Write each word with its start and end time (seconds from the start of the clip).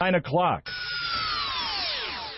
9 0.00 0.14
o'clock. 0.14 0.62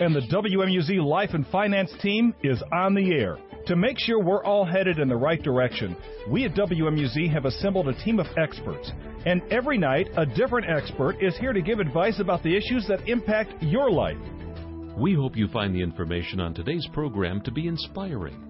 And 0.00 0.16
the 0.16 0.22
WMUZ 0.22 1.04
Life 1.04 1.34
and 1.34 1.46
Finance 1.48 1.92
team 2.00 2.34
is 2.42 2.62
on 2.72 2.94
the 2.94 3.12
air. 3.12 3.36
To 3.66 3.76
make 3.76 3.98
sure 3.98 4.18
we're 4.18 4.42
all 4.42 4.64
headed 4.64 4.98
in 4.98 5.10
the 5.10 5.16
right 5.16 5.42
direction, 5.42 5.94
we 6.26 6.46
at 6.46 6.54
WMUZ 6.54 7.30
have 7.30 7.44
assembled 7.44 7.88
a 7.88 8.02
team 8.02 8.18
of 8.18 8.26
experts. 8.38 8.90
And 9.26 9.42
every 9.52 9.76
night, 9.76 10.08
a 10.16 10.24
different 10.24 10.70
expert 10.70 11.22
is 11.22 11.36
here 11.36 11.52
to 11.52 11.60
give 11.60 11.80
advice 11.80 12.18
about 12.18 12.42
the 12.42 12.56
issues 12.56 12.86
that 12.88 13.06
impact 13.06 13.62
your 13.62 13.90
life. 13.90 14.16
We 14.96 15.12
hope 15.12 15.36
you 15.36 15.46
find 15.48 15.74
the 15.74 15.82
information 15.82 16.40
on 16.40 16.54
today's 16.54 16.88
program 16.94 17.42
to 17.42 17.50
be 17.50 17.68
inspiring. 17.68 18.49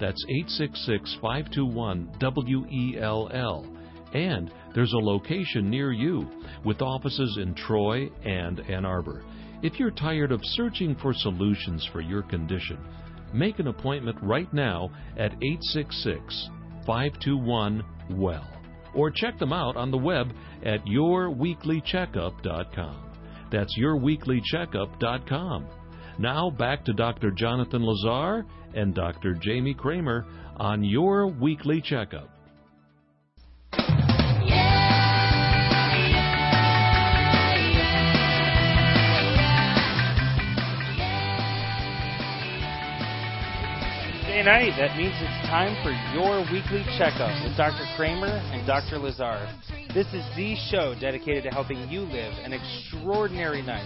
That's 0.00 0.24
866 0.28 1.18
521 1.20 2.10
WELL. 2.20 3.76
And 4.12 4.52
there's 4.74 4.92
a 4.92 4.98
location 4.98 5.70
near 5.70 5.92
you 5.92 6.28
with 6.64 6.82
offices 6.82 7.38
in 7.40 7.54
Troy 7.54 8.10
and 8.24 8.58
Ann 8.60 8.84
Arbor. 8.84 9.22
If 9.62 9.78
you're 9.78 9.90
tired 9.90 10.32
of 10.32 10.40
searching 10.42 10.96
for 10.96 11.12
solutions 11.12 11.86
for 11.92 12.00
your 12.00 12.22
condition, 12.22 12.78
make 13.32 13.58
an 13.58 13.66
appointment 13.68 14.16
right 14.22 14.50
now 14.52 14.90
at 15.16 15.32
866 15.42 16.48
521 16.86 17.84
WELL 18.10 18.46
or 18.94 19.10
check 19.10 19.38
them 19.38 19.52
out 19.52 19.76
on 19.76 19.90
the 19.90 19.98
web 19.98 20.32
at 20.64 20.82
yourweeklycheckup.com. 20.86 23.10
That's 23.52 23.78
yourweeklycheckup.com. 23.78 25.66
Now 26.18 26.50
back 26.50 26.84
to 26.84 26.92
Dr. 26.92 27.30
Jonathan 27.30 27.82
Lazar 27.82 28.44
and 28.74 28.94
Dr. 28.94 29.34
Jamie 29.34 29.74
Kramer 29.74 30.26
on 30.56 30.84
your 30.84 31.26
weekly 31.26 31.80
checkup. 31.80 32.30
Night, 44.40 44.72
that 44.78 44.96
means 44.96 45.12
it's 45.20 45.48
time 45.52 45.76
for 45.84 45.92
your 46.16 46.40
weekly 46.50 46.82
checkup 46.96 47.30
with 47.44 47.54
Dr. 47.58 47.84
Kramer 47.94 48.40
and 48.50 48.66
Dr. 48.66 48.96
Lazar. 48.96 49.46
This 49.92 50.06
is 50.14 50.24
the 50.34 50.56
show 50.70 50.94
dedicated 50.98 51.44
to 51.44 51.50
helping 51.50 51.76
you 51.90 52.00
live 52.00 52.32
an 52.42 52.54
extraordinary 52.54 53.60
night 53.60 53.84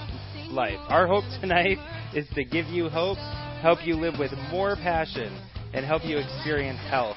life. 0.50 0.78
Our 0.88 1.08
hope 1.08 1.24
tonight 1.40 1.78
is 2.14 2.28
to 2.34 2.44
give 2.44 2.66
you 2.66 2.88
hope, 2.88 3.18
help 3.64 3.86
you 3.86 3.96
live 3.96 4.18
with 4.18 4.30
more 4.50 4.76
passion, 4.76 5.34
and 5.72 5.86
help 5.86 6.04
you 6.04 6.18
experience 6.18 6.78
health 6.90 7.16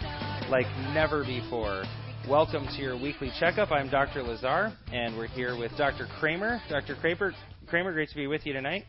like 0.50 0.66
never 0.94 1.26
before. 1.26 1.84
Welcome 2.26 2.66
to 2.68 2.82
your 2.82 2.96
weekly 2.96 3.30
checkup. 3.38 3.70
I'm 3.70 3.90
Dr. 3.90 4.24
Lazar, 4.24 4.72
and 4.94 5.18
we're 5.18 5.28
here 5.28 5.60
with 5.60 5.74
Dr. 5.78 6.08
Kramer. 6.22 6.62
Dr. 6.70 6.96
Kramer, 6.96 7.34
Kramer, 7.68 7.92
great 7.92 8.08
to 8.12 8.16
be 8.16 8.28
with 8.28 8.46
you 8.46 8.54
tonight. 8.54 8.86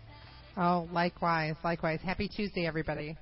Oh, 0.57 0.89
likewise, 0.93 1.57
likewise. 1.65 1.99
Happy 2.01 2.29
Tuesday, 2.29 2.65
everybody. 2.65 3.17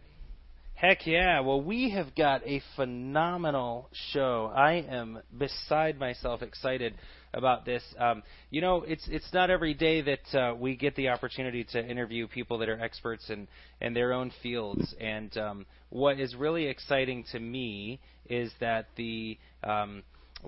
Heck 0.74 1.06
yeah. 1.06 1.40
Well, 1.40 1.62
we 1.62 1.88
have 1.92 2.14
got 2.14 2.42
a 2.46 2.60
phenomenal 2.76 3.88
show. 4.12 4.52
I 4.54 4.84
am 4.86 5.18
beside 5.38 5.98
myself 5.98 6.42
excited 6.42 6.94
about 7.36 7.64
this. 7.64 7.82
Um, 7.98 8.22
you 8.50 8.60
know, 8.60 8.82
it's 8.82 9.06
it's 9.08 9.32
not 9.32 9.50
every 9.50 9.74
day 9.74 10.00
that 10.00 10.34
uh, 10.34 10.54
we 10.54 10.74
get 10.74 10.96
the 10.96 11.10
opportunity 11.10 11.64
to 11.64 11.86
interview 11.86 12.26
people 12.26 12.58
that 12.58 12.68
are 12.68 12.80
experts 12.80 13.30
in 13.30 13.46
in 13.80 13.94
their 13.94 14.12
own 14.12 14.32
fields. 14.42 14.94
And 14.98 15.36
um, 15.36 15.66
what 15.90 16.18
is 16.18 16.34
really 16.34 16.66
exciting 16.66 17.24
to 17.32 17.38
me 17.38 18.00
is 18.28 18.50
that 18.60 18.86
the 18.96 19.38
um, 19.62 20.02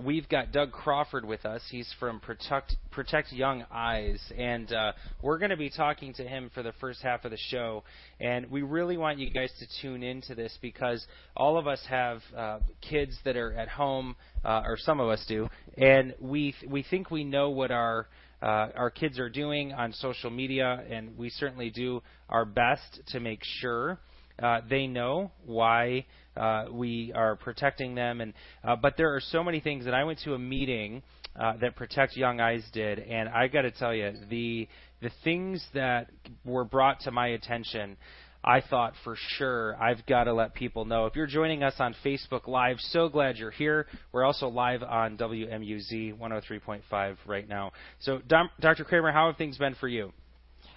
we've 0.05 0.29
got 0.29 0.53
Doug 0.53 0.73
Crawford 0.73 1.25
with 1.25 1.45
us. 1.45 1.63
He's 1.71 1.93
from 1.99 2.21
Protect 2.21 2.77
Protect 2.91 3.33
Young 3.33 3.65
Eyes, 3.71 4.21
and 4.37 4.73
uh, 4.73 4.93
we're 5.23 5.39
going 5.39 5.51
to 5.51 5.57
be 5.57 5.71
talking 5.71 6.13
to 6.15 6.25
him 6.25 6.51
for 6.55 6.63
the 6.63 6.73
first 6.81 7.03
half 7.03 7.25
of 7.25 7.31
the 7.31 7.39
show. 7.51 7.85
And 8.21 8.51
we 8.51 8.63
really 8.63 8.97
want 8.97 9.19
you 9.19 9.31
guys 9.31 9.53
to 9.59 9.67
tune 9.83 10.03
into 10.03 10.35
this 10.35 10.57
because 10.63 11.05
all 11.37 11.59
of 11.59 11.67
us 11.67 11.81
have 11.89 12.21
uh, 12.37 12.59
kids 12.81 13.19
that 13.25 13.37
are 13.37 13.53
at 13.53 13.69
home, 13.69 14.17
uh, 14.45 14.63
or 14.65 14.77
some 14.79 15.01
of 15.01 15.09
us 15.09 15.25
do, 15.29 15.49
and 15.77 16.15
we 16.21 16.53
th- 16.53 16.71
we 16.71 16.83
think 16.83 17.11
we 17.11 17.25
know 17.25 17.51
what 17.51 17.71
our 17.71 18.09
uh, 18.43 18.69
our 18.77 18.91
kids 18.91 19.19
are 19.19 19.29
doing 19.29 19.73
on 19.73 19.93
social 19.93 20.31
media, 20.31 20.85
and 20.91 21.17
we 21.19 21.31
certainly 21.31 21.71
do 21.71 22.03
our 22.29 22.45
best 22.45 23.01
to 23.09 23.21
make 23.21 23.41
sure 23.43 23.99
uh, 24.43 24.61
they 24.69 24.87
know 24.87 25.33
why 25.45 26.07
uh, 26.39 26.67
we 26.71 27.13
are 27.15 27.37
protecting 27.37 27.95
them. 27.95 28.21
And 28.21 28.33
uh, 28.65 28.77
but 28.77 28.97
there 28.97 29.15
are 29.15 29.21
so 29.21 29.43
many 29.43 29.61
things 29.61 29.85
that 29.85 29.95
I 29.95 30.05
went 30.05 30.21
to 30.21 30.35
a 30.35 30.39
meeting 30.39 31.03
uh, 31.39 31.55
that 31.61 31.77
Protect 31.77 32.17
Young 32.17 32.41
Eyes 32.41 32.65
did, 32.73 32.99
and 32.99 33.29
I 33.29 33.49
got 33.49 33.63
to 33.63 33.71
tell 33.71 33.95
you 33.95 34.13
the 34.29 34.69
the 35.01 35.11
things 35.25 35.65
that 35.75 36.11
were 36.45 36.65
brought 36.65 37.01
to 37.01 37.11
my 37.11 37.29
attention. 37.29 37.97
I 38.45 38.61
thought 38.61 38.95
for 39.03 39.17
sure 39.37 39.77
I've 39.83 40.07
got 40.07 40.25
to 40.25 40.33
let 40.33 40.55
people 40.55 40.85
know. 40.85 41.07
If 41.07 41.17
you're 41.17 41.27
joining 41.27 41.63
us 41.63 41.75
on 41.81 41.95
Facebook 42.05 42.47
Live, 42.47 42.77
so 42.79 43.09
glad 43.09 43.37
you're 43.37 43.51
here. 43.51 43.87
We're 44.13 44.25
also 44.25 44.49
live 44.49 44.83
on 44.83 45.17
WMUZ 45.19 46.17
103.5 46.19 47.17
right 47.27 47.49
now. 47.49 47.73
So, 48.01 48.21
Dr. 48.61 48.85
Kramer, 48.85 49.11
how 49.11 49.27
have 49.27 49.37
things 49.37 49.59
been 49.59 49.75
for 49.75 49.89
you? 49.89 50.13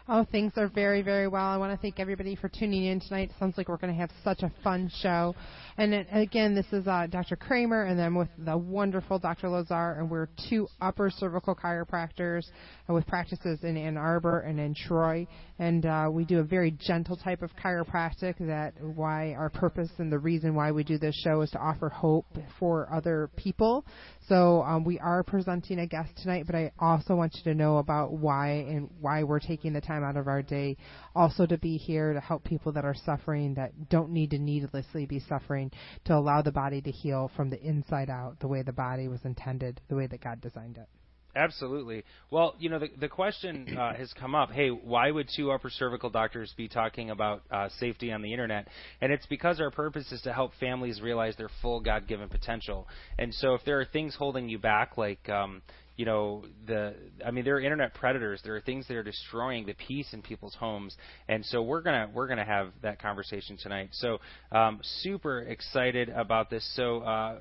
Oh, 0.08 0.26
things 0.32 0.54
are 0.58 0.68
very, 0.68 1.04
very 1.04 1.28
well. 1.28 1.46
I 1.46 1.58
want 1.58 1.72
to 1.74 1.82
thank 1.82 2.00
everybody 2.00 2.36
for 2.36 2.50
tuning 2.50 2.86
in 2.86 3.00
tonight. 3.00 3.30
Sounds 3.40 3.56
like 3.56 3.70
we're 3.70 3.78
going 3.78 3.94
to 3.94 4.00
have 4.00 4.10
such 4.24 4.42
a 4.42 4.52
fun 4.64 4.90
show. 5.02 5.36
And 5.78 5.94
again, 6.12 6.56
this 6.56 6.66
is 6.72 6.88
uh, 6.88 7.08
Dr. 7.10 7.36
Kramer, 7.36 7.84
and 7.84 7.98
then 7.98 8.16
with 8.16 8.28
the 8.40 8.58
wonderful 8.58 9.20
Dr. 9.20 9.48
Lazar, 9.50 9.98
and 10.00 10.10
we're 10.10 10.28
two 10.50 10.68
upper 10.82 11.12
cervical 11.12 11.56
chiropractors 11.56 12.46
uh, 12.90 12.94
with 12.94 13.06
practices 13.06 13.60
in 13.64 13.78
Ann 13.78 13.96
Arbor 13.96 14.40
and 14.40 14.60
in 14.60 14.74
Troy. 14.74 15.28
And 15.60 15.86
uh, 15.86 16.10
we 16.12 16.26
do 16.26 16.40
a 16.40 16.44
very 16.44 16.72
gentle 16.72 17.16
type 17.16 17.44
of 17.44 17.52
chiropractic. 17.56 18.40
That 18.40 18.74
why 18.82 19.36
our 19.36 19.50
purpose 19.52 19.92
and 20.00 20.12
the 20.12 20.20
reason 20.20 20.56
why 20.56 20.72
we 20.72 20.84
do 20.84 20.98
this 20.98 21.16
show 21.24 21.42
is 21.42 21.52
to 21.52 21.60
offer 21.60 21.90
hope 21.90 22.26
for 22.60 22.92
other 22.92 23.30
people. 23.36 23.86
So 24.28 24.64
um, 24.64 24.84
we 24.84 24.98
are 25.00 25.24
presenting 25.24 25.80
a 25.80 25.88
guest 25.88 26.10
tonight, 26.22 26.46
but 26.48 26.56
I 26.56 26.72
also 26.80 27.16
want 27.16 27.36
you 27.36 27.44
to 27.52 27.54
know 27.54 27.78
about 27.78 28.14
why 28.14 28.50
and 28.50 28.90
why 29.00 29.24
we're 29.24 29.40
taking 29.40 29.74
the 29.74 29.82
time 29.82 29.91
out 29.92 30.18
of 30.18 30.28
our 30.28 30.42
day, 30.42 30.78
also 31.16 31.46
to 31.46 31.58
be 31.58 31.78
here 31.78 32.14
to 32.14 32.20
help 32.20 32.44
people 32.44 32.72
that 32.72 32.86
are 32.86 32.96
suffering 32.96 33.54
that 33.56 33.90
don't 33.90 34.12
need 34.12 34.32
to 34.32 34.40
needlessly 34.40 35.06
be 35.06 35.20
suffering 35.20 35.72
to 36.06 36.16
allow 36.16 36.42
the 36.42 36.52
body 36.52 36.82
to 36.82 36.92
heal 36.92 37.30
from 37.36 37.50
the 37.50 37.62
inside 37.62 38.10
out, 38.10 38.40
the 38.40 38.48
way 38.48 38.62
the 38.62 38.72
body 38.72 39.08
was 39.08 39.24
intended, 39.26 39.82
the 39.90 39.96
way 39.96 40.08
that 40.08 40.22
God 40.22 40.42
designed 40.42 40.78
it. 40.78 40.88
Absolutely. 41.36 42.04
Well, 42.30 42.56
you 42.60 42.70
know, 42.70 42.80
the 42.80 42.90
the 43.00 43.08
question 43.08 43.78
uh, 43.78 43.94
has 43.98 44.12
come 44.14 44.36
up. 44.36 44.52
Hey, 44.52 44.70
why 44.70 45.10
would 45.12 45.30
two 45.34 45.52
upper 45.52 45.70
cervical 45.70 46.10
doctors 46.10 46.54
be 46.58 46.68
talking 46.68 47.10
about 47.10 47.44
uh, 47.50 47.70
safety 47.80 48.12
on 48.12 48.22
the 48.22 48.32
internet? 48.32 48.68
And 49.00 49.12
it's 49.14 49.26
because 49.28 49.62
our 49.62 49.72
purpose 49.72 50.12
is 50.12 50.22
to 50.24 50.34
help 50.34 50.52
families 50.60 51.02
realize 51.02 51.36
their 51.38 51.50
full 51.62 51.80
God-given 51.80 52.30
potential. 52.30 52.88
And 53.18 53.34
so, 53.34 53.54
if 53.54 53.64
there 53.66 53.80
are 53.80 53.86
things 53.86 54.16
holding 54.16 54.50
you 54.50 54.60
back, 54.60 54.98
like 54.98 55.30
um, 55.30 55.62
you 55.98 56.06
know 56.06 56.44
the 56.66 56.96
I 57.26 57.32
mean 57.32 57.44
there 57.44 57.56
are 57.56 57.62
internet 57.62 57.94
predators. 57.94 58.42
There 58.44 58.56
are 58.56 58.62
things 58.62 58.88
that 58.88 58.96
are 58.96 59.04
destroying 59.04 59.66
the 59.66 59.74
peace 59.74 60.14
in 60.14 60.22
people's 60.22 60.56
homes, 60.56 60.96
and 61.28 61.46
so 61.46 61.62
we're 61.62 61.82
gonna 61.82 62.10
we're 62.14 62.28
gonna 62.28 62.46
have 62.46 62.70
that 62.82 63.02
conversation 63.02 63.58
tonight. 63.58 63.90
So 63.92 64.20
um, 64.52 64.80
super 65.02 65.42
excited 65.42 66.10
about 66.10 66.50
this. 66.50 66.68
So 66.76 67.00
uh, 67.00 67.40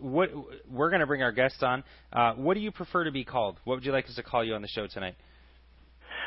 what 0.00 0.30
we're 0.70 0.90
gonna 0.90 1.06
bring 1.06 1.22
our 1.22 1.32
guest 1.32 1.62
on. 1.62 1.84
Uh, 2.12 2.34
what 2.34 2.54
do 2.54 2.60
you 2.60 2.70
prefer 2.70 3.04
to 3.04 3.12
be 3.12 3.24
called? 3.24 3.58
What 3.64 3.76
would 3.76 3.84
you 3.84 3.92
like 3.92 4.06
us 4.06 4.14
to 4.16 4.22
call 4.22 4.44
you 4.44 4.54
on 4.54 4.62
the 4.62 4.68
show 4.68 4.86
tonight? 4.86 5.14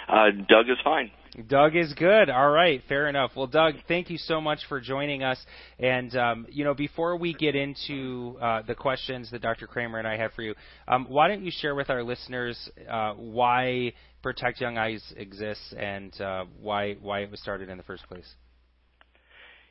Uh, 0.07 0.31
Doug 0.47 0.69
is 0.69 0.77
fine. 0.83 1.11
Doug 1.47 1.77
is 1.77 1.93
good. 1.93 2.29
All 2.29 2.49
right, 2.49 2.81
fair 2.89 3.07
enough. 3.07 3.31
Well, 3.35 3.47
Doug, 3.47 3.75
thank 3.87 4.09
you 4.09 4.17
so 4.17 4.41
much 4.41 4.59
for 4.67 4.81
joining 4.81 5.23
us. 5.23 5.39
And 5.79 6.13
um, 6.15 6.45
you 6.49 6.65
know, 6.65 6.73
before 6.73 7.15
we 7.15 7.33
get 7.33 7.55
into 7.55 8.37
uh, 8.41 8.63
the 8.63 8.75
questions 8.75 9.31
that 9.31 9.41
Dr. 9.41 9.65
Kramer 9.65 9.97
and 9.97 10.07
I 10.07 10.17
have 10.17 10.33
for 10.33 10.41
you, 10.41 10.55
um, 10.89 11.05
why 11.07 11.29
don't 11.29 11.43
you 11.43 11.51
share 11.51 11.73
with 11.73 11.89
our 11.89 12.03
listeners 12.03 12.69
uh, 12.89 13.13
why 13.13 13.93
Protect 14.21 14.59
Young 14.59 14.77
Eyes 14.77 15.01
exists 15.15 15.73
and 15.77 16.19
uh, 16.19 16.45
why 16.59 16.95
why 16.95 17.21
it 17.21 17.31
was 17.31 17.39
started 17.41 17.69
in 17.69 17.77
the 17.77 17.83
first 17.83 18.05
place? 18.09 18.27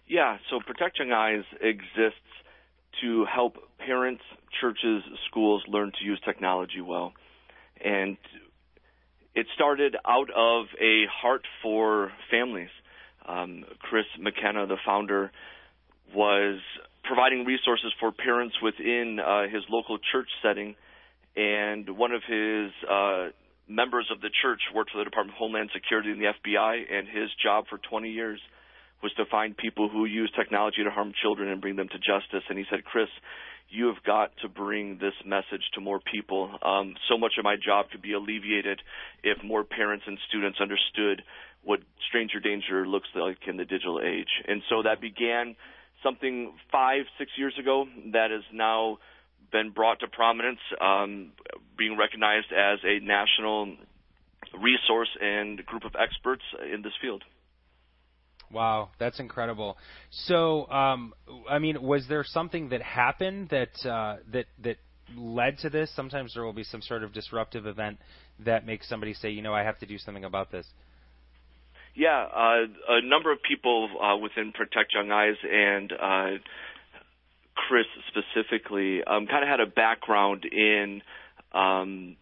Yeah, 0.08 0.38
so 0.48 0.60
Protect 0.66 0.98
Young 0.98 1.12
Eyes 1.12 1.44
exists 1.60 2.18
to 3.02 3.26
help 3.26 3.56
parents, 3.78 4.22
churches, 4.60 5.02
schools 5.28 5.62
learn 5.68 5.92
to 5.98 6.04
use 6.04 6.20
technology 6.24 6.80
well. 6.80 7.12
And 7.84 8.16
it 9.34 9.46
started 9.54 9.96
out 10.06 10.28
of 10.30 10.66
a 10.80 11.04
heart 11.10 11.42
for 11.62 12.12
families. 12.30 12.70
um, 13.26 13.64
Chris 13.78 14.06
McKenna, 14.18 14.66
the 14.66 14.78
founder, 14.84 15.30
was 16.14 16.58
providing 17.04 17.44
resources 17.44 17.92
for 18.00 18.12
parents 18.12 18.56
within 18.62 19.20
uh, 19.20 19.42
his 19.48 19.62
local 19.68 19.98
church 20.12 20.28
setting, 20.42 20.74
and 21.36 21.88
one 21.96 22.12
of 22.12 22.22
his 22.26 22.72
uh, 22.90 23.28
members 23.68 24.10
of 24.10 24.20
the 24.20 24.30
church 24.42 24.60
worked 24.74 24.90
for 24.90 24.98
the 24.98 25.04
Department 25.04 25.36
of 25.36 25.38
Homeland 25.38 25.70
Security 25.72 26.10
and 26.10 26.20
the 26.20 26.26
FBI, 26.26 26.92
and 26.92 27.06
his 27.06 27.30
job 27.42 27.66
for 27.70 27.78
20 27.78 28.10
years 28.10 28.40
was 29.02 29.12
to 29.14 29.24
find 29.30 29.56
people 29.56 29.88
who 29.88 30.04
use 30.04 30.30
technology 30.36 30.82
to 30.84 30.90
harm 30.90 31.12
children 31.22 31.48
and 31.48 31.60
bring 31.60 31.76
them 31.76 31.88
to 31.88 31.98
justice. 31.98 32.44
And 32.48 32.58
he 32.58 32.64
said, 32.68 32.84
Chris, 32.84 33.08
you 33.70 33.86
have 33.86 34.02
got 34.04 34.32
to 34.42 34.48
bring 34.48 34.98
this 34.98 35.14
message 35.24 35.62
to 35.74 35.80
more 35.80 36.00
people. 36.00 36.50
Um, 36.62 36.94
so 37.08 37.16
much 37.16 37.32
of 37.38 37.44
my 37.44 37.56
job 37.56 37.86
could 37.90 38.02
be 38.02 38.12
alleviated 38.12 38.80
if 39.22 39.42
more 39.44 39.64
parents 39.64 40.04
and 40.06 40.18
students 40.28 40.58
understood 40.60 41.22
what 41.62 41.80
stranger 42.08 42.40
danger 42.40 42.86
looks 42.86 43.08
like 43.14 43.38
in 43.46 43.56
the 43.56 43.64
digital 43.64 44.00
age. 44.00 44.28
And 44.46 44.62
so 44.68 44.82
that 44.82 45.00
began 45.00 45.56
something 46.02 46.52
five, 46.72 47.02
six 47.18 47.30
years 47.36 47.54
ago 47.58 47.86
that 48.12 48.30
has 48.30 48.42
now 48.52 48.98
been 49.52 49.70
brought 49.70 50.00
to 50.00 50.08
prominence, 50.08 50.60
um, 50.80 51.32
being 51.76 51.96
recognized 51.96 52.52
as 52.52 52.78
a 52.84 53.00
national 53.04 53.76
resource 54.58 55.08
and 55.20 55.64
group 55.66 55.84
of 55.84 55.92
experts 56.00 56.42
in 56.72 56.82
this 56.82 56.92
field. 57.00 57.22
Wow, 58.52 58.90
that's 58.98 59.20
incredible. 59.20 59.76
So, 60.10 60.68
um, 60.70 61.14
I 61.48 61.58
mean, 61.58 61.80
was 61.80 62.06
there 62.08 62.24
something 62.24 62.70
that 62.70 62.82
happened 62.82 63.50
that 63.50 63.88
uh, 63.88 64.16
that 64.32 64.46
that 64.64 64.76
led 65.16 65.58
to 65.58 65.70
this? 65.70 65.90
Sometimes 65.94 66.34
there 66.34 66.44
will 66.44 66.52
be 66.52 66.64
some 66.64 66.82
sort 66.82 67.04
of 67.04 67.12
disruptive 67.12 67.66
event 67.66 67.98
that 68.44 68.66
makes 68.66 68.88
somebody 68.88 69.14
say, 69.14 69.30
you 69.30 69.42
know, 69.42 69.54
I 69.54 69.62
have 69.62 69.78
to 69.78 69.86
do 69.86 69.98
something 69.98 70.24
about 70.24 70.50
this. 70.50 70.66
Yeah, 71.94 72.24
uh, 72.24 72.66
a 72.88 73.02
number 73.02 73.32
of 73.32 73.38
people 73.42 73.88
uh, 74.00 74.16
within 74.16 74.52
Protect 74.52 74.94
Young 74.94 75.10
Eyes 75.10 75.34
and 75.42 75.92
uh, 75.92 76.38
Chris 77.54 77.86
specifically 78.08 79.02
um, 79.04 79.26
kind 79.26 79.42
of 79.42 79.48
had 79.48 79.60
a 79.60 79.66
background 79.66 80.44
in 80.44 81.02
um, 81.52 82.16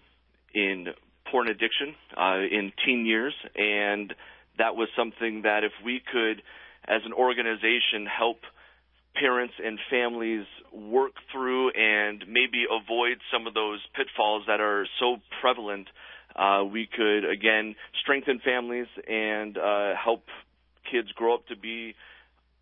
in 0.55 0.89
porn 1.31 1.49
addiction 1.49 1.95
uh, 2.17 2.39
in 2.39 2.73
teen 2.85 3.05
years, 3.07 3.35
and 3.55 4.15
that 4.59 4.77
was 4.77 4.89
something 4.97 5.43
that 5.43 5.65
if 5.65 5.73
we 5.85 6.01
could, 6.13 6.43
as 6.87 7.03
an 7.05 7.13
organization, 7.13 8.07
help 8.07 8.39
parents 9.15 9.55
and 9.65 9.79
families 9.91 10.47
work 10.73 11.13
through 11.33 11.71
and 11.71 12.25
maybe 12.29 12.65
avoid 12.71 13.19
some 13.33 13.47
of 13.47 13.55
those 13.55 13.81
pitfalls 13.95 14.45
that 14.47 14.61
are 14.61 14.87
so 15.01 15.17
prevalent, 15.41 15.89
uh, 16.37 16.63
we 16.65 16.87
could 16.87 17.25
again 17.25 17.75
strengthen 18.01 18.39
families 18.45 18.87
and 19.09 19.57
uh, 19.59 19.95
help 20.03 20.25
kids 20.91 21.11
grow 21.13 21.35
up 21.35 21.47
to 21.49 21.57
be 21.57 21.95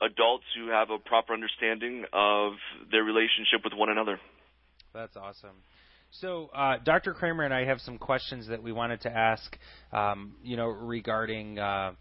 adults 0.01 0.45
who 0.57 0.69
have 0.69 0.91
a 0.91 0.99
proper 0.99 1.33
understanding 1.33 2.05
of 2.13 2.53
their 2.91 3.03
relationship 3.03 3.65
with 3.65 3.73
one 3.75 3.89
another. 3.89 4.21
That's 4.93 5.17
awesome. 5.17 5.57
So, 6.21 6.49
uh, 6.55 6.79
Dr. 6.83 7.13
Kramer 7.13 7.45
and 7.45 7.53
I 7.53 7.65
have 7.65 7.81
some 7.81 7.99
questions 7.99 8.49
that 8.49 8.63
we 8.63 8.73
wanted 8.73 9.03
to 9.03 9.15
ask, 9.15 9.59
um, 9.93 10.35
you 10.43 10.57
know, 10.57 10.69
regarding 10.69 11.59
uh, 11.59 11.93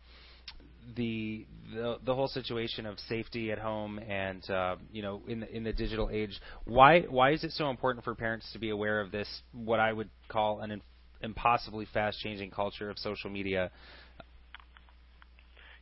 the, 0.95 1.45
the 1.73 1.97
the 2.05 2.15
whole 2.15 2.27
situation 2.27 2.85
of 2.85 2.97
safety 3.09 3.51
at 3.51 3.59
home 3.59 3.99
and 3.99 4.47
uh, 4.49 4.75
you 4.91 5.01
know 5.01 5.21
in 5.27 5.41
the 5.41 5.53
in 5.53 5.63
the 5.63 5.73
digital 5.73 6.09
age. 6.11 6.39
Why 6.63 7.01
why 7.01 7.31
is 7.31 7.43
it 7.43 7.51
so 7.51 7.69
important 7.69 8.05
for 8.05 8.15
parents 8.15 8.49
to 8.53 8.59
be 8.59 8.69
aware 8.69 9.01
of 9.01 9.11
this? 9.11 9.27
What 9.51 9.79
I 9.79 9.91
would 9.91 10.09
call 10.29 10.61
an 10.61 10.81
impossibly 11.21 11.87
fast 11.93 12.19
changing 12.19 12.51
culture 12.51 12.89
of 12.89 12.97
social 12.99 13.29
media. 13.29 13.71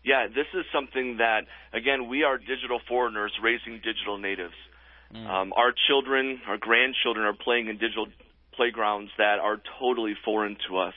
Yeah, 0.03 0.27
this 0.27 0.47
is 0.53 0.65
something 0.73 1.17
that 1.17 1.41
again 1.73 2.07
we 2.09 2.23
are 2.23 2.37
digital 2.37 2.79
foreigners 2.87 3.31
raising 3.43 3.75
digital 3.83 4.17
natives. 4.17 4.55
Mm. 5.13 5.29
Um, 5.29 5.53
our 5.53 5.73
children, 5.87 6.41
our 6.47 6.57
grandchildren 6.57 7.25
are 7.25 7.33
playing 7.33 7.67
in 7.67 7.77
digital 7.77 8.07
playgrounds 8.55 9.11
that 9.17 9.39
are 9.39 9.61
totally 9.79 10.13
foreign 10.23 10.57
to 10.69 10.77
us. 10.77 10.93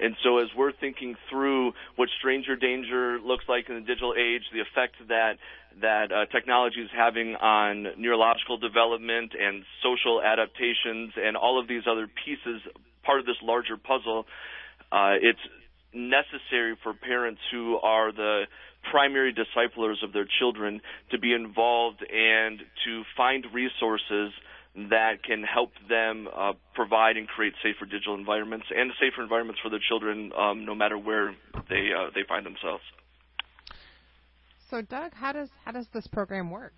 And 0.00 0.16
so 0.24 0.38
as 0.38 0.48
we're 0.56 0.72
thinking 0.72 1.14
through 1.28 1.72
what 1.96 2.08
stranger 2.18 2.56
danger 2.56 3.18
looks 3.20 3.44
like 3.48 3.68
in 3.68 3.74
the 3.74 3.80
digital 3.82 4.14
age, 4.16 4.42
the 4.52 4.60
effect 4.60 4.96
that 5.08 5.34
that 5.82 6.10
uh, 6.10 6.26
technology 6.26 6.80
is 6.80 6.90
having 6.96 7.36
on 7.36 7.86
neurological 7.96 8.58
development 8.58 9.32
and 9.38 9.62
social 9.82 10.20
adaptations 10.20 11.12
and 11.16 11.36
all 11.36 11.60
of 11.60 11.68
these 11.68 11.82
other 11.88 12.08
pieces, 12.24 12.60
part 13.04 13.20
of 13.20 13.26
this 13.26 13.36
larger 13.42 13.76
puzzle, 13.76 14.26
uh, 14.90 15.14
it's 15.20 15.40
necessary 15.92 16.76
for 16.82 16.92
parents 16.94 17.40
who 17.52 17.76
are 17.78 18.10
the 18.10 18.44
primary 18.90 19.32
disciplers 19.32 20.02
of 20.02 20.12
their 20.12 20.26
children 20.40 20.80
to 21.10 21.18
be 21.18 21.32
involved 21.32 22.02
and 22.02 22.60
to 22.84 23.02
find 23.16 23.44
resources 23.52 24.32
that 24.74 25.22
can 25.26 25.42
help 25.42 25.72
them 25.88 26.28
uh, 26.34 26.52
provide 26.74 27.16
and 27.16 27.26
create 27.26 27.54
safer 27.62 27.86
digital 27.86 28.14
environments 28.14 28.66
and 28.74 28.92
safer 29.00 29.22
environments 29.22 29.60
for 29.62 29.68
their 29.68 29.80
children, 29.88 30.30
um, 30.38 30.64
no 30.64 30.74
matter 30.74 30.96
where 30.96 31.34
they 31.68 31.90
uh, 31.96 32.10
they 32.14 32.22
find 32.28 32.46
themselves. 32.46 32.82
So, 34.70 34.80
Doug, 34.80 35.12
how 35.14 35.32
does 35.32 35.48
how 35.64 35.72
does 35.72 35.88
this 35.92 36.06
program 36.06 36.50
work? 36.50 36.74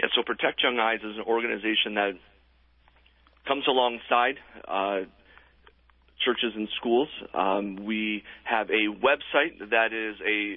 Yeah, 0.00 0.06
so 0.14 0.22
Protect 0.22 0.62
Young 0.62 0.78
Eyes 0.78 1.00
is 1.00 1.16
an 1.16 1.24
organization 1.26 1.94
that 1.94 2.12
comes 3.48 3.64
alongside 3.66 4.36
uh, 4.68 5.08
churches 6.24 6.52
and 6.54 6.68
schools. 6.76 7.08
Um, 7.34 7.84
we 7.84 8.22
have 8.44 8.68
a 8.70 8.86
website 8.94 9.58
that 9.70 9.92
is 9.92 10.20
a 10.20 10.56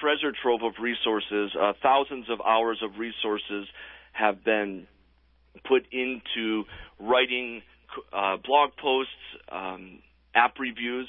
treasure 0.00 0.32
trove 0.42 0.62
of 0.62 0.74
resources, 0.82 1.56
uh, 1.58 1.72
thousands 1.82 2.26
of 2.28 2.40
hours 2.40 2.82
of 2.82 2.98
resources 2.98 3.66
have 4.12 4.44
been 4.44 4.86
put 5.66 5.86
into 5.92 6.64
writing 6.98 7.62
uh, 8.12 8.36
blog 8.44 8.70
posts, 8.80 9.12
um, 9.50 10.00
app 10.34 10.58
reviews. 10.58 11.08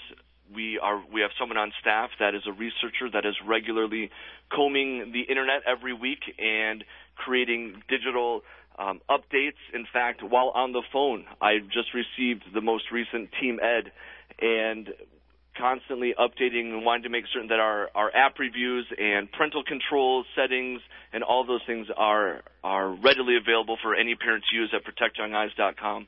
We 0.53 0.80
are 0.80 1.01
we 1.13 1.21
have 1.21 1.31
someone 1.39 1.57
on 1.57 1.71
staff 1.80 2.09
that 2.19 2.36
is 2.36 2.42
a 2.45 2.51
researcher 2.51 3.09
that 3.13 3.25
is 3.25 3.36
regularly 3.48 4.09
combing 4.51 5.12
the 5.13 5.21
internet 5.21 5.62
every 5.65 5.94
week 5.94 6.19
and 6.38 6.83
creating 7.15 7.81
digital 7.88 8.42
um, 8.77 9.00
updates. 9.09 9.62
In 9.74 9.86
fact, 9.92 10.21
while 10.24 10.50
on 10.50 10.74
the 10.74 10.83
phone, 10.92 11.25
I 11.42 11.59
just 11.59 11.94
received 11.94 12.44
the 12.54 12.62
most 12.62 12.86
recent 12.92 13.30
Team 13.39 13.59
Ed, 13.62 13.92
and 14.42 14.89
constantly 15.57 16.13
updating 16.18 16.74
and 16.74 16.86
wanting 16.86 17.03
to 17.03 17.09
make 17.09 17.25
certain 17.33 17.50
that 17.50 17.59
our, 17.59 17.89
our 17.95 18.13
app 18.15 18.39
reviews 18.39 18.86
and 18.98 19.31
parental 19.31 19.63
control 19.63 20.23
settings 20.35 20.81
and 21.14 21.23
all 21.23 21.45
those 21.45 21.61
things 21.68 21.87
are 21.95 22.42
are 22.64 22.90
readily 22.92 23.35
available 23.37 23.78
for 23.81 23.95
any 23.95 24.16
parent 24.16 24.44
to 24.49 24.56
use 24.56 24.73
at 24.73 24.81
protectyoungeyes.com. 24.85 26.07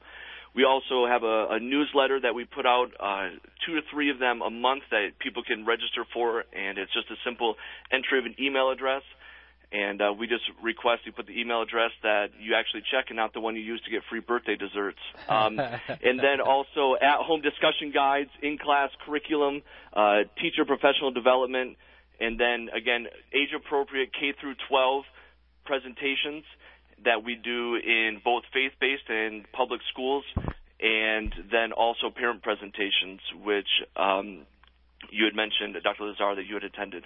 We 0.56 0.66
also 0.66 1.08
have 1.08 1.24
a, 1.24 1.48
a 1.58 1.60
newsletter 1.60 2.20
that 2.22 2.36
we 2.36 2.46
put 2.46 2.68
out, 2.68 2.92
uh, 3.00 3.30
two 3.66 3.74
to 3.76 3.82
three 3.92 4.12
of 4.12 4.20
them 4.20 4.42
a 4.42 4.52
month 4.52 4.84
that 4.92 5.18
people 5.20 5.42
can 5.44 5.66
register 5.66 6.06
for, 6.14 6.44
and 6.54 6.78
it's 6.78 6.94
just 6.94 7.10
a 7.10 7.18
simple 7.26 7.56
entry 7.92 8.20
of 8.20 8.26
an 8.26 8.36
email 8.40 8.70
address 8.70 9.02
and 9.74 10.02
uh, 10.02 10.14
we 10.18 10.28
just 10.28 10.44
request 10.62 11.02
you 11.06 11.12
put 11.12 11.26
the 11.26 11.40
email 11.40 11.64
address 11.64 11.90
that 12.04 12.28
you 12.40 12.54
actually 12.54 12.84
check 12.92 13.06
and 13.10 13.18
not 13.18 13.34
the 13.34 13.40
one 13.40 13.56
you 13.56 13.62
use 13.62 13.82
to 13.86 13.92
get 13.92 14.04
free 14.08 14.20
birthday 14.20 14.56
desserts. 14.56 15.00
Um, 15.28 15.60
and 15.88 16.20
then 16.20 16.40
also 16.46 16.96
at-home 17.02 17.42
discussion 17.42 17.92
guides, 17.92 18.30
in-class 18.42 18.92
curriculum, 19.04 19.64
uh, 19.92 20.30
teacher 20.40 20.64
professional 20.66 21.12
development, 21.12 21.78
and 22.20 22.40
then 22.40 22.70
again 22.70 23.08
age-appropriate 23.34 24.14
K 24.14 24.34
through 24.40 24.56
12 24.70 25.06
presentations 25.66 26.44
that 27.04 27.24
we 27.24 27.36
do 27.36 27.76
in 27.76 28.22
both 28.24 28.44
faith-based 28.54 29.10
and 29.10 29.52
public 29.52 29.82
schools, 29.92 30.24
and 30.80 31.34
then 31.52 31.72
also 31.72 32.12
parent 32.16 32.44
presentations, 32.44 33.20
which 33.44 33.68
um, 33.98 34.46
you 35.10 35.26
had 35.26 35.36
mentioned, 35.36 35.76
Dr. 35.84 36.04
Lazar, 36.04 36.36
that 36.36 36.46
you 36.46 36.54
had 36.54 36.64
attended. 36.64 37.06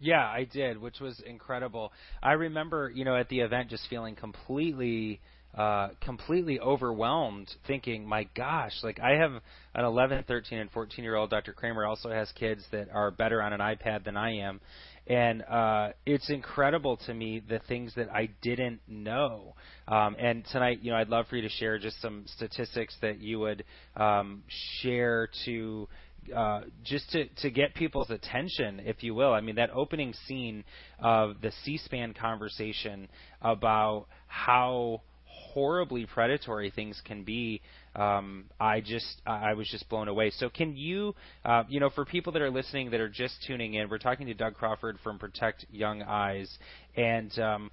Yeah, 0.00 0.26
I 0.26 0.44
did, 0.44 0.80
which 0.80 0.98
was 0.98 1.20
incredible. 1.20 1.92
I 2.22 2.32
remember, 2.32 2.90
you 2.92 3.04
know, 3.04 3.16
at 3.16 3.28
the 3.28 3.40
event 3.40 3.68
just 3.68 3.86
feeling 3.88 4.16
completely 4.16 5.20
uh 5.56 5.88
completely 6.00 6.60
overwhelmed 6.60 7.50
thinking 7.66 8.06
my 8.06 8.22
gosh 8.36 8.70
like 8.84 9.00
i 9.00 9.16
have 9.16 9.32
an 9.74 9.84
11 9.84 10.22
13 10.28 10.60
and 10.60 10.70
14 10.70 11.02
year 11.02 11.16
old 11.16 11.28
dr 11.28 11.52
kramer 11.54 11.84
also 11.84 12.08
has 12.08 12.30
kids 12.38 12.64
that 12.70 12.88
are 12.94 13.10
better 13.10 13.42
on 13.42 13.52
an 13.52 13.58
ipad 13.58 14.04
than 14.04 14.16
i 14.16 14.30
am 14.30 14.60
and 15.08 15.42
uh 15.42 15.88
it's 16.06 16.30
incredible 16.30 16.96
to 16.98 17.12
me 17.12 17.42
the 17.48 17.58
things 17.66 17.92
that 17.96 18.08
i 18.12 18.28
didn't 18.42 18.78
know 18.86 19.52
um 19.88 20.14
and 20.20 20.44
tonight 20.52 20.78
you 20.82 20.92
know 20.92 20.96
i'd 20.98 21.08
love 21.08 21.26
for 21.26 21.34
you 21.34 21.42
to 21.42 21.48
share 21.48 21.80
just 21.80 22.00
some 22.00 22.22
statistics 22.28 22.96
that 23.02 23.18
you 23.18 23.40
would 23.40 23.64
um 23.96 24.44
share 24.80 25.28
to 25.44 25.88
uh, 26.34 26.62
just 26.84 27.10
to 27.10 27.26
to 27.42 27.50
get 27.50 27.74
people's 27.74 28.10
attention, 28.10 28.80
if 28.84 29.02
you 29.02 29.14
will. 29.14 29.32
I 29.32 29.40
mean, 29.40 29.56
that 29.56 29.70
opening 29.70 30.14
scene 30.26 30.64
of 30.98 31.40
the 31.40 31.52
C-SPAN 31.64 32.14
conversation 32.14 33.08
about 33.42 34.06
how 34.26 35.02
horribly 35.24 36.06
predatory 36.06 36.70
things 36.70 37.00
can 37.04 37.24
be, 37.24 37.60
um, 37.96 38.44
I 38.60 38.80
just 38.80 39.20
I 39.26 39.54
was 39.54 39.68
just 39.68 39.88
blown 39.88 40.08
away. 40.08 40.30
So 40.30 40.48
can 40.48 40.76
you, 40.76 41.14
uh, 41.44 41.64
you 41.68 41.80
know, 41.80 41.90
for 41.90 42.04
people 42.04 42.32
that 42.34 42.42
are 42.42 42.50
listening 42.50 42.90
that 42.90 43.00
are 43.00 43.08
just 43.08 43.34
tuning 43.46 43.74
in, 43.74 43.88
we're 43.88 43.98
talking 43.98 44.26
to 44.26 44.34
Doug 44.34 44.54
Crawford 44.54 44.98
from 45.02 45.18
Protect 45.18 45.66
Young 45.70 46.02
Eyes, 46.02 46.50
and 46.96 47.36
um, 47.38 47.70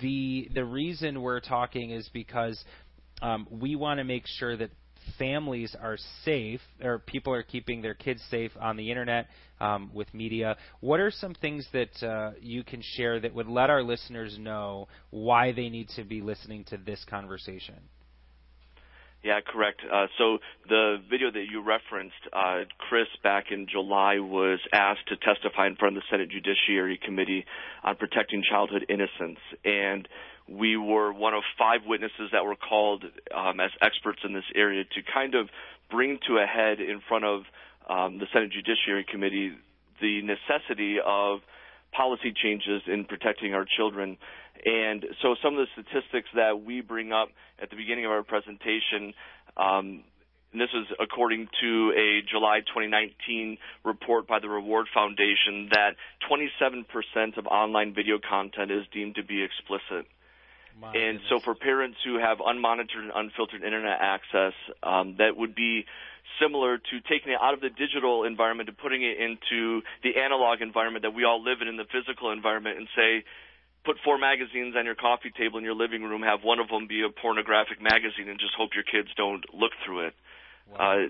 the 0.00 0.48
the 0.54 0.64
reason 0.64 1.20
we're 1.20 1.40
talking 1.40 1.90
is 1.90 2.08
because 2.12 2.62
um, 3.22 3.46
we 3.50 3.74
want 3.76 3.98
to 3.98 4.04
make 4.04 4.24
sure 4.26 4.56
that 4.56 4.70
families 5.18 5.74
are 5.80 5.96
safe 6.24 6.60
or 6.82 6.98
people 6.98 7.32
are 7.32 7.42
keeping 7.42 7.82
their 7.82 7.94
kids 7.94 8.22
safe 8.30 8.52
on 8.60 8.76
the 8.76 8.90
internet 8.90 9.28
um, 9.60 9.90
with 9.94 10.12
media. 10.14 10.56
What 10.80 11.00
are 11.00 11.10
some 11.10 11.34
things 11.34 11.66
that 11.72 12.02
uh, 12.02 12.32
you 12.40 12.64
can 12.64 12.82
share 12.82 13.20
that 13.20 13.34
would 13.34 13.48
let 13.48 13.70
our 13.70 13.82
listeners 13.82 14.36
know 14.38 14.88
why 15.10 15.52
they 15.52 15.68
need 15.68 15.88
to 15.96 16.04
be 16.04 16.20
listening 16.20 16.64
to 16.64 16.76
this 16.76 17.04
conversation? 17.08 17.76
Yeah, 19.24 19.40
correct. 19.40 19.80
Uh, 19.90 20.06
so 20.18 20.36
the 20.68 20.96
video 21.10 21.30
that 21.30 21.46
you 21.50 21.62
referenced, 21.62 22.28
uh, 22.30 22.64
Chris 22.76 23.06
back 23.22 23.46
in 23.50 23.66
July 23.66 24.18
was 24.18 24.60
asked 24.70 25.08
to 25.08 25.16
testify 25.16 25.66
in 25.66 25.76
front 25.76 25.96
of 25.96 26.02
the 26.02 26.06
Senate 26.10 26.28
Judiciary 26.28 27.00
Committee 27.02 27.46
on 27.82 27.96
protecting 27.96 28.42
childhood 28.48 28.84
innocence, 28.90 29.38
and 29.64 30.06
we 30.48 30.76
were 30.76 31.12
one 31.12 31.34
of 31.34 31.42
five 31.58 31.80
witnesses 31.86 32.30
that 32.32 32.44
were 32.44 32.56
called 32.56 33.04
um, 33.34 33.60
as 33.60 33.70
experts 33.80 34.20
in 34.24 34.34
this 34.34 34.44
area 34.54 34.84
to 34.84 35.00
kind 35.12 35.34
of 35.34 35.48
bring 35.90 36.18
to 36.26 36.38
a 36.38 36.46
head 36.46 36.80
in 36.80 37.00
front 37.08 37.24
of 37.24 37.42
um, 37.88 38.18
the 38.18 38.26
Senate 38.32 38.50
Judiciary 38.50 39.06
Committee 39.10 39.52
the 40.00 40.22
necessity 40.22 40.96
of 41.04 41.40
policy 41.92 42.32
changes 42.34 42.82
in 42.86 43.04
protecting 43.04 43.54
our 43.54 43.64
children. 43.64 44.18
And 44.64 45.04
so 45.22 45.36
some 45.42 45.56
of 45.56 45.66
the 45.66 45.82
statistics 45.82 46.28
that 46.34 46.62
we 46.64 46.80
bring 46.80 47.12
up 47.12 47.28
at 47.62 47.70
the 47.70 47.76
beginning 47.76 48.04
of 48.04 48.10
our 48.10 48.22
presentation, 48.22 49.14
um, 49.56 50.02
this 50.52 50.70
is 50.74 50.86
according 51.00 51.48
to 51.60 51.92
a 51.96 52.22
July 52.30 52.60
2019 52.60 53.58
report 53.84 54.26
by 54.26 54.38
the 54.40 54.48
Reward 54.48 54.86
Foundation, 54.92 55.70
that 55.72 55.96
27% 56.30 57.38
of 57.38 57.46
online 57.46 57.94
video 57.94 58.18
content 58.18 58.70
is 58.70 58.84
deemed 58.92 59.16
to 59.16 59.24
be 59.24 59.42
explicit. 59.42 60.06
My 60.80 60.88
and 60.88 61.18
goodness. 61.18 61.22
so 61.28 61.40
for 61.40 61.54
parents 61.54 61.98
who 62.04 62.18
have 62.18 62.38
unmonitored 62.38 63.02
and 63.02 63.12
unfiltered 63.14 63.62
internet 63.62 63.98
access, 64.00 64.52
um, 64.82 65.16
that 65.18 65.36
would 65.36 65.54
be 65.54 65.84
similar 66.40 66.78
to 66.78 67.00
taking 67.08 67.32
it 67.32 67.38
out 67.40 67.54
of 67.54 67.60
the 67.60 67.70
digital 67.70 68.24
environment 68.24 68.68
and 68.68 68.78
putting 68.78 69.02
it 69.02 69.18
into 69.20 69.82
the 70.02 70.18
analog 70.18 70.60
environment 70.60 71.02
that 71.02 71.14
we 71.14 71.24
all 71.24 71.42
live 71.42 71.58
in, 71.62 71.68
in 71.68 71.76
the 71.76 71.86
physical 71.92 72.32
environment, 72.32 72.78
and 72.78 72.88
say, 72.96 73.24
put 73.84 73.96
four 74.04 74.18
magazines 74.18 74.74
on 74.76 74.84
your 74.84 74.94
coffee 74.96 75.30
table 75.36 75.58
in 75.58 75.64
your 75.64 75.74
living 75.74 76.02
room, 76.02 76.22
have 76.22 76.42
one 76.42 76.58
of 76.58 76.68
them 76.68 76.88
be 76.88 77.02
a 77.02 77.10
pornographic 77.10 77.80
magazine, 77.80 78.28
and 78.28 78.40
just 78.40 78.54
hope 78.56 78.70
your 78.74 78.84
kids 78.84 79.08
don't 79.16 79.44
look 79.54 79.72
through 79.84 80.08
it. 80.08 80.14
Wow. 80.70 81.06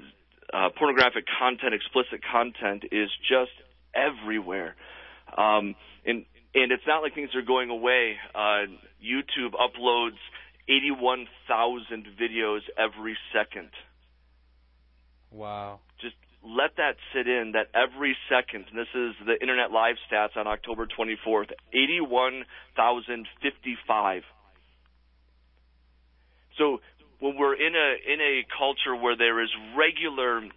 Uh, 0.52 0.56
uh, 0.56 0.68
pornographic 0.76 1.24
content, 1.38 1.72
explicit 1.72 2.20
content, 2.20 2.84
is 2.92 3.08
just 3.28 3.54
everywhere. 3.94 4.74
Um, 5.38 5.74
and 6.54 6.72
it's 6.72 6.86
not 6.86 7.02
like 7.02 7.14
things 7.14 7.34
are 7.34 7.42
going 7.42 7.68
away. 7.70 8.16
Uh, 8.34 8.66
YouTube 9.02 9.54
uploads 9.54 10.18
81,000 10.68 12.06
videos 12.20 12.60
every 12.78 13.16
second. 13.32 13.70
Wow. 15.30 15.80
Just 16.00 16.16
let 16.44 16.76
that 16.76 16.96
sit 17.12 17.26
in 17.26 17.52
that 17.52 17.68
every 17.74 18.16
second, 18.28 18.66
and 18.70 18.78
this 18.78 18.94
is 18.94 19.14
the 19.26 19.40
Internet 19.40 19.72
Live 19.72 19.96
stats 20.10 20.36
on 20.36 20.46
October 20.46 20.86
24th, 20.86 21.50
81,055. 21.72 24.22
So 26.56 26.80
when 27.18 27.36
we're 27.36 27.54
in 27.54 27.74
a 27.74 27.96
in 28.12 28.20
a 28.20 28.44
culture 28.56 28.94
where 28.94 29.16
there 29.16 29.42
is 29.42 29.50
regular 29.76 30.48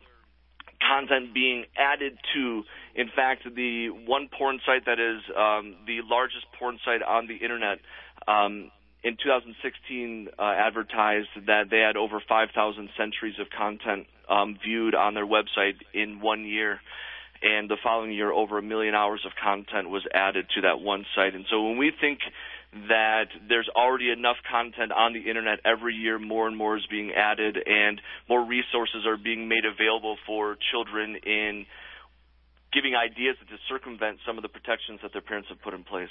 content 0.82 1.34
being 1.34 1.66
added 1.78 2.18
to. 2.34 2.64
In 2.96 3.10
fact, 3.16 3.44
the 3.56 3.90
one 3.90 4.30
porn 4.36 4.60
site 4.66 4.86
that 4.86 5.00
is 5.00 5.22
um, 5.36 5.76
the 5.86 6.00
largest 6.10 6.46
porn 6.58 6.80
site 6.86 7.02
on 7.02 7.28
the 7.28 7.36
internet 7.36 7.80
um, 8.28 8.72
in 9.04 9.14
2016 9.22 10.30
uh, 10.38 10.42
advertised 10.42 11.30
that 11.46 11.70
they 11.70 11.80
had 11.80 11.98
over 11.98 12.22
5,000 12.28 12.90
centuries 12.98 13.36
of 13.40 13.48
content 13.50 14.08
um, 14.30 14.58
viewed 14.64 14.96
on 14.96 15.14
their 15.14 15.26
website 15.26 15.80
in 15.94 16.20
one 16.20 16.46
year. 16.46 16.80
And 17.42 17.70
the 17.70 17.78
following 17.84 18.12
year, 18.12 18.32
over 18.32 18.58
a 18.58 18.64
million 18.64 18.96
hours 18.96 19.22
of 19.26 19.32
content 19.42 19.90
was 19.90 20.04
added 20.12 20.48
to 20.56 20.62
that 20.62 20.80
one 20.80 21.06
site. 21.16 21.36
And 21.36 21.46
so 21.50 21.64
when 21.64 21.78
we 21.78 21.92
think 22.02 22.20
that 22.74 23.28
there's 23.48 23.70
already 23.76 24.12
enough 24.12 24.38
content 24.50 24.92
on 24.92 25.14
the 25.14 25.22
internet 25.30 25.60
every 25.66 25.96
year 25.96 26.20
more 26.20 26.48
and 26.48 26.58
more 26.58 26.78
is 26.78 26.86
being 26.90 27.12
added 27.16 27.58
and 27.66 28.02
more 28.28 28.46
resources 28.46 29.06
are 29.08 29.18
being 29.18 29.48
made 29.48 29.64
available 29.66 30.18
for 30.26 30.58
children 30.72 31.16
in 31.26 31.66
giving 32.74 32.94
ideas 32.96 33.38
to 33.50 33.56
circumvent 33.70 34.20
some 34.26 34.38
of 34.38 34.44
the 34.44 34.50
protections 34.50 35.00
that 35.02 35.14
their 35.14 35.22
parents 35.22 35.48
have 35.50 35.62
put 35.62 35.74
in 35.74 35.84
place. 35.84 36.10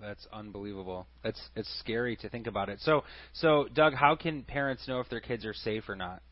That's 0.00 0.26
unbelievable. 0.32 1.06
It's 1.22 1.40
it's 1.54 1.72
scary 1.78 2.16
to 2.16 2.28
think 2.28 2.48
about 2.48 2.68
it. 2.68 2.80
So 2.80 3.04
so 3.34 3.68
Doug, 3.72 3.94
how 3.94 4.16
can 4.16 4.42
parents 4.42 4.88
know 4.88 4.98
if 4.98 5.08
their 5.08 5.20
kids 5.20 5.44
are 5.44 5.54
safe 5.54 5.88
or 5.88 5.94
not? 5.94 6.22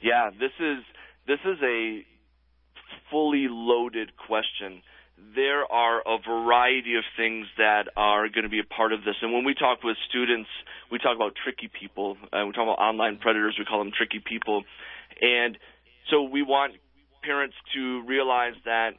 Yeah, 0.00 0.30
this 0.30 0.50
is 0.58 0.78
this 1.28 1.38
is 1.44 1.58
a 1.62 2.04
fully 3.10 3.46
loaded 3.48 4.10
question 4.26 4.82
there 5.34 5.64
are 5.70 6.00
a 6.00 6.18
variety 6.18 6.96
of 6.96 7.04
things 7.16 7.46
that 7.58 7.88
are 7.96 8.28
going 8.28 8.44
to 8.44 8.50
be 8.50 8.60
a 8.60 8.64
part 8.64 8.92
of 8.92 9.00
this. 9.04 9.14
And 9.22 9.32
when 9.32 9.44
we 9.44 9.54
talk 9.54 9.82
with 9.82 9.96
students, 10.08 10.48
we 10.90 10.98
talk 10.98 11.16
about 11.16 11.32
tricky 11.42 11.68
people. 11.68 12.16
Uh, 12.32 12.44
we 12.46 12.52
talk 12.52 12.64
about 12.64 12.78
online 12.82 13.18
predators. 13.18 13.56
We 13.58 13.64
call 13.64 13.78
them 13.78 13.92
tricky 13.96 14.20
people. 14.20 14.64
And 15.20 15.58
so 16.10 16.22
we 16.22 16.42
want 16.42 16.74
parents 17.22 17.54
to 17.74 18.02
realize 18.06 18.54
that 18.64 18.90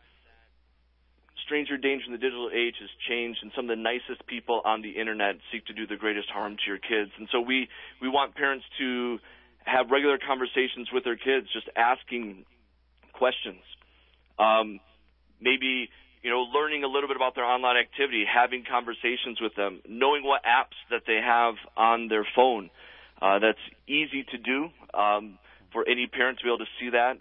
stranger 1.46 1.78
danger 1.78 2.06
in 2.08 2.14
the 2.14 2.18
digital 2.18 2.50
age 2.54 2.76
has 2.80 2.90
changed, 3.08 3.40
and 3.44 3.52
some 3.56 3.70
of 3.70 3.76
the 3.76 3.82
nicest 3.82 4.26
people 4.28 4.62
on 4.64 4.82
the 4.82 4.92
internet 4.92 5.36
seek 5.52 5.66
to 5.68 5.74
do 5.74 5.86
the 5.86 5.98
greatest 5.98 6.30
harm 6.30 6.56
to 6.56 6.64
your 6.66 6.80
kids. 6.80 7.12
And 7.20 7.28
so 7.32 7.42
we 7.42 7.68
we 8.02 8.08
want 8.08 8.36
parents 8.36 8.66
to 8.80 9.20
have 9.66 9.92
regular 9.92 10.18
conversations 10.18 10.90
with 10.92 11.04
their 11.04 11.18
kids, 11.18 11.48
just 11.54 11.68
asking 11.76 12.46
questions. 13.14 13.62
Um, 14.40 14.80
maybe 15.40 15.90
you 16.24 16.30
know, 16.32 16.48
learning 16.56 16.84
a 16.84 16.88
little 16.88 17.08
bit 17.08 17.18
about 17.18 17.36
their 17.36 17.44
online 17.44 17.76
activity, 17.76 18.24
having 18.24 18.64
conversations 18.64 19.42
with 19.42 19.54
them, 19.56 19.82
knowing 19.88 20.24
what 20.24 20.42
apps 20.44 20.80
that 20.90 21.04
they 21.06 21.20
have 21.20 21.56
on 21.76 22.08
their 22.08 22.26
phone. 22.34 22.70
Uh, 23.22 23.40
that's 23.40 23.62
easy 23.88 24.24
to 24.32 24.38
do 24.38 24.70
um, 24.98 25.38
for 25.72 25.88
any 25.88 26.08
parent 26.08 26.40
to 26.40 26.44
be 26.44 26.50
able 26.50 26.64
to 26.64 26.72
see 26.80 26.90
that. 26.92 27.20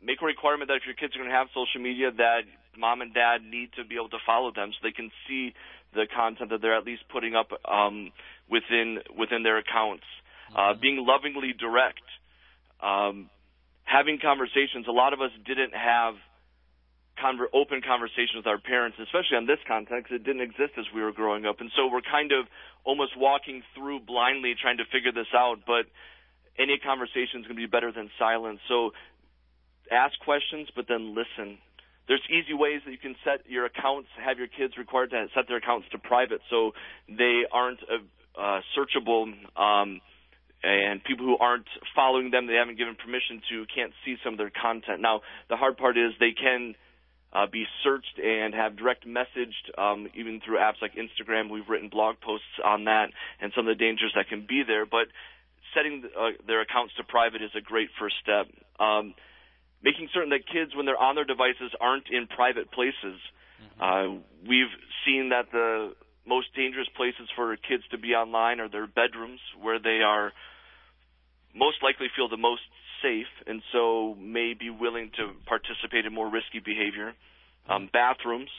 Make 0.00 0.22
a 0.22 0.26
requirement 0.26 0.68
that 0.68 0.78
if 0.78 0.86
your 0.86 0.94
kids 0.94 1.14
are 1.14 1.18
going 1.18 1.30
to 1.30 1.36
have 1.36 1.48
social 1.50 1.82
media, 1.82 2.10
that 2.16 2.42
mom 2.78 3.02
and 3.02 3.12
dad 3.12 3.42
need 3.42 3.70
to 3.76 3.84
be 3.84 3.96
able 3.96 4.08
to 4.10 4.22
follow 4.24 4.52
them 4.54 4.70
so 4.70 4.78
they 4.82 4.94
can 4.94 5.10
see 5.28 5.52
the 5.94 6.06
content 6.06 6.50
that 6.50 6.62
they're 6.62 6.76
at 6.76 6.84
least 6.86 7.02
putting 7.12 7.34
up 7.34 7.50
um, 7.66 8.10
within 8.48 8.98
within 9.18 9.42
their 9.42 9.58
accounts. 9.58 10.06
Uh, 10.54 10.72
mm-hmm. 10.72 10.80
being 10.80 10.98
lovingly 11.06 11.52
direct, 11.58 12.06
um, 12.82 13.30
having 13.84 14.18
conversations. 14.18 14.86
A 14.88 14.92
lot 14.92 15.12
of 15.12 15.20
us 15.20 15.30
didn't 15.46 15.74
have 15.74 16.14
conver- 17.22 17.52
open 17.54 17.80
conversation 17.80 18.36
with 18.36 18.46
our 18.46 18.58
parents, 18.58 18.98
especially 18.98 19.36
on 19.36 19.46
this 19.46 19.62
context. 19.68 20.10
It 20.10 20.24
didn't 20.24 20.42
exist 20.42 20.74
as 20.76 20.86
we 20.94 21.02
were 21.02 21.12
growing 21.12 21.46
up, 21.46 21.60
and 21.60 21.70
so 21.76 21.86
we're 21.86 22.02
kind 22.02 22.32
of 22.32 22.46
almost 22.84 23.16
walking 23.16 23.62
through 23.74 24.00
blindly 24.00 24.54
trying 24.60 24.78
to 24.78 24.84
figure 24.90 25.12
this 25.12 25.30
out. 25.34 25.62
But 25.66 25.86
any 26.58 26.78
conversation 26.78 27.40
is 27.40 27.46
going 27.46 27.56
to 27.56 27.62
be 27.62 27.70
better 27.70 27.92
than 27.92 28.10
silence. 28.18 28.60
So 28.68 28.90
ask 29.90 30.18
questions, 30.20 30.68
but 30.74 30.86
then 30.88 31.14
listen. 31.14 31.58
There's 32.08 32.22
easy 32.28 32.52
ways 32.52 32.82
that 32.84 32.90
you 32.90 32.98
can 32.98 33.14
set 33.22 33.46
your 33.48 33.64
accounts, 33.64 34.08
have 34.18 34.36
your 34.36 34.48
kids 34.48 34.74
required 34.76 35.10
to 35.10 35.26
set 35.34 35.46
their 35.46 35.58
accounts 35.58 35.86
to 35.92 35.98
private, 35.98 36.40
so 36.50 36.72
they 37.08 37.46
aren't 37.50 37.78
uh, 37.86 38.02
uh, 38.40 38.60
searchable. 38.74 39.30
Um, 39.54 40.00
and 40.62 41.02
people 41.02 41.26
who 41.26 41.36
aren't 41.38 41.66
following 41.94 42.30
them, 42.30 42.46
they 42.46 42.54
haven't 42.54 42.78
given 42.78 42.94
permission 42.94 43.42
to, 43.50 43.66
can't 43.74 43.92
see 44.04 44.16
some 44.22 44.34
of 44.34 44.38
their 44.38 44.50
content. 44.50 45.00
Now, 45.00 45.20
the 45.48 45.56
hard 45.56 45.76
part 45.76 45.96
is 45.96 46.12
they 46.20 46.34
can 46.38 46.74
uh, 47.32 47.46
be 47.46 47.64
searched 47.82 48.18
and 48.22 48.54
have 48.54 48.76
direct 48.76 49.06
messaged, 49.06 49.78
um, 49.78 50.08
even 50.14 50.40
through 50.44 50.58
apps 50.58 50.82
like 50.82 50.92
Instagram. 50.94 51.50
We've 51.50 51.68
written 51.68 51.88
blog 51.88 52.16
posts 52.20 52.60
on 52.64 52.84
that 52.84 53.08
and 53.40 53.52
some 53.56 53.66
of 53.66 53.76
the 53.76 53.82
dangers 53.82 54.12
that 54.14 54.28
can 54.28 54.44
be 54.46 54.62
there. 54.66 54.84
But 54.84 55.08
setting 55.74 56.04
uh, 56.04 56.30
their 56.46 56.60
accounts 56.60 56.94
to 56.96 57.04
private 57.04 57.42
is 57.42 57.50
a 57.56 57.60
great 57.60 57.88
first 57.98 58.16
step. 58.22 58.46
Um, 58.78 59.14
making 59.82 60.08
certain 60.12 60.30
that 60.30 60.46
kids, 60.46 60.76
when 60.76 60.84
they're 60.84 61.00
on 61.00 61.14
their 61.14 61.24
devices, 61.24 61.72
aren't 61.80 62.10
in 62.10 62.26
private 62.26 62.70
places. 62.70 63.16
Mm-hmm. 63.80 63.80
Uh, 63.80 64.20
we've 64.46 64.72
seen 65.06 65.30
that 65.30 65.50
the 65.50 65.94
most 66.26 66.54
dangerous 66.54 66.88
places 66.96 67.28
for 67.34 67.56
kids 67.56 67.82
to 67.90 67.98
be 67.98 68.14
online 68.14 68.60
are 68.60 68.68
their 68.68 68.86
bedrooms, 68.86 69.40
where 69.60 69.78
they 69.78 70.00
are 70.04 70.32
most 71.54 71.82
likely 71.82 72.06
feel 72.14 72.28
the 72.28 72.36
most 72.36 72.62
safe 73.02 73.26
and 73.46 73.62
so 73.72 74.14
may 74.18 74.54
be 74.58 74.70
willing 74.70 75.10
to 75.16 75.32
participate 75.46 76.06
in 76.06 76.14
more 76.14 76.30
risky 76.30 76.60
behavior. 76.60 77.12
Um, 77.68 77.88
bathrooms 77.92 78.50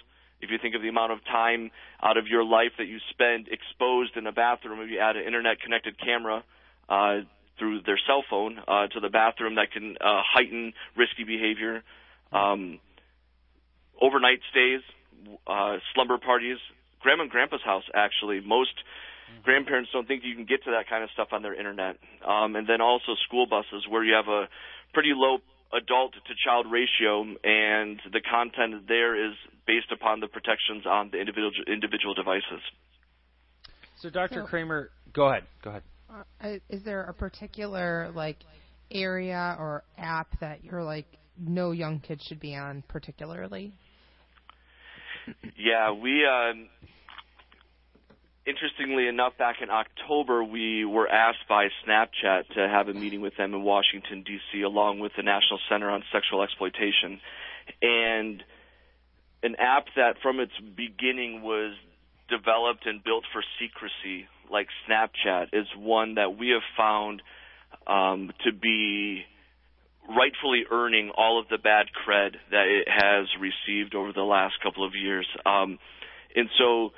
if 0.43 0.51
you 0.51 0.57
think 0.61 0.75
of 0.75 0.81
the 0.81 0.89
amount 0.89 1.13
of 1.13 1.23
time 1.23 1.71
out 2.03 2.17
of 2.17 2.27
your 2.27 2.43
life 2.43 2.75
that 2.77 2.85
you 2.85 2.97
spend 3.11 3.47
exposed 3.47 4.17
in 4.17 4.27
a 4.27 4.33
bathroom, 4.33 4.81
if 4.81 4.89
you 4.89 4.99
add 4.99 5.15
an 5.15 5.23
internet 5.23 5.61
connected 5.61 5.97
camera 5.97 6.43
uh, 6.89 7.23
through 7.57 7.81
their 7.85 7.99
cell 8.05 8.25
phone 8.29 8.59
uh, 8.67 8.87
to 8.87 8.99
the 8.99 9.07
bathroom, 9.07 9.55
that 9.55 9.71
can 9.71 9.95
uh, 10.01 10.21
heighten 10.21 10.73
risky 10.97 11.23
behavior. 11.23 11.81
Um, 12.33 12.79
overnight 14.01 14.39
stays, 14.51 14.81
uh, 15.47 15.77
slumber 15.95 16.17
parties, 16.17 16.57
grandma 16.99 17.23
and 17.23 17.31
grandpa's 17.31 17.63
house. 17.63 17.83
Actually, 17.95 18.41
most 18.41 18.75
grandparents 19.43 19.89
don't 19.91 20.07
think 20.07 20.23
you 20.23 20.35
can 20.35 20.45
get 20.45 20.63
to 20.65 20.71
that 20.71 20.89
kind 20.89 21.03
of 21.03 21.09
stuff 21.11 21.29
on 21.31 21.41
their 21.41 21.53
internet. 21.53 21.97
Um, 22.25 22.55
and 22.55 22.67
then 22.67 22.81
also 22.81 23.15
school 23.25 23.47
buses, 23.47 23.85
where 23.89 24.03
you 24.03 24.13
have 24.13 24.27
a 24.27 24.47
pretty 24.93 25.11
low 25.15 25.39
adult 25.73 26.13
to 26.13 26.33
child 26.45 26.67
ratio, 26.71 27.21
and 27.43 27.99
the 28.11 28.21
content 28.21 28.87
there 28.87 29.15
is 29.15 29.33
based 29.65 29.91
upon 29.91 30.19
the 30.19 30.27
protections 30.27 30.85
on 30.85 31.09
the 31.11 31.19
individual 31.19 31.51
individual 31.67 32.13
devices. 32.13 32.61
So, 34.01 34.09
Dr. 34.09 34.41
So- 34.41 34.45
Kramer, 34.45 34.89
go 35.13 35.29
ahead. 35.29 35.43
Go 35.63 35.69
ahead. 35.71 35.83
Uh, 36.41 36.57
is 36.69 36.83
there 36.83 37.03
a 37.03 37.13
particular 37.13 38.11
like 38.13 38.37
area 38.91 39.55
or 39.57 39.83
app 39.97 40.27
that 40.39 40.63
you're 40.63 40.83
like 40.83 41.07
no 41.39 41.71
young 41.71 41.99
kids 41.99 42.23
should 42.27 42.39
be 42.39 42.55
on 42.55 42.83
particularly? 42.87 43.73
Yeah, 45.57 45.91
we. 45.91 46.25
Um, 46.25 46.67
interestingly 48.45 49.07
enough, 49.07 49.37
back 49.37 49.57
in 49.61 49.69
October, 49.69 50.43
we 50.43 50.85
were 50.85 51.07
asked 51.07 51.47
by 51.47 51.67
Snapchat 51.85 52.47
to 52.55 52.67
have 52.67 52.87
a 52.87 52.93
meeting 52.93 53.21
with 53.21 53.35
them 53.37 53.53
in 53.53 53.63
Washington 53.63 54.23
D.C. 54.23 54.61
along 54.61 54.99
with 54.99 55.11
the 55.15 55.23
National 55.23 55.59
Center 55.69 55.89
on 55.89 56.03
Sexual 56.11 56.43
Exploitation, 56.43 57.19
and 57.81 58.43
an 59.43 59.55
app 59.59 59.85
that 59.95 60.15
from 60.21 60.39
its 60.39 60.53
beginning 60.75 61.41
was 61.41 61.75
developed 62.29 62.85
and 62.85 63.03
built 63.03 63.23
for 63.31 63.43
secrecy, 63.59 64.27
like 64.49 64.67
Snapchat, 64.87 65.47
is 65.53 65.67
one 65.77 66.15
that 66.15 66.37
we 66.37 66.49
have 66.49 66.63
found 66.77 67.21
um, 67.87 68.31
to 68.45 68.51
be 68.51 69.23
rightfully 70.09 70.63
earning 70.69 71.11
all 71.15 71.39
of 71.39 71.47
the 71.49 71.57
bad 71.57 71.85
cred 72.05 72.35
that 72.51 72.67
it 72.67 72.87
has 72.89 73.27
received 73.39 73.95
over 73.95 74.11
the 74.11 74.21
last 74.21 74.55
couple 74.61 74.85
of 74.85 74.93
years. 74.95 75.27
Um, 75.45 75.79
and 76.35 76.49
so, 76.57 76.91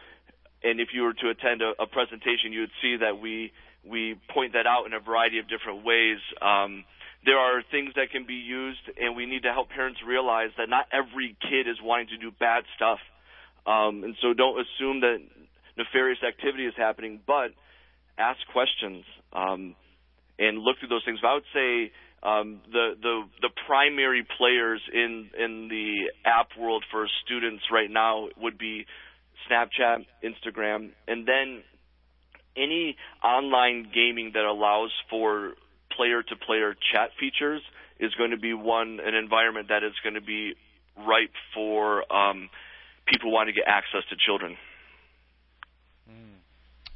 and 0.66 0.82
if 0.82 0.90
you 0.94 1.04
were 1.04 1.14
to 1.14 1.30
attend 1.30 1.62
a, 1.62 1.74
a 1.80 1.86
presentation, 1.86 2.52
you 2.52 2.62
would 2.62 2.76
see 2.82 2.98
that 2.98 3.22
we 3.22 3.54
we 3.86 4.18
point 4.34 4.54
that 4.54 4.66
out 4.66 4.86
in 4.86 4.94
a 4.94 5.00
variety 5.00 5.38
of 5.38 5.46
different 5.48 5.86
ways. 5.86 6.18
Um, 6.42 6.84
there 7.24 7.38
are 7.38 7.62
things 7.70 7.94
that 7.96 8.10
can 8.12 8.26
be 8.26 8.42
used, 8.42 8.82
and 8.98 9.16
we 9.16 9.26
need 9.26 9.44
to 9.44 9.54
help 9.54 9.70
parents 9.70 10.00
realize 10.06 10.50
that 10.58 10.70
not 10.70 10.88
every 10.92 11.38
kid 11.42 11.70
is 11.70 11.78
wanting 11.82 12.08
to 12.08 12.18
do 12.18 12.32
bad 12.32 12.64
stuff. 12.76 13.00
Um, 13.66 14.04
and 14.04 14.16
so, 14.22 14.34
don't 14.34 14.58
assume 14.58 15.02
that 15.02 15.18
nefarious 15.78 16.20
activity 16.26 16.66
is 16.66 16.74
happening, 16.78 17.22
but 17.26 17.54
ask 18.18 18.40
questions 18.52 19.06
um, 19.34 19.76
and 20.40 20.60
look 20.60 20.78
through 20.80 20.90
those 20.90 21.06
things. 21.06 21.20
But 21.22 21.28
I 21.30 21.34
would 21.34 21.52
say 21.54 21.92
um, 22.24 22.62
the 22.72 22.98
the 23.02 23.24
the 23.42 23.50
primary 23.68 24.26
players 24.38 24.82
in 24.92 25.30
in 25.38 25.68
the 25.70 26.10
app 26.26 26.50
world 26.60 26.84
for 26.92 27.08
students 27.26 27.64
right 27.72 27.90
now 27.90 28.30
would 28.38 28.58
be 28.58 28.86
Snapchat, 29.50 30.06
Instagram, 30.24 30.92
and 31.08 31.28
then 31.28 31.64
any 32.56 32.96
online 33.24 33.90
gaming 33.94 34.32
that 34.34 34.46
allows 34.46 34.92
for 35.10 35.54
player 35.96 36.24
to 36.24 36.36
player 36.36 36.76
chat 36.94 37.10
features 37.20 37.62
is 38.00 38.14
going 38.16 38.32
to 38.32 38.38
be 38.38 38.54
one 38.54 39.00
an 39.04 39.16
environment 39.16 39.68
that 39.70 39.84
is 39.84 39.94
going 40.04 40.16
to 40.16 40.22
be 40.22 40.54
ripe 40.98 41.34
for 41.54 42.04
um, 42.14 42.50
people 43.08 43.32
wanting 43.32 43.54
to 43.54 43.60
get 43.62 43.68
access 43.68 44.02
to 44.10 44.16
children. 44.26 44.58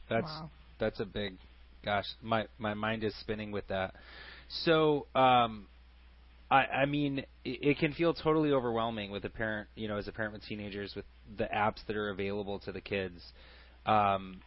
That's 0.10 0.26
Wow. 0.26 0.50
that's 0.80 1.00
a 1.00 1.06
big 1.06 1.38
gosh, 1.84 2.06
my 2.22 2.48
my 2.58 2.74
mind 2.74 3.04
is 3.04 3.14
spinning 3.20 3.52
with 3.52 3.68
that. 3.68 3.94
So, 4.50 5.06
um 5.16 5.68
I 6.52 6.66
I 6.66 6.86
mean, 6.86 7.20
it, 7.46 7.60
it 7.62 7.78
can 7.80 7.94
feel 7.94 8.14
totally 8.14 8.52
overwhelming 8.52 9.12
with 9.12 9.26
a 9.26 9.30
parent, 9.30 9.68
you 9.76 9.88
know, 9.88 9.98
as 9.98 10.08
a 10.08 10.12
parent 10.12 10.34
with 10.34 10.44
teenagers 10.46 10.94
with 10.96 11.06
the 11.38 11.46
apps 11.46 11.86
that 11.88 11.96
are 11.96 12.10
available 12.10 12.60
to 12.60 12.72
the 12.72 12.82
kids. 12.82 13.22
Um 13.86 14.42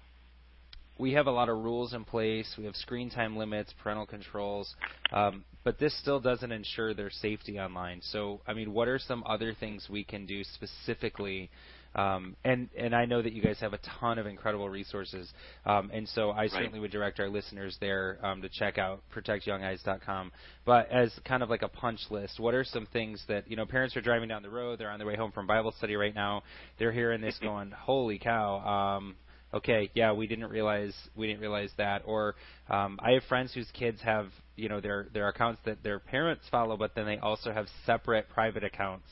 we 0.99 1.13
have 1.15 1.27
a 1.27 1.31
lot 1.31 1.49
of 1.49 1.59
rules 1.59 1.95
in 1.95 2.05
place. 2.05 2.55
We 2.59 2.65
have 2.67 2.77
screen 2.77 3.11
time 3.11 3.37
limits, 3.37 3.73
parental 3.83 4.07
controls, 4.07 4.75
um, 5.13 5.45
but 5.65 5.79
this 5.79 5.99
still 5.99 6.21
doesn't 6.21 6.53
ensure 6.53 6.95
their 6.95 7.11
safety 7.11 7.59
online. 7.59 8.01
So, 8.03 8.41
I 8.47 8.53
mean, 8.53 8.73
what 8.73 8.89
are 8.89 8.99
some 8.99 9.25
other 9.27 9.55
things 9.59 9.89
we 9.91 10.05
can 10.05 10.27
do 10.27 10.45
specifically? 10.45 11.51
Um, 11.95 12.37
and 12.45 12.69
and 12.77 12.95
I 12.95 13.05
know 13.05 13.21
that 13.21 13.33
you 13.33 13.43
guys 13.43 13.59
have 13.61 13.75
a 13.75 13.81
ton 14.01 14.19
of 14.19 14.27
incredible 14.27 14.69
resources, 14.69 15.31
um, 15.67 15.91
and 15.93 16.09
so 16.09 16.31
I 16.31 16.49
certainly 16.49 16.81
would 16.81 16.91
direct 16.91 17.21
our 17.21 17.29
listeners 17.29 17.77
there 17.81 18.19
um, 18.23 18.41
to 18.43 18.49
check 18.49 18.79
out 18.79 19.03
protectyoungeyes.com. 19.15 20.33
But 20.65 20.91
as 20.91 21.13
kind 21.27 21.43
of 21.43 21.51
like 21.51 21.63
a 21.63 21.69
punch 21.69 22.01
list, 22.11 22.41
what 22.41 22.55
are 22.55 22.65
some 22.65 22.87
things 22.87 23.23
that 23.29 23.51
you 23.51 23.57
know 23.57 23.67
parents 23.67 23.95
are 23.97 24.01
driving 24.01 24.29
down 24.29 24.43
the 24.43 24.51
road, 24.51 24.79
they're 24.79 24.91
on 24.91 24.99
their 24.99 25.07
way 25.07 25.17
home 25.17 25.33
from 25.33 25.47
Bible 25.47 25.75
study 25.77 25.97
right 25.97 26.15
now, 26.15 26.43
they're 26.79 26.93
hearing 26.93 27.21
this 27.21 27.39
going, 27.43 27.71
"Holy 27.73 28.19
cow!" 28.19 28.97
Um, 28.97 29.17
okay, 29.55 29.91
yeah, 29.95 30.13
we 30.13 30.27
didn't 30.27 30.49
realize 30.49 30.95
we 31.15 31.27
didn't 31.27 31.41
realize 31.41 31.71
that. 31.77 32.03
Or 32.07 32.35
um, 32.71 32.99
I 33.03 33.13
have 33.13 33.23
friends 33.25 33.53
whose 33.53 33.71
kids 33.73 34.01
have 34.03 34.29
you 34.57 34.69
know 34.69 34.81
their 34.81 35.09
their 35.13 35.29
accounts 35.29 35.61
that 35.65 35.83
their 35.83 35.99
parents 35.99 36.45
follow, 36.51 36.77
but 36.77 36.95
then 36.95 37.07
they 37.07 37.19
also 37.19 37.53
have 37.53 37.67
separate 37.85 38.29
private 38.29 38.65
accounts 38.65 39.07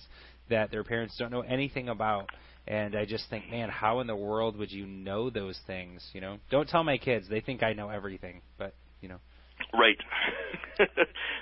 that 0.48 0.70
their 0.70 0.84
parents 0.84 1.16
don't 1.18 1.30
know 1.30 1.42
anything 1.42 1.88
about. 1.88 2.28
And 2.70 2.94
I 2.94 3.04
just 3.04 3.28
think, 3.28 3.50
man, 3.50 3.68
how 3.68 3.98
in 3.98 4.06
the 4.06 4.14
world 4.14 4.56
would 4.56 4.70
you 4.70 4.86
know 4.86 5.28
those 5.28 5.58
things? 5.66 6.08
You 6.12 6.20
know, 6.20 6.36
don't 6.52 6.68
tell 6.68 6.84
my 6.84 6.98
kids; 6.98 7.28
they 7.28 7.40
think 7.40 7.64
I 7.64 7.72
know 7.72 7.88
everything. 7.88 8.42
But 8.58 8.74
you 9.00 9.08
know, 9.08 9.18
Right. 9.74 9.98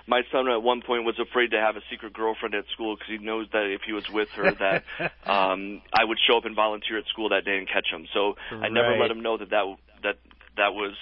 My 0.06 0.22
son 0.32 0.48
at 0.48 0.62
one 0.62 0.80
point 0.80 1.04
was 1.04 1.20
afraid 1.20 1.50
to 1.50 1.58
have 1.58 1.76
a 1.76 1.80
secret 1.90 2.14
girlfriend 2.14 2.54
at 2.54 2.64
school 2.72 2.96
because 2.96 3.08
he 3.08 3.18
knows 3.18 3.46
that 3.52 3.66
if 3.66 3.82
he 3.86 3.92
was 3.92 4.04
with 4.10 4.28
her, 4.36 4.54
that 4.58 4.84
um, 5.30 5.82
I 5.92 6.04
would 6.04 6.18
show 6.26 6.38
up 6.38 6.46
and 6.46 6.56
volunteer 6.56 6.96
at 6.98 7.04
school 7.12 7.28
that 7.28 7.44
day 7.44 7.58
and 7.58 7.68
catch 7.68 7.86
him. 7.92 8.06
So 8.14 8.34
I 8.50 8.68
never 8.68 8.88
Right. 8.88 9.00
let 9.00 9.10
him 9.10 9.20
know 9.20 9.36
that 9.36 9.50
that 9.50 9.64
that 10.02 10.16
that 10.56 10.72
was 10.72 10.94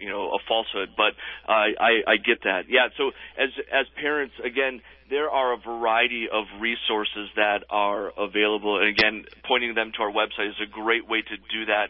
you 0.00 0.08
know 0.08 0.32
a 0.32 0.38
falsehood. 0.48 0.90
But 0.96 1.12
I 1.46 1.76
I, 1.78 1.92
I 2.12 2.16
get 2.16 2.42
that. 2.44 2.62
Yeah. 2.68 2.88
So 2.96 3.12
as 3.38 3.50
as 3.72 3.86
parents, 4.00 4.34
again, 4.44 4.80
there 5.08 5.30
are 5.30 5.52
a 5.52 5.58
variety 5.58 6.26
of 6.32 6.44
resources 6.60 7.28
that 7.36 7.64
are 7.70 8.10
available, 8.16 8.78
and 8.78 8.88
again, 8.88 9.24
pointing 9.46 9.74
them 9.74 9.92
to 9.96 10.02
our 10.02 10.10
website 10.12 10.48
is 10.48 10.60
a 10.62 10.70
great 10.70 11.08
way 11.08 11.22
to 11.22 11.36
do 11.36 11.66
that. 11.66 11.88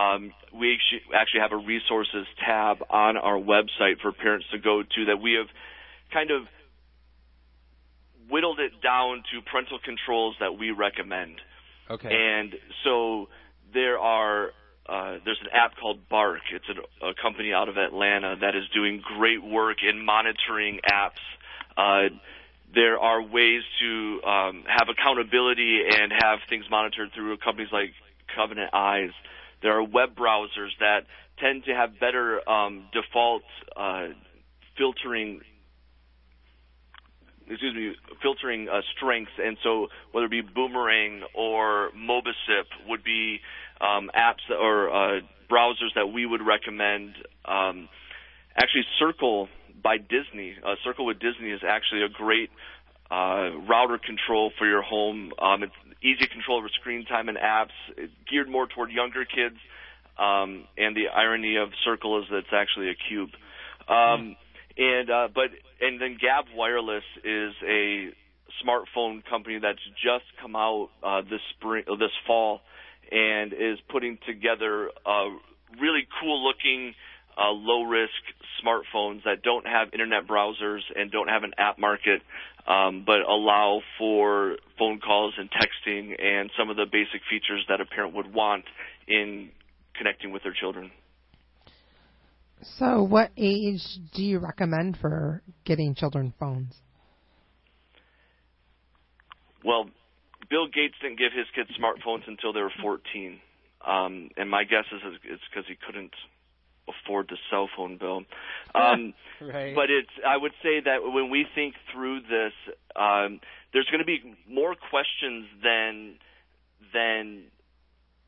Um, 0.00 0.32
we 0.54 0.78
actually 1.14 1.40
have 1.40 1.52
a 1.52 1.56
resources 1.58 2.26
tab 2.46 2.78
on 2.88 3.16
our 3.16 3.36
website 3.36 4.00
for 4.00 4.12
parents 4.12 4.46
to 4.52 4.58
go 4.58 4.82
to 4.82 5.04
that 5.06 5.20
we 5.20 5.34
have 5.34 5.48
kind 6.12 6.30
of 6.30 6.42
whittled 8.30 8.60
it 8.60 8.80
down 8.82 9.22
to 9.32 9.42
parental 9.50 9.78
controls 9.84 10.36
that 10.40 10.56
we 10.58 10.70
recommend. 10.70 11.40
okay, 11.90 12.08
And 12.08 12.54
so 12.84 13.26
there 13.74 13.98
are 13.98 14.50
uh, 14.90 15.18
there's 15.24 15.38
an 15.40 15.48
app 15.52 15.76
called 15.80 16.08
Bark. 16.08 16.40
It's 16.52 16.64
a, 16.68 17.06
a 17.06 17.14
company 17.22 17.52
out 17.52 17.68
of 17.68 17.76
Atlanta 17.76 18.34
that 18.40 18.56
is 18.56 18.64
doing 18.74 19.02
great 19.16 19.42
work 19.42 19.78
in 19.88 20.04
monitoring 20.04 20.80
apps. 20.90 21.22
Uh, 21.76 22.14
there 22.74 22.98
are 22.98 23.22
ways 23.22 23.62
to 23.80 24.20
um, 24.26 24.64
have 24.66 24.88
accountability 24.88 25.82
and 25.88 26.12
have 26.12 26.40
things 26.48 26.64
monitored 26.70 27.10
through 27.14 27.36
companies 27.38 27.70
like 27.72 27.92
Covenant 28.34 28.74
Eyes. 28.74 29.10
There 29.62 29.78
are 29.78 29.82
web 29.82 30.16
browsers 30.16 30.70
that 30.80 31.00
tend 31.38 31.64
to 31.64 31.74
have 31.74 32.00
better 32.00 32.48
um, 32.48 32.86
default 32.92 33.42
uh, 33.76 34.08
filtering 34.76 35.40
excuse 37.48 37.74
me, 37.74 37.92
filtering 38.22 38.68
uh, 38.68 38.80
strengths, 38.96 39.32
and 39.42 39.56
so 39.62 39.88
whether 40.12 40.26
it 40.26 40.30
be 40.30 40.40
Boomerang 40.40 41.22
or 41.34 41.90
Mobicip 41.96 42.66
would 42.86 43.02
be 43.02 43.40
um, 43.80 44.10
apps 44.16 44.48
or 44.50 44.90
uh, 44.90 45.20
browsers 45.50 45.94
that 45.94 46.06
we 46.06 46.26
would 46.26 46.44
recommend. 46.46 47.14
Um, 47.44 47.88
actually, 48.56 48.84
Circle 48.98 49.48
by 49.82 49.96
Disney, 49.96 50.56
uh, 50.64 50.74
Circle 50.84 51.06
with 51.06 51.18
Disney 51.18 51.50
is 51.50 51.60
actually 51.66 52.02
a 52.02 52.08
great 52.08 52.50
uh, 53.10 53.50
router 53.68 53.98
control 53.98 54.52
for 54.58 54.66
your 54.66 54.82
home. 54.82 55.32
Um, 55.38 55.62
it's 55.62 55.72
easy 56.02 56.26
control 56.26 56.58
over 56.58 56.68
screen 56.80 57.04
time 57.06 57.28
and 57.28 57.38
apps, 57.38 57.74
it's 57.96 58.12
geared 58.30 58.48
more 58.48 58.66
toward 58.66 58.90
younger 58.90 59.24
kids. 59.24 59.56
Um, 60.18 60.64
and 60.76 60.94
the 60.94 61.08
irony 61.08 61.56
of 61.56 61.70
Circle 61.84 62.20
is 62.20 62.26
that 62.30 62.38
it's 62.38 62.52
actually 62.52 62.90
a 62.90 62.94
cube. 63.08 63.30
Um, 63.88 64.36
and 64.76 65.10
uh, 65.10 65.28
but 65.34 65.50
and 65.80 66.00
then 66.00 66.18
Gabb 66.22 66.54
Wireless 66.54 67.04
is 67.24 67.54
a 67.66 68.10
smartphone 68.62 69.24
company 69.28 69.58
that's 69.60 69.82
just 70.02 70.24
come 70.40 70.54
out 70.54 70.90
uh, 71.02 71.22
this 71.22 71.40
spring, 71.56 71.84
this 71.98 72.12
fall, 72.26 72.60
and 73.10 73.52
is 73.52 73.78
putting 73.90 74.18
together 74.26 74.90
a 75.06 75.28
really 75.80 76.06
cool 76.20 76.46
looking 76.46 76.94
uh, 77.36 77.50
low 77.50 77.82
risk 77.82 78.12
smartphones 78.62 79.24
that 79.24 79.42
don't 79.42 79.66
have 79.66 79.88
internet 79.92 80.26
browsers 80.26 80.80
and 80.94 81.10
don't 81.10 81.28
have 81.28 81.42
an 81.42 81.52
app 81.58 81.78
market, 81.78 82.20
um, 82.66 83.04
but 83.06 83.20
allow 83.20 83.80
for 83.98 84.56
phone 84.78 85.00
calls 85.00 85.34
and 85.38 85.48
texting 85.50 86.12
and 86.22 86.50
some 86.58 86.70
of 86.70 86.76
the 86.76 86.86
basic 86.90 87.20
features 87.30 87.64
that 87.68 87.80
a 87.80 87.84
parent 87.86 88.14
would 88.14 88.32
want 88.32 88.64
in 89.08 89.50
connecting 89.96 90.32
with 90.32 90.42
their 90.42 90.54
children. 90.58 90.90
So, 92.62 93.02
what 93.02 93.30
age 93.38 93.82
do 94.14 94.22
you 94.22 94.38
recommend 94.38 94.98
for 95.00 95.42
getting 95.64 95.94
children 95.94 96.34
phones? 96.38 96.74
Well, 99.64 99.86
Bill 100.50 100.66
Gates 100.66 100.94
didn't 101.00 101.18
give 101.18 101.32
his 101.32 101.46
kids 101.54 101.70
smartphones 101.78 102.26
until 102.26 102.52
they 102.52 102.60
were 102.60 102.72
14, 102.82 103.38
um, 103.86 104.30
and 104.36 104.50
my 104.50 104.64
guess 104.64 104.84
is 104.92 105.00
it's 105.24 105.42
because 105.48 105.64
he 105.68 105.76
couldn't 105.86 106.12
afford 106.90 107.28
the 107.28 107.38
cell 107.50 107.68
phone 107.76 107.98
bill. 107.98 108.22
Um, 108.74 109.14
right. 109.40 109.74
But 109.74 109.90
it's 109.90 110.10
I 110.26 110.36
would 110.36 110.52
say 110.62 110.80
that 110.84 111.02
when 111.02 111.30
we 111.30 111.46
think 111.54 111.74
through 111.92 112.22
this, 112.22 112.52
um, 112.96 113.40
there's 113.72 113.86
going 113.86 114.00
to 114.00 114.04
be 114.04 114.34
more 114.48 114.74
questions 114.74 115.46
than 115.62 116.16
than 116.92 117.44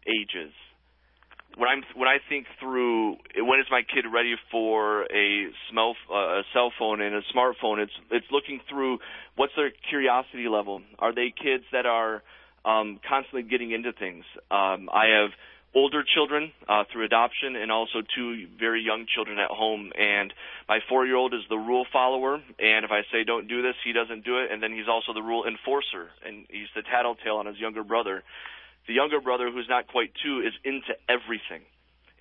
ages 0.06 0.54
when 1.56 1.68
I'm 1.68 1.82
when 1.94 2.08
I 2.08 2.18
think 2.28 2.46
through 2.60 3.16
when 3.36 3.60
is 3.60 3.66
my 3.70 3.82
kid 3.82 4.04
ready 4.12 4.34
for 4.50 5.02
a 5.04 5.46
smell 5.70 5.94
uh, 6.10 6.40
a 6.40 6.42
cell 6.52 6.72
phone 6.78 7.00
and 7.00 7.14
a 7.14 7.22
smartphone, 7.34 7.78
it's 7.78 7.92
it's 8.10 8.26
looking 8.30 8.60
through 8.68 8.98
what's 9.36 9.52
their 9.56 9.70
curiosity 9.88 10.48
level. 10.48 10.82
Are 10.98 11.14
they 11.14 11.32
kids 11.36 11.64
that 11.72 11.86
are 11.86 12.22
um, 12.64 13.00
constantly 13.08 13.42
getting 13.42 13.72
into 13.72 13.92
things? 13.92 14.24
Um, 14.50 14.88
I 14.92 15.20
have 15.20 15.30
older 15.74 16.04
children 16.04 16.52
uh, 16.68 16.84
through 16.92 17.04
adoption 17.04 17.56
and 17.56 17.72
also 17.72 18.02
two 18.14 18.46
very 18.58 18.82
young 18.82 19.06
children 19.12 19.38
at 19.38 19.50
home. 19.50 19.90
And 19.98 20.32
my 20.68 20.80
four 20.88 21.06
year 21.06 21.16
old 21.16 21.34
is 21.34 21.40
the 21.48 21.56
rule 21.56 21.86
follower. 21.92 22.34
And 22.34 22.84
if 22.84 22.90
I 22.90 23.02
say 23.10 23.24
don't 23.24 23.48
do 23.48 23.62
this, 23.62 23.74
he 23.84 23.92
doesn't 23.92 24.24
do 24.24 24.38
it. 24.38 24.52
And 24.52 24.62
then 24.62 24.72
he's 24.72 24.88
also 24.88 25.12
the 25.14 25.22
rule 25.22 25.44
enforcer. 25.46 26.10
And 26.24 26.46
he's 26.48 26.68
the 26.74 26.82
tattletale 26.82 27.36
on 27.36 27.46
his 27.46 27.58
younger 27.58 27.84
brother. 27.84 28.22
The 28.86 28.94
younger 28.94 29.20
brother, 29.20 29.50
who's 29.50 29.68
not 29.68 29.86
quite 29.86 30.10
two, 30.22 30.40
is 30.40 30.52
into 30.64 30.92
everything. 31.08 31.62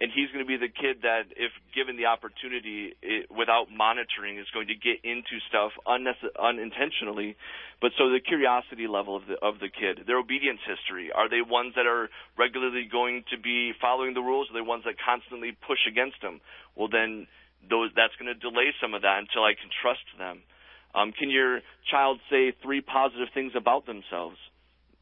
And 0.02 0.10
he's 0.10 0.34
going 0.34 0.42
to 0.42 0.50
be 0.50 0.58
the 0.58 0.74
kid 0.74 1.06
that, 1.06 1.30
if 1.38 1.54
given 1.78 1.94
the 1.94 2.10
opportunity, 2.10 2.98
it, 3.06 3.30
without 3.30 3.70
monitoring, 3.70 4.42
is 4.42 4.50
going 4.50 4.66
to 4.74 4.74
get 4.74 4.98
into 5.06 5.38
stuff 5.46 5.78
unnecess- 5.86 6.34
unintentionally. 6.42 7.38
But 7.82 7.94
so 8.02 8.10
the 8.10 8.18
curiosity 8.18 8.90
level 8.90 9.14
of 9.16 9.30
the 9.30 9.38
of 9.46 9.62
the 9.62 9.70
kid, 9.70 10.10
their 10.10 10.18
obedience 10.18 10.58
history, 10.66 11.14
are 11.14 11.30
they 11.30 11.46
ones 11.46 11.78
that 11.78 11.86
are 11.86 12.10
regularly 12.34 12.90
going 12.90 13.26
to 13.30 13.38
be 13.38 13.74
following 13.78 14.18
the 14.18 14.26
rules? 14.26 14.50
Or 14.50 14.58
are 14.58 14.62
they 14.62 14.66
ones 14.66 14.90
that 14.90 14.98
constantly 14.98 15.54
push 15.54 15.86
against 15.86 16.18
them? 16.26 16.42
Well, 16.74 16.90
then 16.90 17.30
those 17.70 17.94
that's 17.94 18.18
going 18.18 18.34
to 18.34 18.38
delay 18.38 18.74
some 18.82 18.98
of 18.98 19.06
that 19.06 19.22
until 19.22 19.46
I 19.46 19.54
can 19.54 19.70
trust 19.70 20.06
them. 20.18 20.42
Um, 20.98 21.14
can 21.14 21.30
your 21.30 21.62
child 21.94 22.20
say 22.30 22.58
three 22.66 22.82
positive 22.82 23.30
things 23.38 23.54
about 23.54 23.86
themselves? 23.86 24.38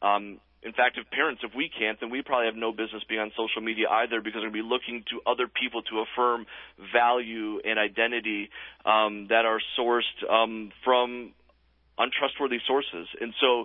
Um, 0.02 0.44
in 0.62 0.72
fact, 0.72 0.98
if 0.98 1.08
parents, 1.10 1.40
if 1.42 1.52
we 1.56 1.70
can't, 1.72 1.98
then 2.00 2.10
we 2.10 2.20
probably 2.20 2.46
have 2.46 2.56
no 2.56 2.70
business 2.70 3.02
being 3.08 3.20
on 3.20 3.32
social 3.32 3.62
media 3.64 3.88
either 3.88 4.20
because 4.20 4.44
we're 4.44 4.52
going 4.52 4.60
to 4.60 4.62
be 4.62 4.68
looking 4.68 5.04
to 5.08 5.24
other 5.24 5.48
people 5.48 5.80
to 5.88 6.04
affirm 6.04 6.44
value 6.92 7.60
and 7.64 7.78
identity 7.78 8.50
um, 8.84 9.28
that 9.32 9.48
are 9.48 9.60
sourced 9.78 10.20
um, 10.28 10.70
from 10.84 11.32
untrustworthy 11.96 12.60
sources. 12.68 13.08
And 13.20 13.32
so 13.40 13.64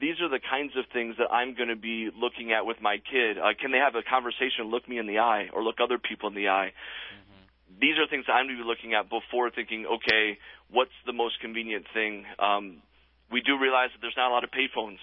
these 0.00 0.18
are 0.18 0.28
the 0.28 0.42
kinds 0.42 0.74
of 0.74 0.90
things 0.90 1.14
that 1.22 1.30
I'm 1.30 1.54
going 1.54 1.70
to 1.70 1.78
be 1.78 2.10
looking 2.10 2.50
at 2.50 2.66
with 2.66 2.82
my 2.82 2.98
kid. 2.98 3.38
Uh, 3.38 3.54
can 3.54 3.70
they 3.70 3.78
have 3.78 3.94
a 3.94 4.02
conversation, 4.02 4.66
look 4.66 4.88
me 4.88 4.98
in 4.98 5.06
the 5.06 5.22
eye, 5.22 5.46
or 5.54 5.62
look 5.62 5.78
other 5.78 5.98
people 5.98 6.26
in 6.26 6.34
the 6.34 6.50
eye? 6.50 6.74
Mm-hmm. 6.74 7.78
These 7.78 8.02
are 8.02 8.10
things 8.10 8.26
that 8.26 8.34
I'm 8.34 8.50
going 8.50 8.58
to 8.58 8.64
be 8.64 8.68
looking 8.68 8.98
at 8.98 9.06
before 9.06 9.54
thinking, 9.54 9.86
okay, 9.86 10.42
what's 10.74 10.96
the 11.06 11.14
most 11.14 11.38
convenient 11.38 11.86
thing? 11.94 12.26
Um, 12.42 12.82
we 13.30 13.46
do 13.46 13.62
realize 13.62 13.94
that 13.94 14.02
there's 14.02 14.18
not 14.18 14.26
a 14.26 14.34
lot 14.34 14.42
of 14.42 14.50
payphones 14.50 14.98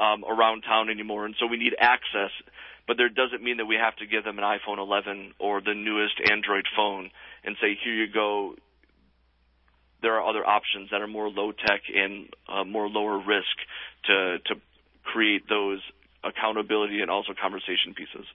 um, 0.00 0.24
around 0.24 0.62
town 0.62 0.88
anymore, 0.88 1.26
and 1.26 1.34
so 1.38 1.46
we 1.46 1.58
need 1.58 1.74
access. 1.78 2.30
But 2.86 2.96
there 2.96 3.08
doesn't 3.08 3.42
mean 3.42 3.58
that 3.58 3.66
we 3.66 3.76
have 3.76 3.94
to 3.96 4.06
give 4.06 4.24
them 4.24 4.38
an 4.38 4.44
iPhone 4.44 4.78
11 4.78 5.34
or 5.38 5.60
the 5.60 5.74
newest 5.74 6.14
Android 6.30 6.64
phone 6.74 7.10
and 7.44 7.56
say, 7.60 7.78
"Here 7.82 7.94
you 7.94 8.08
go." 8.08 8.56
There 10.02 10.14
are 10.14 10.26
other 10.26 10.46
options 10.46 10.90
that 10.90 11.02
are 11.02 11.06
more 11.06 11.28
low 11.28 11.52
tech 11.52 11.82
and 11.94 12.28
uh, 12.48 12.64
more 12.64 12.88
lower 12.88 13.18
risk 13.18 13.56
to 14.06 14.38
to 14.46 14.54
create 15.04 15.48
those 15.48 15.80
accountability 16.24 17.00
and 17.00 17.10
also 17.10 17.32
conversation 17.34 17.94
pieces 17.94 18.26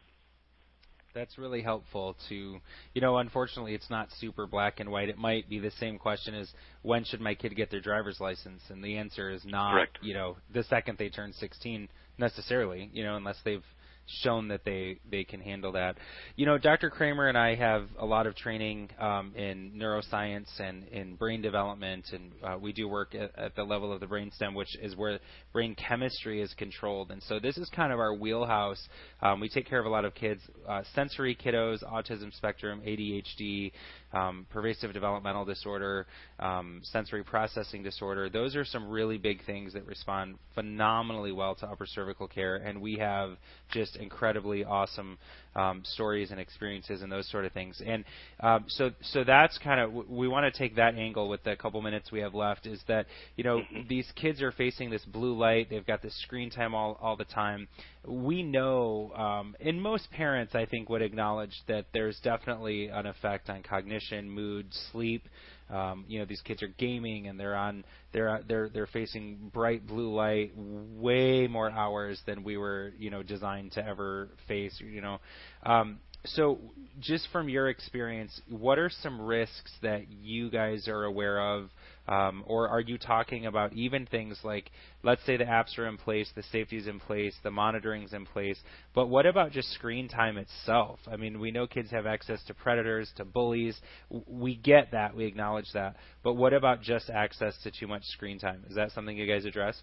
that's 1.16 1.38
really 1.40 1.62
helpful 1.62 2.16
to 2.30 2.60
you 2.94 3.02
know 3.02 3.18
unfortunately 3.18 3.74
it's 3.74 3.90
not 3.90 4.10
super 4.20 4.46
black 4.46 4.80
and 4.80 4.92
white 4.92 5.10
it 5.10 5.18
might 5.18 5.50
be 5.50 5.58
the 5.58 5.72
same 5.80 5.98
question 5.98 6.36
as 6.36 6.52
when 6.84 7.04
should 7.06 7.22
my 7.22 7.34
kid 7.34 7.56
get 7.56 7.72
their 7.72 7.80
driver's 7.80 8.20
license 8.20 8.62
and 8.70 8.84
the 8.84 8.98
answer 8.98 9.32
is 9.32 9.42
not 9.46 9.74
Correct. 9.74 9.98
you 10.02 10.14
know 10.14 10.36
the 10.54 10.64
second 10.64 10.98
they 11.00 11.10
turn 11.10 11.34
16 11.34 11.88
necessarily 12.20 12.90
you 12.94 13.04
know 13.04 13.16
unless 13.16 13.38
they've 13.44 13.64
shown 14.08 14.48
that 14.50 14.64
they 14.64 15.00
they 15.10 15.24
can 15.24 15.40
handle 15.42 15.72
that. 15.74 15.98
You 16.36 16.46
know, 16.46 16.58
Dr. 16.58 16.90
Kramer 16.90 17.28
and 17.28 17.38
I 17.38 17.56
have 17.56 17.88
a 18.00 18.06
lot 18.06 18.28
of 18.28 18.36
training 18.36 18.90
um, 19.00 19.34
in 19.36 19.72
neuroscience 19.76 20.48
and 20.60 20.88
in 20.90 21.16
brain 21.16 21.42
development, 21.42 22.06
and 22.14 22.32
uh, 22.44 22.58
we 22.60 22.74
do 22.74 22.88
work 22.88 23.16
at, 23.16 23.38
at 23.38 23.56
the 23.56 23.64
level 23.64 23.92
of 23.92 24.00
the 24.00 24.06
brainstem, 24.06 24.54
which 24.56 24.76
is 24.82 24.96
where 24.96 25.20
brain 25.54 25.76
chemistry 25.76 26.42
is 26.42 26.54
controlled. 26.58 27.12
And 27.12 27.22
so 27.24 27.40
this 27.40 27.58
is 27.58 27.70
kind 27.76 27.92
of 27.92 28.00
our 28.00 28.14
wheelhouse. 28.14 28.82
Um, 29.22 29.40
we 29.40 29.50
take 29.50 29.68
care 29.68 29.80
of 29.80 29.86
a 29.86 29.90
lot 29.90 30.06
of 30.06 30.14
kids, 30.14 30.42
uh, 30.68 30.84
sensory 30.94 31.36
kiddos, 31.36 31.84
autism 31.84 32.34
spectrum, 32.36 32.82
ADHD, 32.86 33.72
um, 34.14 34.46
pervasive 34.50 34.94
developmental 34.94 35.46
disorder, 35.46 36.08
um, 36.40 36.80
sensory 36.84 37.24
processing 37.24 37.84
disorder. 37.84 38.30
Those 38.30 38.56
are 38.56 38.66
some 38.66 38.90
really 38.90 39.18
big 39.18 39.46
things 39.46 39.74
that 39.74 39.86
respond 39.86 40.38
phenomenally 40.54 41.32
well 41.32 41.56
to 41.56 41.68
upper 41.68 41.86
cervical 41.86 42.28
care, 42.28 42.56
and 42.56 42.82
we 42.82 42.98
have 42.98 43.38
just 43.72 43.95
incredibly 43.96 44.64
awesome 44.64 45.18
um, 45.56 45.82
stories 45.86 46.32
and 46.32 46.40
experiences 46.40 47.02
and 47.02 47.12
those 47.12 47.30
sort 47.30 47.46
of 47.46 47.52
things. 47.54 47.82
And 47.86 48.04
um, 48.42 48.66
so, 48.68 48.92
so 49.02 49.24
that's 49.24 49.58
kind 49.60 49.80
of 49.80 50.10
we 50.10 50.28
want 50.28 50.52
to 50.52 50.58
take 50.58 50.76
that 50.76 50.96
angle 50.96 51.30
with 51.30 51.44
the 51.44 51.56
couple 51.56 51.82
minutes 51.82 52.12
we 52.12 52.20
have 52.20 52.34
left. 52.34 52.66
Is 52.66 52.82
that 52.88 53.06
you 53.36 53.44
know 53.44 53.60
mm-hmm. 53.60 53.88
these 53.88 54.08
kids 54.16 54.42
are 54.42 54.52
facing 54.52 54.90
this 54.90 55.06
blue 55.06 55.38
light, 55.38 55.70
they've 55.70 55.86
got 55.86 56.02
this 56.02 56.16
screen 56.24 56.50
time 56.50 56.76
all 56.76 56.98
all 57.02 57.16
the 57.16 57.26
time. 57.26 57.68
We 58.08 58.44
know, 58.44 59.12
um, 59.16 59.56
and 59.60 59.82
most 59.82 60.12
parents 60.12 60.54
I 60.54 60.66
think 60.66 60.90
would 60.90 61.02
acknowledge 61.02 61.56
that 61.68 61.86
there's 61.94 62.20
definitely 62.24 62.88
an 62.88 63.06
effect 63.08 63.50
on 63.50 63.64
cognition, 63.64 64.30
mood, 64.30 64.68
sleep. 64.92 65.24
Um, 65.70 66.06
you 66.08 66.20
know, 66.20 66.26
these 66.26 66.42
kids 66.42 66.62
are 66.62 66.68
gaming 66.68 67.28
and 67.28 67.40
they're 67.40 67.56
on 67.56 67.84
they're 68.12 68.42
they're 68.48 68.70
they're 68.70 68.88
facing 68.88 69.50
bright 69.54 69.86
blue 69.88 70.14
light 70.14 70.52
way 70.56 71.48
more 71.48 71.72
hours 71.72 72.22
than 72.26 72.44
we 72.44 72.58
were 72.58 72.94
you 73.00 73.10
know 73.10 73.24
designed 73.24 73.72
to 73.74 73.86
ever 73.86 74.30
face. 74.48 74.80
You 74.80 75.02
know, 75.02 75.20
um, 75.64 76.00
so 76.26 76.60
just 77.00 77.28
from 77.32 77.50
your 77.50 77.70
experience, 77.70 78.40
what 78.50 78.80
are 78.80 78.90
some 78.90 79.22
risks 79.22 79.72
that 79.82 80.10
you 80.10 80.50
guys 80.50 80.88
are 80.88 81.04
aware 81.04 81.40
of? 81.40 81.70
Um, 82.08 82.44
or 82.46 82.70
are 82.70 82.82
you 82.82 83.00
talking 83.00 83.48
about 83.48 83.74
even 83.74 84.06
things 84.06 84.40
like, 84.44 84.70
let's 85.04 85.26
say 85.26 85.38
the 85.38 85.44
apps 85.44 85.78
are 85.80 85.88
in 85.88 85.98
place, 85.98 86.30
the 86.36 86.44
safety's 86.52 86.86
in 86.86 87.00
place, 87.00 87.36
the 87.44 87.50
monitoring's 87.50 88.14
in 88.14 88.28
place, 88.28 88.60
but 88.94 89.08
what 89.08 89.26
about 89.26 89.52
just 89.52 89.72
screen 89.72 90.08
time 90.08 90.38
itself? 90.38 91.00
I 91.12 91.16
mean, 91.16 91.40
we 91.40 91.50
know 91.50 91.66
kids 91.66 91.90
have 91.90 92.06
access 92.06 92.44
to 92.46 92.54
predators, 92.54 93.12
to 93.18 93.26
bullies. 93.26 93.80
We 94.28 94.56
get 94.56 94.92
that, 94.92 95.16
we 95.16 95.26
acknowledge 95.26 95.72
that. 95.74 95.96
But 96.24 96.34
what 96.34 96.54
about 96.54 96.84
just 96.84 97.10
access 97.10 97.58
to 97.64 97.72
too 97.72 97.88
much 97.88 98.04
screen 98.04 98.38
time? 98.38 98.64
Is 98.70 98.76
that 98.76 98.92
something 98.92 99.18
you 99.18 99.26
guys 99.26 99.46
address? 99.46 99.82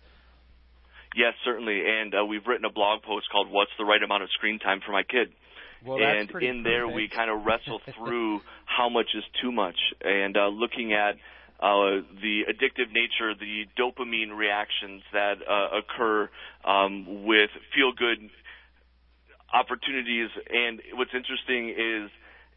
Yes, 1.17 1.35
certainly. 1.45 1.83
And 1.85 2.15
uh, 2.15 2.25
we've 2.25 2.47
written 2.47 2.65
a 2.65 2.73
blog 2.73 3.03
post 3.03 3.27
called 3.31 3.51
"What's 3.51 3.73
the 3.79 3.85
Right 3.85 4.03
Amount 4.03 4.23
of 4.23 4.31
Screen 4.31 4.59
Time 4.59 4.81
for 4.85 4.93
My 4.93 5.03
Kid." 5.03 5.29
Well, 5.85 5.99
and 6.01 6.31
in 6.43 6.63
there 6.63 6.87
we 6.87 7.09
kind 7.09 7.31
of 7.31 7.45
wrestle 7.45 7.81
through 7.97 8.41
how 8.67 8.89
much 8.89 9.09
is 9.15 9.25
too 9.41 9.53
much, 9.53 9.77
and 10.03 10.37
uh, 10.37 10.49
looking 10.49 10.93
at 10.93 11.17
uh, 11.63 12.03
the 12.21 12.43
addictive 12.51 12.93
nature, 12.93 13.35
the 13.39 13.65
dopamine 13.79 14.37
reactions 14.37 15.03
that 15.13 15.37
uh, 15.49 15.79
occur 15.79 16.29
um, 16.65 17.25
with 17.25 17.51
feel 17.75 17.93
good 17.97 18.31
opportunities. 19.53 20.29
And 20.51 20.81
what's 20.95 21.15
interesting 21.15 21.71
is 21.71 22.11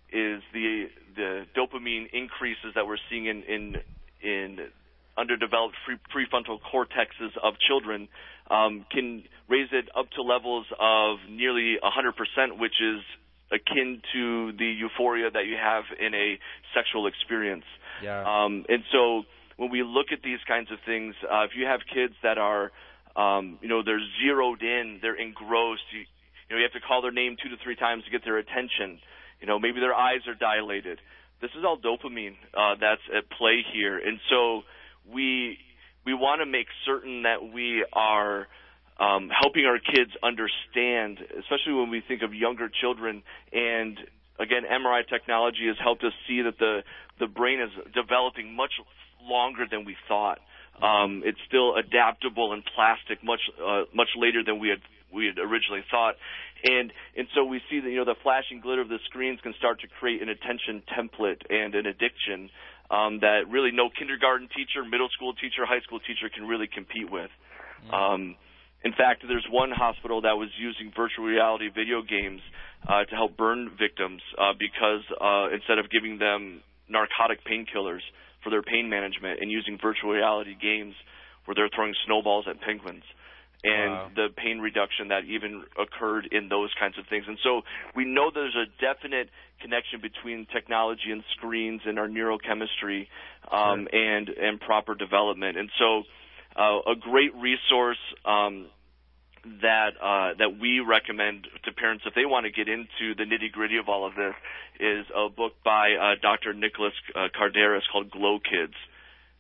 is 0.10 0.42
the 0.54 0.86
the 1.16 1.46
dopamine 1.56 2.08
increases 2.14 2.74
that 2.76 2.88
we're 2.88 2.98
seeing 3.10 3.26
in 3.26 3.44
in, 3.44 3.76
in 4.22 4.60
underdeveloped 5.18 5.76
free, 5.86 5.98
prefrontal 6.14 6.60
cortexes 6.62 7.32
of 7.42 7.54
children 7.60 8.08
um, 8.50 8.86
can 8.92 9.24
raise 9.50 9.70
it 9.72 9.90
up 9.98 10.10
to 10.12 10.22
levels 10.22 10.66
of 10.80 11.18
nearly 11.30 11.78
100%, 11.82 12.60
which 12.60 12.76
is 12.82 13.02
akin 13.52 14.02
to 14.14 14.52
the 14.58 14.66
euphoria 14.66 15.30
that 15.32 15.46
you 15.46 15.56
have 15.56 15.84
in 16.00 16.14
a 16.14 16.40
sexual 16.74 17.08
experience. 17.08 17.66
Yeah. 18.04 18.22
Um, 18.22 18.66
and 18.68 18.84
so 18.92 19.24
when 19.58 19.70
we 19.70 19.84
look 19.84 20.08
at 20.12 20.20
these 20.24 20.40
kinds 20.48 20.72
of 20.72 20.80
things, 20.86 21.16
uh, 21.24 21.44
if 21.44 21.52
you 21.56 21.66
have 21.66 21.82
kids 21.92 22.14
that 22.24 22.38
are, 22.38 22.72
um, 23.16 23.60
you 23.62 23.70
know, 23.70 23.84
they're 23.84 24.04
zeroed 24.22 24.62
in, 24.62 25.00
they're 25.02 25.20
engrossed, 25.20 25.88
you, 25.94 26.00
you 26.00 26.56
know, 26.56 26.58
you 26.58 26.64
have 26.64 26.74
to 26.80 26.86
call 26.86 27.02
their 27.02 27.12
name 27.12 27.38
two 27.42 27.50
to 27.50 27.56
three 27.64 27.76
times 27.76 28.04
to 28.06 28.12
get 28.12 28.24
their 28.26 28.38
attention. 28.38 29.00
You 29.40 29.48
know, 29.48 29.60
maybe 29.60 29.80
their 29.80 29.94
eyes 29.94 30.28
are 30.28 30.36
dilated. 30.36 31.00
this 31.42 31.52
is 31.58 31.64
all 31.64 31.78
dopamine 31.78 32.36
uh, 32.54 32.76
that's 32.80 33.02
at 33.16 33.30
play 33.30 33.64
here, 33.74 33.98
and 33.98 34.20
so 34.30 34.64
we 35.06 35.58
we 36.06 36.14
want 36.14 36.42
to 36.42 36.46
make 36.46 36.68
certain 36.86 37.24
that 37.24 37.52
we 37.54 37.86
are 37.94 38.48
um, 39.00 39.30
helping 39.30 39.66
our 39.66 39.80
kids 39.80 40.12
understand, 40.24 41.20
especially 41.40 41.74
when 41.74 41.90
we 41.90 42.02
think 42.08 42.22
of 42.22 42.34
younger 42.34 42.70
children. 42.70 43.24
And 43.52 43.98
again, 44.40 44.64
MRI 44.64 45.08
technology 45.10 45.68
has 45.68 45.78
helped 45.82 46.04
us 46.04 46.14
see 46.28 46.42
that 46.44 46.58
the 46.60 46.84
the 47.20 47.28
brain 47.28 47.62
is 47.62 47.72
developing 47.94 48.56
much 48.56 48.74
longer 49.24 49.66
than 49.70 49.86
we 49.86 49.96
thought. 50.08 50.40
Um, 50.82 51.24
it's 51.24 51.40
still 51.48 51.76
adaptable 51.76 52.52
and 52.52 52.64
plastic 52.76 53.24
much 53.24 53.40
uh, 53.60 53.84
much 53.94 54.10
later 54.18 54.44
than 54.46 54.60
we 54.60 54.70
had 54.70 54.80
we 55.14 55.26
had 55.26 55.40
originally 55.40 55.84
thought. 55.90 56.16
And 56.64 56.92
and 57.18 57.28
so 57.36 57.44
we 57.46 57.62
see 57.70 57.80
that 57.80 57.90
you 57.90 57.98
know 57.98 58.06
the 58.06 58.20
flashing 58.24 58.60
glitter 58.62 58.82
of 58.82 58.90
the 58.90 59.00
screens 59.06 59.40
can 59.42 59.54
start 59.58 59.82
to 59.82 59.88
create 59.88 60.22
an 60.22 60.30
attention 60.30 60.84
template 60.92 61.44
and 61.50 61.76
an 61.76 61.86
addiction 61.86 62.50
um, 62.96 63.20
that 63.20 63.52
really 63.52 63.72
no 63.72 63.90
kindergarten 63.92 64.48
teacher, 64.56 64.88
middle 64.88 65.10
school 65.12 65.34
teacher, 65.36 65.68
high 65.68 65.82
school 65.84 66.00
teacher 66.00 66.32
can 66.34 66.48
really 66.48 66.68
compete 66.72 67.12
with. 67.12 67.30
Mm-hmm. 67.84 67.94
Um, 67.94 68.22
in 68.84 68.94
fact, 68.94 69.26
there's 69.28 69.46
one 69.50 69.72
hospital 69.72 70.22
that 70.22 70.38
was 70.38 70.50
using 70.58 70.94
virtual 70.96 71.26
reality 71.26 71.68
video 71.68 72.02
games 72.02 72.40
uh, 72.88 73.04
to 73.04 73.14
help 73.16 73.36
burn 73.36 73.72
victims 73.78 74.22
uh, 74.38 74.54
because 74.58 75.04
uh, 75.20 75.52
instead 75.52 75.80
of 75.82 75.90
giving 75.90 76.20
them 76.20 76.62
narcotic 76.88 77.42
painkillers 77.44 78.06
for 78.44 78.54
their 78.54 78.62
pain 78.62 78.88
management 78.88 79.42
and 79.42 79.50
using 79.50 79.78
virtual 79.82 80.14
reality 80.14 80.54
games 80.54 80.94
where 81.46 81.56
they're 81.56 81.70
throwing 81.74 81.94
snowballs 82.06 82.46
at 82.48 82.62
penguins 82.62 83.04
and 83.66 83.92
wow. 83.92 84.12
the 84.16 84.28
pain 84.38 84.60
reduction 84.60 85.08
that 85.10 85.26
even 85.26 85.64
occurred 85.82 86.30
in 86.32 86.50
those 86.50 86.70
kinds 86.80 86.98
of 87.00 87.06
things. 87.10 87.26
And 87.28 87.38
so 87.44 87.62
we 87.96 88.06
know 88.06 88.30
there's 88.34 88.56
a 88.56 88.70
definite 88.80 89.30
connection 89.60 90.02
between 90.02 90.46
technology 90.54 91.10
and 91.10 91.24
screens 91.36 91.82
and 91.86 91.98
our 91.98 92.08
neurochemistry 92.08 93.08
um, 93.52 93.88
sure. 93.90 94.00
and 94.00 94.30
and 94.30 94.60
proper 94.60 94.94
development. 94.94 95.58
And 95.58 95.70
so 95.80 96.04
uh, 96.56 96.92
a 96.92 96.96
great 96.96 97.34
resource 97.34 97.98
um, 98.24 98.68
that 99.62 99.98
uh, 100.02 100.38
that 100.38 100.60
we 100.62 100.80
recommend 100.80 101.48
to 101.66 101.72
parents 101.72 102.04
if 102.06 102.14
they 102.14 102.26
want 102.26 102.46
to 102.46 102.52
get 102.52 102.68
into 102.68 103.16
the 103.18 103.24
nitty 103.24 103.52
gritty 103.52 103.78
of 103.78 103.90
all 103.90 104.06
of 104.06 104.14
this 104.16 104.34
is 104.80 105.06
a 105.16 105.30
book 105.30 105.54
by 105.64 105.94
uh, 105.94 106.16
Dr. 106.22 106.54
Nicholas 106.54 106.94
uh, 107.16 107.28
Kardaras 107.34 107.82
called 107.92 108.12
Glow 108.12 108.40
Kids, 108.40 108.74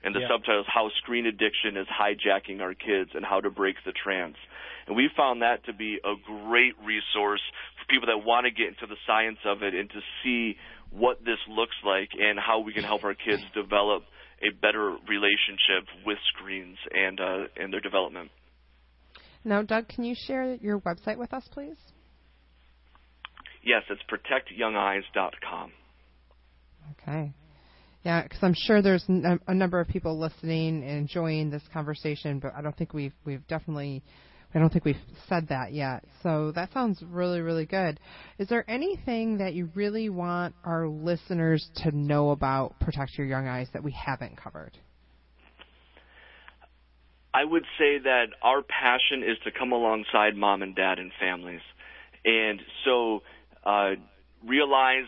and 0.05 0.13
the 0.13 0.19
yeah. 0.19 0.27
subtitle 0.29 0.61
is 0.61 0.67
How 0.69 0.89
Screen 1.01 1.25
Addiction 1.25 1.75
is 1.75 1.87
Hijacking 1.87 2.61
Our 2.61 2.75
Kids 2.75 3.11
and 3.15 3.25
How 3.25 3.41
to 3.41 3.49
Break 3.49 3.77
the 3.85 3.91
Trance. 3.91 4.37
And 4.85 4.95
we 4.95 5.09
found 5.17 5.41
that 5.41 5.65
to 5.65 5.73
be 5.73 5.97
a 5.97 6.13
great 6.23 6.73
resource 6.85 7.41
for 7.79 7.85
people 7.89 8.07
that 8.07 8.23
want 8.23 8.45
to 8.45 8.51
get 8.51 8.67
into 8.67 8.85
the 8.85 8.97
science 9.07 9.39
of 9.43 9.63
it 9.63 9.73
and 9.73 9.89
to 9.89 9.99
see 10.23 10.57
what 10.91 11.25
this 11.25 11.39
looks 11.49 11.75
like 11.83 12.09
and 12.13 12.39
how 12.39 12.59
we 12.59 12.71
can 12.71 12.83
help 12.83 13.03
our 13.03 13.15
kids 13.15 13.41
develop 13.55 14.03
a 14.43 14.53
better 14.53 14.95
relationship 15.09 15.89
with 16.05 16.19
screens 16.35 16.77
and 16.93 17.19
uh, 17.19 17.47
and 17.57 17.73
their 17.73 17.79
development. 17.79 18.29
Now, 19.43 19.63
Doug, 19.63 19.87
can 19.87 20.03
you 20.03 20.15
share 20.15 20.55
your 20.55 20.79
website 20.79 21.17
with 21.17 21.33
us, 21.33 21.47
please? 21.51 21.77
Yes, 23.63 23.81
it's 23.89 24.01
protectyoungeyes.com. 24.03 25.71
Okay. 26.91 27.33
Yeah, 28.05 28.21
because 28.21 28.37
I'm 28.43 28.53
sure 28.53 28.83
there's 28.83 29.03
a 29.09 29.53
number 29.53 29.79
of 29.79 29.87
people 29.87 30.19
listening 30.19 30.83
and 30.83 30.91
enjoying 30.99 31.49
this 31.49 31.63
conversation, 31.73 32.37
but 32.37 32.53
I 32.55 32.61
don't 32.61 32.77
think 32.77 32.93
we've 32.93 33.15
we've 33.25 33.45
definitely 33.47 34.03
I 34.53 34.59
don't 34.59 34.71
think 34.71 34.85
we've 34.85 34.95
said 35.27 35.47
that 35.49 35.73
yet. 35.73 36.05
So 36.21 36.51
that 36.51 36.71
sounds 36.71 37.01
really 37.01 37.41
really 37.41 37.65
good. 37.65 37.99
Is 38.37 38.47
there 38.47 38.63
anything 38.69 39.39
that 39.39 39.55
you 39.55 39.71
really 39.73 40.09
want 40.09 40.53
our 40.63 40.87
listeners 40.87 41.67
to 41.77 41.91
know 41.97 42.29
about 42.29 42.79
Protect 42.79 43.17
Your 43.17 43.25
Young 43.25 43.47
Eyes 43.47 43.69
that 43.73 43.83
we 43.83 43.91
haven't 43.91 44.37
covered? 44.37 44.77
I 47.33 47.43
would 47.43 47.65
say 47.79 47.97
that 47.97 48.27
our 48.43 48.61
passion 48.61 49.23
is 49.23 49.37
to 49.45 49.51
come 49.51 49.71
alongside 49.71 50.35
mom 50.35 50.61
and 50.61 50.75
dad 50.75 50.99
and 50.99 51.11
families. 51.19 51.61
And 52.23 52.61
so 52.85 53.23
uh, 53.65 53.95
realize 54.45 55.07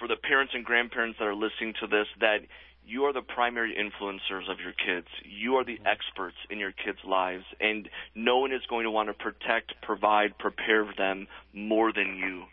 for 0.00 0.08
the 0.08 0.16
parents 0.16 0.52
and 0.56 0.64
grandparents 0.64 1.18
that 1.20 1.26
are 1.26 1.34
listening 1.34 1.74
to 1.80 1.86
this 1.86 2.06
that 2.18 2.38
you 2.86 3.04
are 3.04 3.12
the 3.12 3.22
primary 3.22 3.76
influencers 3.76 4.50
of 4.50 4.58
your 4.58 4.72
kids. 4.72 5.06
You 5.22 5.56
are 5.56 5.64
the 5.64 5.76
mm-hmm. 5.76 5.86
experts 5.86 6.36
in 6.48 6.58
your 6.58 6.72
kids' 6.72 6.98
lives, 7.06 7.44
and 7.60 7.88
no 8.16 8.38
one 8.38 8.52
is 8.52 8.62
going 8.68 8.84
to 8.84 8.90
want 8.90 9.08
to 9.10 9.14
protect, 9.14 9.74
provide, 9.82 10.38
prepare 10.38 10.88
them 10.96 11.28
more 11.52 11.92
than 11.92 12.16
you. 12.16 12.44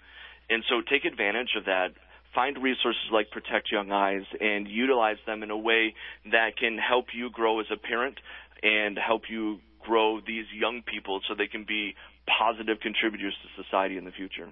And 0.50 0.64
so 0.70 0.82
take 0.88 1.06
advantage 1.06 1.56
of 1.58 1.66
that. 1.66 1.96
Find 2.36 2.62
resources 2.62 3.10
like 3.12 3.32
Protect 3.32 3.72
Young 3.72 3.92
Eyes 3.92 4.26
and 4.40 4.68
utilize 4.68 5.18
them 5.26 5.42
in 5.42 5.50
a 5.50 5.58
way 5.58 5.96
that 6.32 6.58
can 6.60 6.78
help 6.78 7.08
you 7.16 7.32
grow 7.32 7.60
as 7.62 7.66
a 7.72 7.78
parent, 7.78 8.20
and 8.62 8.98
help 8.98 9.24
you 9.30 9.60
grow 9.80 10.20
these 10.20 10.46
young 10.54 10.82
people 10.82 11.22
so 11.28 11.34
they 11.36 11.48
can 11.48 11.64
be 11.64 11.96
positive 12.28 12.80
contributors 12.82 13.34
to 13.42 13.64
society 13.64 13.98
in 13.98 14.04
the 14.04 14.12
future. 14.12 14.50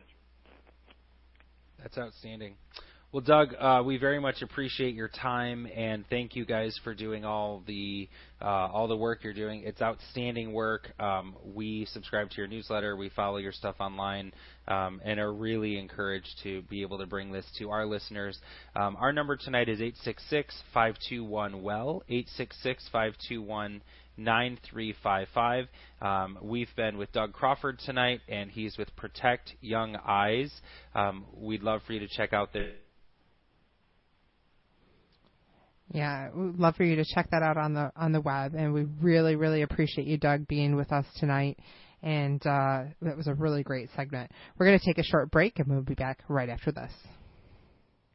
That's 1.86 2.00
outstanding. 2.00 2.56
Well, 3.12 3.22
Doug, 3.22 3.54
uh, 3.60 3.84
we 3.86 3.98
very 3.98 4.20
much 4.20 4.42
appreciate 4.42 4.96
your 4.96 5.08
time 5.08 5.68
and 5.68 6.04
thank 6.10 6.36
you 6.36 6.44
guys 6.44 6.78
for 6.84 6.96
doing 6.96 7.24
all 7.24 7.62
the 7.68 8.10
uh, 8.42 8.46
all 8.46 8.88
the 8.88 8.98
work 8.98 9.24
you're 9.24 9.36
doing. 9.36 9.62
It's 9.64 9.84
outstanding 9.84 10.52
work. 10.52 10.92
Um, 11.00 11.36
we 11.54 11.86
subscribe 11.94 12.32
to 12.32 12.38
your 12.38 12.48
newsletter, 12.48 12.96
we 12.96 13.10
follow 13.10 13.38
your 13.38 13.52
stuff 13.52 13.76
online, 13.80 14.34
um, 14.68 15.00
and 15.06 15.20
are 15.20 15.32
really 15.32 15.78
encouraged 15.78 16.40
to 16.42 16.64
be 16.64 16.82
able 16.82 16.98
to 16.98 17.06
bring 17.06 17.32
this 17.32 17.46
to 17.60 17.70
our 17.70 17.86
listeners. 17.86 18.40
Um, 18.76 18.98
our 19.00 19.14
number 19.14 19.38
tonight 19.38 19.70
is 19.70 19.80
866-521 20.76 21.62
well 21.62 22.02
866-521 22.10 23.82
9355. 24.18 25.68
Um, 26.02 26.38
we've 26.42 26.74
been 26.76 26.98
with 26.98 27.12
Doug 27.12 27.34
Crawford 27.34 27.80
tonight, 27.80 28.22
and 28.28 28.50
he's 28.50 28.78
with 28.78 28.96
Protect 28.96 29.54
Young 29.62 29.96
Eyes. 29.96 30.52
Um, 30.94 31.26
we'd 31.34 31.64
love 31.64 31.82
for 31.86 31.94
you 31.94 32.00
to 32.00 32.08
check 32.08 32.34
out 32.34 32.54
the 32.54 32.74
yeah, 35.94 36.30
we'd 36.34 36.58
love 36.58 36.76
for 36.76 36.84
you 36.84 36.96
to 36.96 37.06
check 37.06 37.30
that 37.32 37.44
out 37.44 37.58
on 37.58 37.74
the 37.74 37.92
on 37.96 38.12
the 38.12 38.22
web, 38.22 38.56
and 38.56 38.74
we 38.74 38.86
really, 39.02 39.36
really 39.36 39.62
appreciate 39.62 40.08
you, 40.08 40.18
Doug, 40.18 40.48
being 40.48 40.76
with 40.76 40.92
us 40.92 41.06
tonight. 41.20 41.60
And 42.02 42.46
uh, 42.46 42.84
that 43.02 43.18
was 43.18 43.28
a 43.28 43.34
really 43.34 43.64
great 43.64 43.90
segment. 43.96 44.32
We're 44.58 44.68
going 44.68 44.80
to 44.80 44.86
take 44.86 44.98
a 44.98 45.04
short 45.04 45.32
break, 45.32 45.60
and 45.60 45.68
we'll 45.68 45.82
be 45.82 45.96
back 45.96 46.20
right 46.28 46.50
after 46.50 46.72
this. 46.72 46.92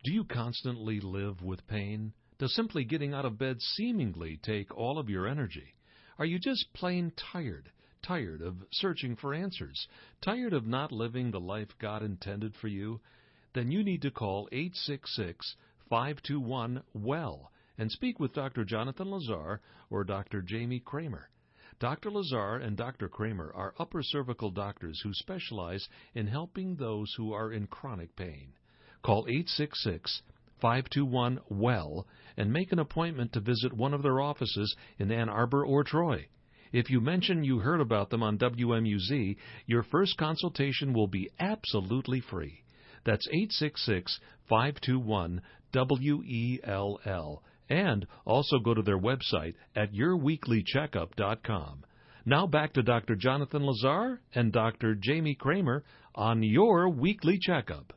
Do 0.05 0.13
you 0.13 0.25
constantly 0.25 1.01
live 1.01 1.43
with 1.43 1.67
pain? 1.67 2.13
Does 2.39 2.55
simply 2.55 2.85
getting 2.85 3.13
out 3.13 3.25
of 3.25 3.39
bed 3.39 3.61
seemingly 3.61 4.39
take 4.43 4.77
all 4.77 4.99
of 4.99 5.11
your 5.11 5.27
energy? 5.27 5.75
Are 6.21 6.27
you 6.27 6.39
just 6.39 6.75
plain 6.75 7.13
tired? 7.17 7.73
Tired 8.03 8.43
of 8.43 8.67
searching 8.71 9.17
for 9.17 9.33
answers? 9.33 9.89
Tired 10.21 10.53
of 10.53 10.67
not 10.67 10.93
living 10.93 11.31
the 11.31 11.41
life 11.41 11.71
God 11.79 12.03
intended 12.03 12.55
for 12.55 12.69
you? 12.69 13.01
Then 13.55 13.73
you 13.73 13.83
need 13.83 14.03
to 14.03 14.11
call 14.11 14.47
866 14.53 15.57
521 15.89 16.83
WELL 16.93 17.51
and 17.79 17.91
speak 17.91 18.21
with 18.21 18.35
Dr. 18.35 18.67
Jonathan 18.67 19.11
Lazar 19.11 19.63
or 19.89 20.05
Dr. 20.05 20.43
Jamie 20.43 20.81
Kramer. 20.81 21.31
Dr. 21.79 22.11
Lazar 22.11 22.57
and 22.57 22.77
Dr. 22.77 23.09
Kramer 23.09 23.51
are 23.55 23.75
upper 23.79 24.03
cervical 24.03 24.51
doctors 24.51 25.01
who 25.01 25.15
specialize 25.15 25.89
in 26.13 26.27
helping 26.27 26.77
those 26.77 27.15
who 27.15 27.33
are 27.33 27.51
in 27.51 27.67
chronic 27.67 28.15
pain. 28.15 28.53
Call 29.03 29.25
866 29.27 30.21
521 30.61 31.41
WELL 31.49 32.07
and 32.37 32.53
make 32.53 32.73
an 32.73 32.79
appointment 32.79 33.33
to 33.33 33.41
visit 33.41 33.73
one 33.73 33.95
of 33.95 34.03
their 34.03 34.21
offices 34.21 34.75
in 34.99 35.11
Ann 35.11 35.29
Arbor 35.29 35.65
or 35.65 35.85
Troy. 35.85 36.27
If 36.73 36.89
you 36.89 37.01
mention 37.01 37.43
you 37.43 37.59
heard 37.59 37.81
about 37.81 38.11
them 38.11 38.23
on 38.23 38.39
WMUZ, 38.39 39.37
your 39.67 39.83
first 39.83 40.17
consultation 40.17 40.93
will 40.93 41.09
be 41.09 41.31
absolutely 41.39 42.21
free. 42.21 42.63
That's 43.05 43.27
866 43.29 44.21
521 44.49 45.43
WELL 45.75 47.43
and 47.69 48.07
also 48.25 48.59
go 48.59 48.75
to 48.75 48.83
their 48.83 48.99
website 48.99 49.55
at 49.77 49.93
yourweeklycheckup.com. 49.93 51.85
Now 52.27 52.47
back 52.47 52.75
to 52.75 52.83
Dr. 52.83 53.15
Jonathan 53.17 53.65
Lazar 53.65 54.21
and 54.35 54.53
Dr. 54.53 54.95
Jamie 54.95 55.37
Kramer 55.37 55.85
on 56.15 56.43
your 56.43 56.89
weekly 56.89 57.39
checkup. 57.41 57.93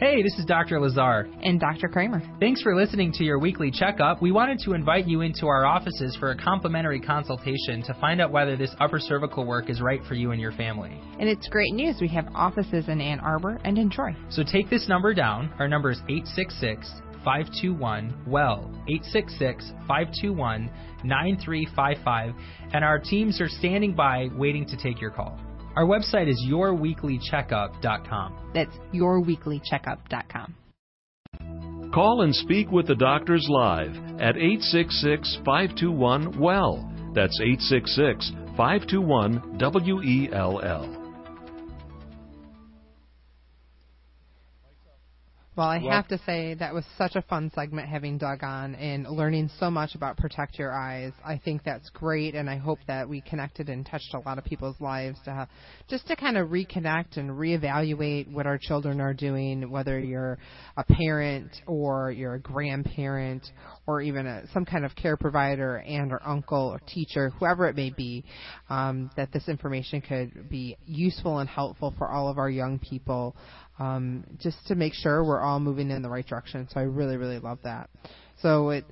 Hey, 0.00 0.22
this 0.22 0.32
is 0.38 0.46
Dr. 0.46 0.80
Lazar. 0.80 1.28
And 1.42 1.60
Dr. 1.60 1.86
Kramer. 1.86 2.22
Thanks 2.40 2.62
for 2.62 2.74
listening 2.74 3.12
to 3.12 3.22
your 3.22 3.38
weekly 3.38 3.70
checkup. 3.70 4.22
We 4.22 4.32
wanted 4.32 4.58
to 4.60 4.72
invite 4.72 5.06
you 5.06 5.20
into 5.20 5.46
our 5.46 5.66
offices 5.66 6.16
for 6.18 6.30
a 6.30 6.42
complimentary 6.42 7.00
consultation 7.00 7.82
to 7.82 7.92
find 8.00 8.18
out 8.18 8.32
whether 8.32 8.56
this 8.56 8.74
upper 8.80 8.98
cervical 8.98 9.44
work 9.44 9.68
is 9.68 9.82
right 9.82 10.00
for 10.08 10.14
you 10.14 10.30
and 10.30 10.40
your 10.40 10.52
family. 10.52 10.98
And 11.18 11.28
it's 11.28 11.48
great 11.48 11.74
news. 11.74 11.98
We 12.00 12.08
have 12.08 12.26
offices 12.34 12.88
in 12.88 12.98
Ann 13.02 13.20
Arbor 13.20 13.60
and 13.62 13.76
in 13.76 13.90
Troy. 13.90 14.16
So 14.30 14.42
take 14.42 14.70
this 14.70 14.88
number 14.88 15.12
down. 15.12 15.52
Our 15.58 15.68
number 15.68 15.90
is 15.90 15.98
866 16.08 16.90
521 17.22 18.24
WELL, 18.26 18.70
866 18.88 19.72
521 19.86 20.70
9355, 21.04 22.34
and 22.72 22.82
our 22.82 22.98
teams 22.98 23.38
are 23.38 23.50
standing 23.50 23.94
by 23.94 24.30
waiting 24.34 24.64
to 24.64 24.78
take 24.78 24.98
your 24.98 25.10
call. 25.10 25.38
Our 25.76 25.84
website 25.84 26.28
is 26.28 26.44
yourweeklycheckup.com. 26.48 28.52
That's 28.54 28.76
yourweeklycheckup.com. 28.92 30.54
Call 31.92 32.22
and 32.22 32.34
speak 32.34 32.70
with 32.70 32.86
the 32.86 32.94
doctors 32.94 33.46
live 33.48 33.96
at 34.20 34.36
866 34.36 35.38
521 35.44 36.38
WELL. 36.38 36.88
That's 37.14 37.40
866 37.40 38.30
521 38.56 39.58
WELL. 39.58 40.99
Well, 45.60 45.68
I 45.68 45.78
have 45.94 46.08
to 46.08 46.18
say 46.24 46.54
that 46.54 46.72
was 46.72 46.86
such 46.96 47.16
a 47.16 47.22
fun 47.28 47.52
segment 47.54 47.86
having 47.86 48.16
Doug 48.16 48.42
on 48.42 48.74
and 48.76 49.06
learning 49.06 49.50
so 49.58 49.70
much 49.70 49.94
about 49.94 50.16
Protect 50.16 50.58
Your 50.58 50.72
Eyes. 50.72 51.12
I 51.22 51.36
think 51.36 51.64
that's 51.64 51.90
great, 51.90 52.34
and 52.34 52.48
I 52.48 52.56
hope 52.56 52.78
that 52.86 53.06
we 53.06 53.20
connected 53.20 53.68
and 53.68 53.84
touched 53.84 54.14
a 54.14 54.20
lot 54.20 54.38
of 54.38 54.44
people's 54.44 54.80
lives 54.80 55.18
to 55.26 55.34
have, 55.34 55.50
just 55.86 56.06
to 56.06 56.16
kind 56.16 56.38
of 56.38 56.48
reconnect 56.48 57.18
and 57.18 57.28
reevaluate 57.28 58.32
what 58.32 58.46
our 58.46 58.56
children 58.56 59.02
are 59.02 59.12
doing, 59.12 59.70
whether 59.70 59.98
you're 59.98 60.38
a 60.78 60.84
parent 60.84 61.50
or 61.66 62.10
you're 62.10 62.36
a 62.36 62.40
grandparent 62.40 63.46
or 63.86 64.00
even 64.00 64.26
a, 64.26 64.44
some 64.54 64.64
kind 64.64 64.86
of 64.86 64.96
care 64.96 65.18
provider 65.18 65.76
and 65.76 66.10
or 66.10 66.26
uncle 66.26 66.68
or 66.68 66.80
teacher, 66.88 67.34
whoever 67.38 67.68
it 67.68 67.76
may 67.76 67.90
be, 67.90 68.24
um, 68.70 69.10
that 69.14 69.30
this 69.30 69.46
information 69.46 70.00
could 70.00 70.48
be 70.48 70.78
useful 70.86 71.40
and 71.40 71.50
helpful 71.50 71.92
for 71.98 72.08
all 72.08 72.30
of 72.30 72.38
our 72.38 72.48
young 72.48 72.78
people 72.78 73.36
um, 73.80 74.24
just 74.38 74.58
to 74.68 74.74
make 74.74 74.92
sure 74.94 75.24
we're 75.24 75.40
all 75.40 75.58
moving 75.58 75.90
in 75.90 76.02
the 76.02 76.08
right 76.08 76.26
direction. 76.26 76.68
So 76.70 76.78
I 76.78 76.84
really, 76.84 77.16
really 77.16 77.38
love 77.38 77.58
that. 77.64 77.88
So 78.42 78.70
it, 78.70 78.84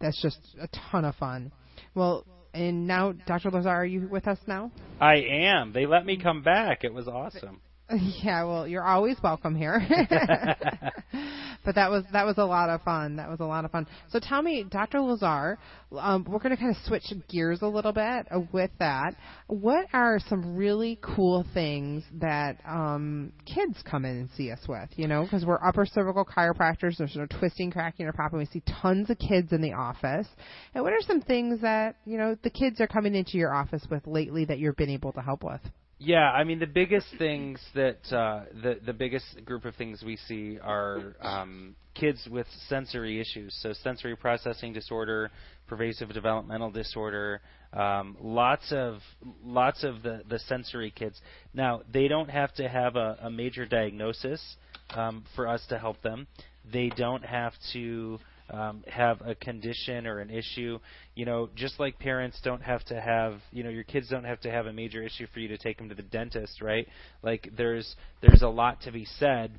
that's 0.00 0.20
just 0.22 0.38
a 0.60 0.68
ton 0.90 1.04
of 1.04 1.16
fun. 1.16 1.50
Well, 1.94 2.26
and 2.52 2.86
now, 2.86 3.12
Dr. 3.26 3.50
Lazar, 3.50 3.70
are 3.70 3.86
you 3.86 4.06
with 4.06 4.28
us 4.28 4.38
now? 4.46 4.70
I 5.00 5.16
am. 5.16 5.72
They 5.72 5.86
let 5.86 6.06
me 6.06 6.16
come 6.22 6.42
back. 6.42 6.84
It 6.84 6.92
was 6.94 7.08
awesome. 7.08 7.60
Yeah, 8.22 8.44
well, 8.44 8.66
you're 8.66 8.84
always 8.84 9.16
welcome 9.22 9.54
here. 9.54 9.80
but 11.64 11.74
that 11.74 11.90
was 11.90 12.04
that 12.12 12.24
was 12.24 12.38
a 12.38 12.44
lot 12.44 12.70
of 12.70 12.82
fun. 12.82 13.16
That 13.16 13.28
was 13.28 13.40
a 13.40 13.44
lot 13.44 13.64
of 13.64 13.70
fun. 13.70 13.86
So 14.10 14.18
tell 14.20 14.42
me, 14.42 14.64
Dr. 14.68 15.00
Lazar, 15.00 15.58
um, 15.92 16.24
we're 16.28 16.38
going 16.38 16.56
to 16.56 16.56
kind 16.56 16.74
of 16.74 16.82
switch 16.84 17.12
gears 17.28 17.60
a 17.62 17.66
little 17.66 17.92
bit 17.92 18.26
with 18.52 18.70
that. 18.78 19.16
What 19.48 19.86
are 19.92 20.18
some 20.28 20.56
really 20.56 20.98
cool 21.02 21.44
things 21.52 22.04
that 22.20 22.58
um, 22.66 23.32
kids 23.44 23.82
come 23.88 24.04
in 24.04 24.16
and 24.16 24.28
see 24.36 24.50
us 24.50 24.60
with? 24.66 24.88
You 24.96 25.06
know, 25.06 25.24
because 25.24 25.44
we're 25.44 25.62
upper 25.62 25.84
cervical 25.84 26.24
chiropractors. 26.24 26.96
There's 26.96 27.16
no 27.16 27.26
twisting, 27.38 27.70
cracking, 27.70 28.06
or 28.06 28.12
popping. 28.12 28.38
We 28.38 28.46
see 28.46 28.62
tons 28.80 29.10
of 29.10 29.18
kids 29.18 29.52
in 29.52 29.60
the 29.60 29.72
office. 29.72 30.28
And 30.74 30.84
what 30.84 30.94
are 30.94 31.02
some 31.02 31.20
things 31.20 31.60
that 31.60 31.96
you 32.06 32.16
know 32.16 32.36
the 32.42 32.50
kids 32.50 32.80
are 32.80 32.86
coming 32.86 33.14
into 33.14 33.36
your 33.36 33.54
office 33.54 33.86
with 33.90 34.06
lately 34.06 34.46
that 34.46 34.58
you've 34.58 34.76
been 34.76 34.90
able 34.90 35.12
to 35.12 35.20
help 35.20 35.44
with? 35.44 35.60
Yeah, 36.04 36.30
I 36.30 36.44
mean 36.44 36.58
the 36.58 36.66
biggest 36.66 37.06
things 37.16 37.58
that 37.74 37.96
uh, 38.12 38.44
the 38.62 38.78
the 38.84 38.92
biggest 38.92 39.42
group 39.46 39.64
of 39.64 39.74
things 39.76 40.02
we 40.04 40.16
see 40.16 40.58
are 40.62 41.16
um, 41.22 41.74
kids 41.94 42.28
with 42.30 42.46
sensory 42.68 43.20
issues, 43.20 43.56
so 43.62 43.72
sensory 43.72 44.14
processing 44.14 44.74
disorder, 44.74 45.30
pervasive 45.66 46.12
developmental 46.12 46.70
disorder, 46.70 47.40
um, 47.72 48.18
lots 48.20 48.70
of 48.70 48.98
lots 49.42 49.82
of 49.82 50.02
the 50.02 50.22
the 50.28 50.38
sensory 50.40 50.90
kids. 50.90 51.18
Now 51.54 51.80
they 51.90 52.06
don't 52.06 52.28
have 52.28 52.52
to 52.56 52.68
have 52.68 52.96
a, 52.96 53.16
a 53.22 53.30
major 53.30 53.64
diagnosis 53.64 54.56
um, 54.90 55.24
for 55.34 55.48
us 55.48 55.64
to 55.70 55.78
help 55.78 56.02
them. 56.02 56.26
They 56.70 56.90
don't 56.94 57.24
have 57.24 57.54
to 57.72 58.18
um, 58.50 58.84
have 58.86 59.20
a 59.22 59.34
condition 59.34 60.06
or 60.06 60.20
an 60.20 60.30
issue. 60.30 60.78
You 61.14 61.24
know, 61.24 61.48
just 61.54 61.80
like 61.80 61.98
parents 61.98 62.38
don't 62.42 62.62
have 62.62 62.84
to 62.86 63.00
have, 63.00 63.40
you 63.50 63.62
know, 63.62 63.70
your 63.70 63.84
kids 63.84 64.08
don't 64.08 64.24
have 64.24 64.40
to 64.40 64.50
have 64.50 64.66
a 64.66 64.72
major 64.72 65.02
issue 65.02 65.26
for 65.32 65.40
you 65.40 65.48
to 65.48 65.58
take 65.58 65.78
them 65.78 65.88
to 65.88 65.94
the 65.94 66.02
dentist, 66.02 66.60
right? 66.60 66.86
Like 67.22 67.50
there's 67.56 67.94
there's 68.20 68.42
a 68.42 68.48
lot 68.48 68.82
to 68.82 68.92
be 68.92 69.06
said 69.18 69.58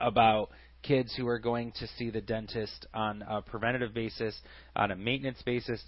about 0.00 0.50
kids 0.82 1.14
who 1.16 1.26
are 1.26 1.38
going 1.38 1.72
to 1.72 1.86
see 1.98 2.10
the 2.10 2.20
dentist 2.20 2.86
on 2.94 3.22
a 3.28 3.42
preventative 3.42 3.94
basis, 3.94 4.38
on 4.76 4.90
a 4.90 4.96
maintenance 4.96 5.42
basis. 5.42 5.82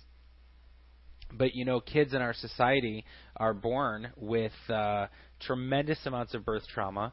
But 1.32 1.54
you 1.54 1.64
know, 1.64 1.80
kids 1.80 2.14
in 2.14 2.22
our 2.22 2.34
society 2.34 3.04
are 3.36 3.54
born 3.54 4.08
with 4.16 4.52
uh, 4.68 5.06
tremendous 5.40 5.98
amounts 6.06 6.34
of 6.34 6.44
birth 6.44 6.62
trauma. 6.72 7.12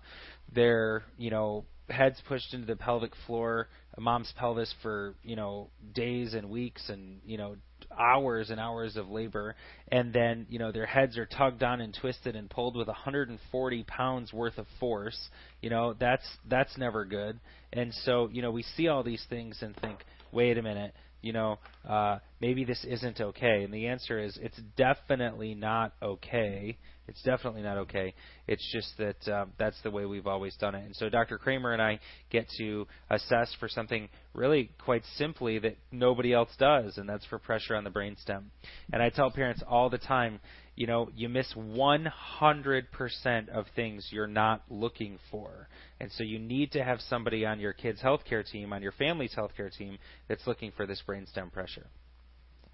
They're, 0.53 1.03
you 1.17 1.31
know, 1.31 1.65
heads 1.89 2.21
pushed 2.27 2.53
into 2.53 2.65
the 2.65 2.75
pelvic 2.75 3.11
floor, 3.25 3.67
mom's 4.01 4.31
pelvis 4.37 4.73
for 4.81 5.15
you 5.23 5.35
know 5.35 5.69
days 5.93 6.33
and 6.33 6.49
weeks 6.49 6.89
and 6.89 7.19
you 7.25 7.37
know 7.37 7.55
hours 7.97 8.49
and 8.49 8.59
hours 8.59 8.95
of 8.95 9.09
labor, 9.09 9.55
and 9.89 10.13
then 10.13 10.45
you 10.49 10.59
know 10.59 10.71
their 10.71 10.85
heads 10.85 11.17
are 11.17 11.25
tugged 11.25 11.63
on 11.63 11.81
and 11.81 11.95
twisted 11.99 12.35
and 12.35 12.49
pulled 12.49 12.75
with 12.75 12.87
140 12.87 13.83
pounds 13.83 14.33
worth 14.33 14.57
of 14.57 14.65
force. 14.79 15.29
You 15.61 15.69
know 15.69 15.93
that's 15.93 16.27
that's 16.49 16.77
never 16.77 17.05
good. 17.05 17.39
And 17.71 17.93
so 18.05 18.29
you 18.31 18.41
know 18.41 18.51
we 18.51 18.63
see 18.63 18.87
all 18.87 19.03
these 19.03 19.25
things 19.29 19.59
and 19.61 19.75
think, 19.77 19.99
wait 20.31 20.57
a 20.57 20.61
minute, 20.61 20.93
you 21.23 21.31
know, 21.31 21.57
uh, 21.87 22.19
maybe 22.41 22.65
this 22.65 22.85
isn't 22.87 23.19
okay? 23.19 23.63
And 23.63 23.73
the 23.73 23.87
answer 23.87 24.19
is 24.19 24.37
it's 24.41 24.59
definitely 24.75 25.55
not 25.55 25.93
okay. 26.01 26.77
It's 27.07 27.21
definitely 27.23 27.61
not 27.63 27.77
okay. 27.79 28.13
It's 28.47 28.65
just 28.71 28.97
that 28.97 29.27
uh, 29.31 29.45
that's 29.57 29.81
the 29.83 29.91
way 29.91 30.05
we've 30.05 30.27
always 30.27 30.55
done 30.55 30.73
it. 30.73 30.85
And 30.85 30.95
so 30.95 31.09
Dr. 31.09 31.37
Kramer 31.37 31.73
and 31.73 31.81
I 31.81 31.99
get 32.29 32.47
to 32.59 32.87
assess 33.09 33.53
for 33.59 33.67
something 33.67 34.07
really 34.33 34.71
quite 34.83 35.03
simply 35.17 35.59
that 35.59 35.75
nobody 35.91 36.33
else 36.33 36.49
does, 36.57 36.97
and 36.97 37.07
that's 37.07 37.25
for 37.25 37.39
pressure 37.39 37.75
on 37.75 37.83
the 37.83 37.89
brainstem. 37.89 38.45
And 38.91 39.01
I 39.01 39.09
tell 39.09 39.31
parents 39.31 39.61
all 39.67 39.89
the 39.89 39.97
time, 39.97 40.39
you 40.75 40.87
know, 40.87 41.09
you 41.13 41.27
miss 41.29 41.53
100% 41.55 43.49
of 43.49 43.65
things 43.75 44.07
you're 44.11 44.25
not 44.25 44.63
looking 44.69 45.19
for. 45.29 45.67
And 45.99 46.11
so 46.13 46.23
you 46.23 46.39
need 46.39 46.71
to 46.71 46.83
have 46.83 46.99
somebody 47.01 47.45
on 47.45 47.59
your 47.59 47.73
kid's 47.73 48.01
healthcare 48.01 48.49
team, 48.49 48.73
on 48.73 48.81
your 48.81 48.93
family's 48.93 49.35
healthcare 49.35 49.71
team, 49.75 49.97
that's 50.27 50.47
looking 50.47 50.71
for 50.75 50.87
this 50.87 51.03
brainstem 51.07 51.51
pressure. 51.51 51.87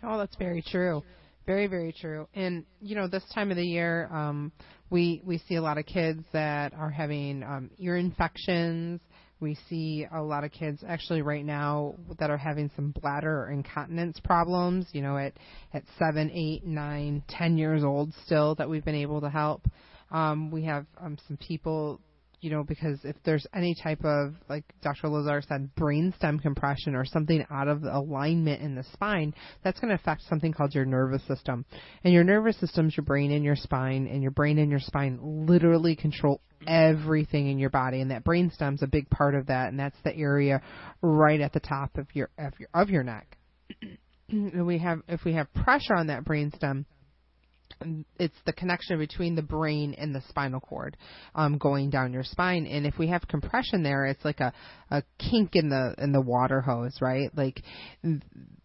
Oh, 0.03 0.17
that's 0.17 0.35
very 0.37 0.61
true. 0.61 1.03
Very, 1.49 1.65
very 1.65 1.91
true. 1.91 2.27
And 2.35 2.63
you 2.79 2.95
know, 2.95 3.07
this 3.07 3.23
time 3.33 3.49
of 3.49 3.57
the 3.57 3.65
year, 3.65 4.07
um, 4.13 4.51
we 4.91 5.23
we 5.25 5.39
see 5.39 5.55
a 5.55 5.61
lot 5.63 5.79
of 5.79 5.87
kids 5.87 6.23
that 6.31 6.75
are 6.75 6.91
having 6.91 7.41
um, 7.41 7.71
ear 7.79 7.97
infections. 7.97 9.01
We 9.39 9.57
see 9.67 10.05
a 10.15 10.21
lot 10.21 10.43
of 10.43 10.51
kids 10.51 10.83
actually 10.87 11.23
right 11.23 11.43
now 11.43 11.95
that 12.19 12.29
are 12.29 12.37
having 12.37 12.69
some 12.75 12.91
bladder 12.91 13.45
or 13.45 13.49
incontinence 13.49 14.19
problems. 14.23 14.89
You 14.91 15.01
know, 15.01 15.17
at 15.17 15.33
at 15.73 15.81
seven, 15.97 16.29
eight, 16.35 16.67
nine, 16.67 17.23
ten 17.27 17.57
years 17.57 17.83
old 17.83 18.13
still 18.27 18.53
that 18.53 18.69
we've 18.69 18.85
been 18.85 18.93
able 18.93 19.19
to 19.21 19.29
help. 19.31 19.65
Um, 20.11 20.51
we 20.51 20.65
have 20.65 20.85
um, 21.01 21.17
some 21.27 21.37
people 21.37 21.99
you 22.41 22.49
know, 22.49 22.63
because 22.63 22.99
if 23.03 23.15
there's 23.25 23.45
any 23.53 23.75
type 23.75 24.03
of, 24.03 24.33
like 24.47 24.63
Dr. 24.81 25.09
Lazar 25.09 25.41
said, 25.47 25.69
brainstem 25.77 26.41
compression 26.41 26.95
or 26.95 27.05
something 27.05 27.45
out 27.51 27.67
of 27.67 27.83
alignment 27.83 28.61
in 28.61 28.75
the 28.75 28.83
spine, 28.93 29.33
that's 29.63 29.79
going 29.79 29.89
to 29.89 29.95
affect 29.95 30.21
something 30.29 30.53
called 30.53 30.73
your 30.73 30.85
nervous 30.85 31.25
system. 31.27 31.65
And 32.03 32.13
your 32.13 32.23
nervous 32.23 32.57
system 32.59 32.87
is 32.87 32.95
your 32.95 33.03
brain 33.03 33.31
and 33.31 33.43
your 33.43 33.57
spine, 33.57 34.07
and 34.07 34.21
your 34.21 34.31
brain 34.31 34.57
and 34.57 34.71
your 34.71 34.79
spine 34.79 35.19
literally 35.21 35.95
control 35.95 36.41
everything 36.67 37.47
in 37.47 37.59
your 37.59 37.69
body, 37.69 38.01
and 38.01 38.11
that 38.11 38.23
brainstem's 38.23 38.83
a 38.83 38.87
big 38.87 39.09
part 39.09 39.35
of 39.35 39.47
that, 39.47 39.69
and 39.69 39.79
that's 39.79 39.97
the 40.03 40.15
area 40.15 40.61
right 41.01 41.41
at 41.41 41.53
the 41.53 41.59
top 41.59 41.97
of 41.97 42.07
your 42.13 42.29
of 42.37 42.53
your, 42.59 42.69
of 42.73 42.89
your 42.89 43.03
neck. 43.03 43.37
and 44.29 44.65
we 44.65 44.77
have 44.77 45.01
if 45.07 45.23
we 45.23 45.33
have 45.33 45.53
pressure 45.53 45.95
on 45.95 46.07
that 46.07 46.25
brainstem, 46.25 46.85
it's 48.17 48.35
the 48.45 48.53
connection 48.53 48.97
between 48.97 49.35
the 49.35 49.41
brain 49.41 49.95
and 49.97 50.13
the 50.13 50.21
spinal 50.29 50.59
cord 50.59 50.97
um, 51.35 51.57
going 51.57 51.89
down 51.89 52.13
your 52.13 52.23
spine. 52.23 52.65
And 52.65 52.85
if 52.85 52.97
we 52.97 53.07
have 53.07 53.27
compression 53.27 53.83
there, 53.83 54.05
it's 54.05 54.23
like 54.25 54.39
a, 54.39 54.53
a 54.91 55.03
kink 55.17 55.51
in 55.53 55.69
the 55.69 55.95
in 55.97 56.11
the 56.11 56.21
water 56.21 56.61
hose, 56.61 56.97
right? 57.01 57.29
Like 57.35 57.61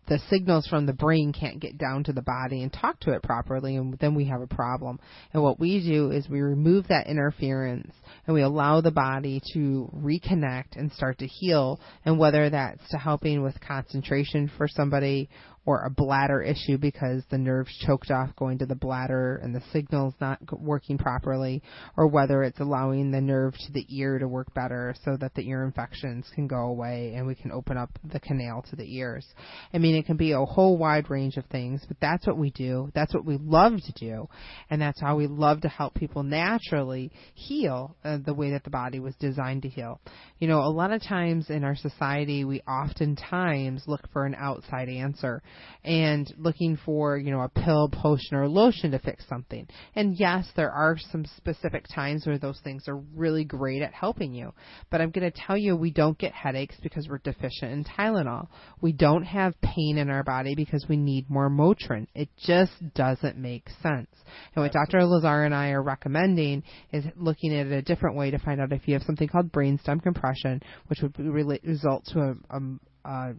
the 0.07 0.19
signals 0.31 0.67
from 0.67 0.87
the 0.87 0.93
brain 0.93 1.33
can't 1.33 1.61
get 1.61 1.79
down 1.79 2.05
to 2.05 2.12
the 2.12 2.23
body 2.23 2.62
and 2.62 2.73
talk 2.73 3.01
to 3.01 3.12
it 3.12 3.23
properly, 3.23 3.77
and 3.77 3.99
then 3.99 4.14
we 4.14 4.27
have 4.27 4.43
a 4.43 4.47
problem. 4.47 5.01
And 5.33 5.43
what 5.43 5.59
we 5.59 5.83
do 5.83 6.11
is 6.11 6.29
we 6.29 6.40
remove 6.40 6.88
that 6.88 7.07
interference 7.07 7.93
and 8.27 8.35
we 8.35 8.43
allow 8.43 8.81
the 8.81 8.90
body 8.90 9.40
to 9.53 9.90
reconnect 9.95 10.77
and 10.77 10.93
start 10.93 11.19
to 11.19 11.27
heal. 11.27 11.81
And 12.05 12.19
whether 12.19 12.51
that's 12.51 12.88
to 12.90 12.99
helping 12.99 13.43
with 13.43 13.61
concentration 13.61 14.51
for 14.57 14.69
somebody 14.69 15.29
or 15.67 15.85
a 15.85 15.90
bladder 15.90 16.43
issue 16.43 16.77
because 16.77 17.23
the 17.31 17.38
nerves 17.38 17.75
choked 17.87 18.11
off 18.11 18.29
going 18.37 18.59
to 18.59 18.67
the 18.67 18.75
bladder 18.75 19.40
and 19.43 19.55
the 19.55 19.62
signal's 19.73 20.14
not 20.21 20.38
working 20.61 20.99
properly, 20.99 21.62
or 21.97 22.07
whether 22.07 22.43
it's 22.43 22.61
allowing 22.61 23.11
the 23.11 23.21
nerve 23.21 23.55
to 23.55 23.73
the 23.73 23.87
ear 23.88 24.19
to 24.19 24.29
work 24.29 24.53
better 24.55 24.95
so 25.05 25.17
that 25.17 25.35
the 25.35 25.49
ear 25.49 25.64
infections 25.64 26.27
can 26.35 26.47
go 26.47 26.67
away 26.67 27.14
and 27.17 27.27
we 27.27 27.35
can 27.35 27.51
open 27.51 27.77
up 27.77 27.90
the 28.12 28.21
canal 28.21 28.62
to 28.69 28.77
the 28.77 28.97
ears. 28.97 29.26
I 29.72 29.78
mean, 29.78 29.93
mean, 29.95 30.03
it 30.03 30.07
can 30.07 30.16
be 30.16 30.32
a 30.32 30.45
whole 30.45 30.76
wide 30.76 31.09
range 31.11 31.36
of 31.36 31.45
things, 31.47 31.84
but 31.86 31.97
that's 32.01 32.26
what 32.26 32.36
we 32.36 32.51
do. 32.51 32.90
That's 32.95 33.14
what 33.14 33.24
we 33.24 33.38
love 33.40 33.74
to 33.74 33.92
do, 33.92 34.28
and 34.70 34.80
that's 34.80 35.01
how 35.01 35.16
we 35.16 35.26
love 35.26 35.61
to 35.62 35.68
help 35.68 35.95
people 35.95 36.22
naturally 36.22 37.12
heal 37.34 37.97
uh, 38.05 38.18
the 38.24 38.34
way 38.34 38.51
that 38.51 38.64
the 38.64 38.70
body 38.70 39.01
was 39.01 39.14
designed 39.16 39.62
to 39.62 39.68
heal. 39.68 40.01
You 40.38 40.49
know, 40.49 40.61
a 40.61 40.68
lot 40.68 40.92
of 40.92 41.03
times 41.03 41.51
in 41.51 41.64
our 41.64 41.76
society, 41.76 42.45
we 42.45 42.61
oftentimes 42.62 43.84
look 43.86 44.09
for 44.12 44.26
an 44.26 44.34
outside 44.36 44.88
answer 44.88 45.42
and 45.84 46.32
looking 46.36 46.78
for, 46.84 47.16
you 47.16 47.30
know, 47.30 47.42
a 47.42 47.49
pill, 47.49 47.88
potion, 47.88 48.36
or 48.36 48.49
lotion 48.49 48.90
to 48.90 48.99
fix 48.99 49.24
something. 49.28 49.66
And 49.95 50.18
yes, 50.18 50.47
there 50.57 50.70
are 50.70 50.97
some 51.12 51.24
specific 51.36 51.84
times 51.95 52.26
where 52.26 52.38
those 52.38 52.61
things 52.64 52.88
are 52.88 52.97
really 52.97 53.45
great 53.45 53.82
at 53.82 53.92
helping 53.92 54.34
you. 54.34 54.53
But 54.90 55.01
I'm 55.01 55.11
going 55.11 55.30
to 55.30 55.38
tell 55.47 55.57
you, 55.57 55.76
we 55.76 55.90
don't 55.90 56.18
get 56.18 56.32
headaches 56.32 56.76
because 56.82 57.09
we're 57.09 57.18
deficient 57.18 57.72
in 57.72 57.84
Tylenol. 57.84 58.49
We 58.80 58.92
don't 58.92 59.24
have 59.24 59.61
pain 59.61 59.84
in 59.91 60.11
our 60.11 60.24
body 60.24 60.55
because 60.55 60.87
we 60.89 60.97
need 60.97 61.28
more 61.30 61.51
Motrin. 61.51 62.07
It 62.14 62.28
just 62.39 62.72
doesn't 62.95 63.37
make 63.37 63.68
sense. 63.82 64.09
And 64.55 64.62
what 64.62 64.72
Dr. 64.72 65.05
Lazar 65.05 65.45
and 65.45 65.55
I 65.55 65.70
are 65.70 65.82
recommending 65.82 66.62
is 66.93 67.05
looking 67.16 67.55
at 67.55 67.66
it 67.66 67.72
a 67.72 67.82
different 67.82 68.16
way 68.16 68.30
to 68.30 68.39
find 68.39 68.61
out 68.61 68.72
if 68.72 68.89
you 68.89 68.95
have 68.95 69.03
something 69.03 69.28
called 69.28 69.53
brainstem 69.53 70.03
compression, 70.03 70.61
which 70.89 71.01
would 71.03 71.18
result 71.18 72.05
to 72.07 72.20
a, 72.20 72.57
a, 72.57 72.61
a, 73.05 73.35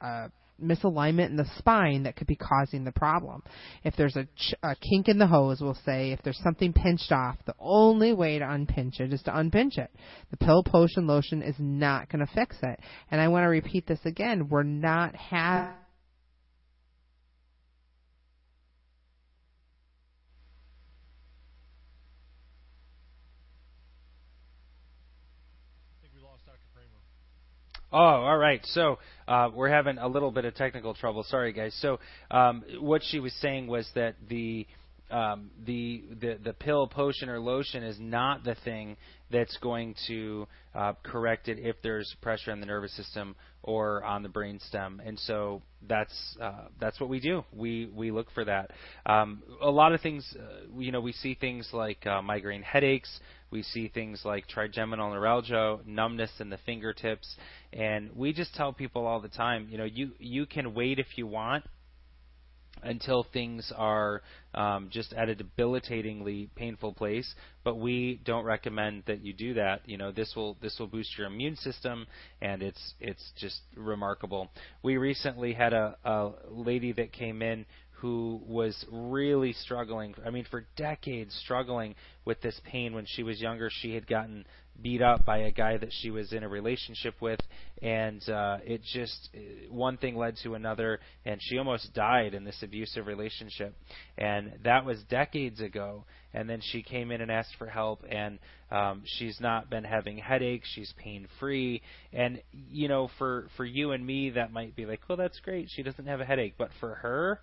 a 0.00 0.30
misalignment 0.62 1.30
in 1.30 1.36
the 1.36 1.48
spine 1.56 2.02
that 2.02 2.16
could 2.16 2.26
be 2.26 2.36
causing 2.36 2.84
the 2.84 2.92
problem. 2.92 3.42
If 3.84 3.94
there's 3.96 4.16
a, 4.16 4.24
ch- 4.24 4.54
a 4.62 4.74
kink 4.76 5.08
in 5.08 5.18
the 5.18 5.26
hose, 5.26 5.60
we'll 5.60 5.78
say, 5.86 6.12
if 6.12 6.20
there's 6.22 6.40
something 6.42 6.72
pinched 6.72 7.12
off, 7.12 7.36
the 7.46 7.54
only 7.58 8.12
way 8.12 8.38
to 8.38 8.50
unpinch 8.50 9.00
it 9.00 9.12
is 9.12 9.22
to 9.22 9.38
unpinch 9.38 9.78
it. 9.78 9.90
The 10.30 10.36
pill, 10.36 10.62
potion, 10.64 11.06
lotion 11.06 11.42
is 11.42 11.56
not 11.58 12.10
going 12.10 12.26
to 12.26 12.32
fix 12.34 12.56
it. 12.62 12.80
And 13.10 13.20
I 13.20 13.28
want 13.28 13.44
to 13.44 13.48
repeat 13.48 13.86
this 13.86 14.00
again. 14.04 14.48
We're 14.48 14.62
not 14.62 15.14
having 15.14 15.74
Oh, 27.92 27.96
all 27.96 28.36
right. 28.36 28.60
So 28.64 28.98
uh, 29.26 29.48
we're 29.54 29.70
having 29.70 29.98
a 29.98 30.08
little 30.08 30.30
bit 30.30 30.44
of 30.44 30.54
technical 30.54 30.94
trouble. 30.94 31.24
Sorry, 31.24 31.52
guys. 31.52 31.76
So 31.80 31.98
um, 32.30 32.62
what 32.80 33.02
she 33.02 33.18
was 33.18 33.32
saying 33.40 33.66
was 33.66 33.88
that 33.94 34.16
the 34.28 34.66
um, 35.10 35.50
the, 35.64 36.04
the 36.20 36.38
the 36.44 36.52
pill, 36.52 36.86
potion, 36.86 37.30
or 37.30 37.40
lotion 37.40 37.82
is 37.82 37.96
not 37.98 38.44
the 38.44 38.54
thing 38.56 38.98
that's 39.30 39.56
going 39.58 39.94
to 40.06 40.46
uh, 40.74 40.92
correct 41.02 41.48
it 41.48 41.58
if 41.58 41.76
there's 41.82 42.14
pressure 42.20 42.52
on 42.52 42.60
the 42.60 42.66
nervous 42.66 42.94
system 42.94 43.34
or 43.62 44.04
on 44.04 44.22
the 44.22 44.28
brain 44.28 44.60
stem. 44.66 45.00
And 45.04 45.18
so 45.20 45.62
that's 45.88 46.36
uh, 46.42 46.66
that's 46.78 47.00
what 47.00 47.08
we 47.08 47.20
do. 47.20 47.42
We 47.54 47.86
we 47.86 48.10
look 48.10 48.30
for 48.32 48.44
that. 48.44 48.70
Um, 49.06 49.42
a 49.62 49.70
lot 49.70 49.94
of 49.94 50.02
things, 50.02 50.26
uh, 50.38 50.66
you 50.78 50.92
know, 50.92 51.00
we 51.00 51.12
see 51.12 51.34
things 51.34 51.68
like 51.72 52.06
uh, 52.06 52.20
migraine 52.20 52.62
headaches. 52.62 53.20
We 53.50 53.62
see 53.62 53.88
things 53.88 54.22
like 54.24 54.46
trigeminal 54.46 55.10
neuralgia, 55.10 55.78
numbness 55.86 56.30
in 56.40 56.50
the 56.50 56.58
fingertips, 56.66 57.36
and 57.72 58.10
we 58.14 58.32
just 58.32 58.54
tell 58.54 58.72
people 58.72 59.06
all 59.06 59.20
the 59.20 59.28
time, 59.28 59.68
you 59.70 59.78
know, 59.78 59.84
you 59.84 60.12
you 60.18 60.46
can 60.46 60.74
wait 60.74 60.98
if 60.98 61.16
you 61.16 61.26
want 61.26 61.64
until 62.82 63.26
things 63.32 63.72
are 63.76 64.22
um, 64.54 64.88
just 64.90 65.12
at 65.12 65.28
a 65.28 65.34
debilitatingly 65.34 66.50
painful 66.54 66.92
place. 66.92 67.34
But 67.64 67.76
we 67.78 68.20
don't 68.24 68.44
recommend 68.44 69.04
that 69.06 69.22
you 69.22 69.32
do 69.32 69.54
that. 69.54 69.82
You 69.86 69.98
know, 69.98 70.12
this 70.12 70.32
will 70.36 70.56
this 70.60 70.76
will 70.78 70.86
boost 70.86 71.16
your 71.18 71.26
immune 71.26 71.56
system, 71.56 72.06
and 72.40 72.62
it's 72.62 72.94
it's 73.00 73.32
just 73.36 73.60
remarkable. 73.76 74.50
We 74.82 74.96
recently 74.96 75.52
had 75.52 75.72
a, 75.72 75.96
a 76.04 76.30
lady 76.50 76.92
that 76.92 77.12
came 77.12 77.42
in 77.42 77.66
who 78.00 78.40
was 78.46 78.84
really 78.90 79.52
struggling. 79.52 80.14
I 80.24 80.30
mean, 80.30 80.46
for 80.50 80.66
decades 80.76 81.34
struggling 81.44 81.96
with 82.24 82.40
this 82.40 82.60
pain. 82.64 82.94
When 82.94 83.06
she 83.06 83.22
was 83.22 83.40
younger, 83.40 83.70
she 83.72 83.94
had 83.94 84.06
gotten 84.06 84.44
beat 84.80 85.02
up 85.02 85.24
by 85.24 85.38
a 85.38 85.50
guy 85.50 85.76
that 85.76 85.88
she 85.90 86.10
was 86.10 86.32
in 86.32 86.44
a 86.44 86.48
relationship 86.48 87.14
with, 87.20 87.40
and 87.82 88.22
uh, 88.28 88.58
it 88.64 88.82
just 88.92 89.30
one 89.68 89.96
thing 89.96 90.14
led 90.14 90.36
to 90.44 90.54
another, 90.54 91.00
and 91.24 91.40
she 91.42 91.58
almost 91.58 91.92
died 91.94 92.34
in 92.34 92.44
this 92.44 92.62
abusive 92.62 93.06
relationship. 93.06 93.74
And 94.16 94.52
that 94.62 94.84
was 94.84 95.02
decades 95.10 95.60
ago. 95.60 96.04
And 96.32 96.48
then 96.48 96.60
she 96.62 96.82
came 96.82 97.10
in 97.10 97.20
and 97.20 97.30
asked 97.30 97.56
for 97.58 97.66
help, 97.66 98.04
and 98.08 98.38
um, 98.70 99.02
she's 99.04 99.40
not 99.40 99.70
been 99.70 99.84
having 99.84 100.18
headaches. 100.18 100.68
She's 100.74 100.92
pain 100.98 101.26
free, 101.40 101.82
and 102.12 102.42
you 102.52 102.86
know, 102.86 103.08
for 103.18 103.48
for 103.56 103.64
you 103.64 103.92
and 103.92 104.06
me, 104.06 104.30
that 104.30 104.52
might 104.52 104.76
be 104.76 104.84
like, 104.84 105.00
well, 105.08 105.16
that's 105.16 105.40
great. 105.40 105.68
She 105.70 105.82
doesn't 105.82 106.06
have 106.06 106.20
a 106.20 106.26
headache, 106.26 106.54
but 106.58 106.68
for 106.78 106.96
her, 106.96 107.40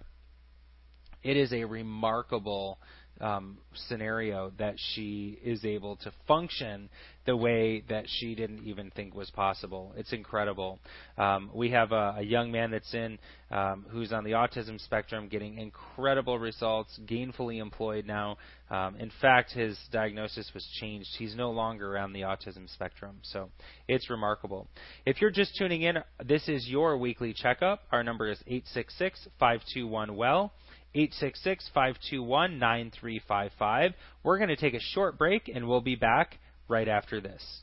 it 1.26 1.36
is 1.36 1.52
a 1.52 1.64
remarkable 1.66 2.78
um, 3.22 3.58
scenario 3.88 4.52
that 4.60 4.76
she 4.78 5.40
is 5.44 5.64
able 5.64 5.96
to 5.98 6.12
function 6.28 6.90
the 7.26 7.36
way 7.36 7.84
that 7.90 8.06
she 8.08 8.36
didn't 8.36 8.64
even 8.66 8.92
think 8.92 9.16
was 9.16 9.32
possible. 9.32 9.94
It's 9.98 10.14
incredible. 10.14 10.80
Um, 11.18 11.50
we 11.54 11.72
have 11.72 11.92
a, 11.92 12.16
a, 12.18 12.22
young 12.22 12.52
man 12.52 12.72
that's 12.72 12.94
in 12.94 13.18
um, 13.50 13.86
who's 13.90 14.12
on 14.12 14.26
the 14.26 14.32
autism 14.32 14.80
spectrum, 14.84 15.28
getting 15.30 15.58
incredible 15.58 16.38
results, 16.38 17.00
gainfully 17.08 17.60
employed 17.62 18.06
now. 18.06 18.38
Um, 18.70 18.98
in 18.98 19.12
fact, 19.22 19.54
his 19.54 19.80
diagnosis 19.92 20.52
was 20.54 20.68
changed. 20.80 21.10
He's 21.18 21.36
no 21.36 21.52
longer 21.52 21.98
on 21.98 22.14
the 22.14 22.22
autism 22.22 22.72
spectrum, 22.72 23.18
so 23.24 23.50
it's 23.88 24.10
remarkable. 24.10 24.68
If 25.06 25.22
you're 25.22 25.32
just 25.32 25.56
tuning 25.58 25.84
in, 25.84 25.98
this 26.24 26.48
is 26.48 26.68
your 26.68 26.98
weekly 26.98 27.34
checkup. 27.34 27.82
Our 27.92 28.04
number 28.04 28.30
is 28.30 28.40
eight 28.46 28.66
six 28.74 28.96
six 28.98 29.26
five 29.40 29.62
two 29.74 29.88
one 29.88 30.16
well. 30.16 30.52
866 30.96 31.70
521 31.74 32.58
9355. 32.58 33.92
We're 34.24 34.38
going 34.38 34.50
to 34.50 34.56
take 34.56 34.74
a 34.74 34.80
short 34.80 35.18
break 35.18 35.52
and 35.54 35.68
we'll 35.68 35.82
be 35.82 35.96
back 35.96 36.40
right 36.70 36.88
after 36.88 37.20
this. 37.20 37.62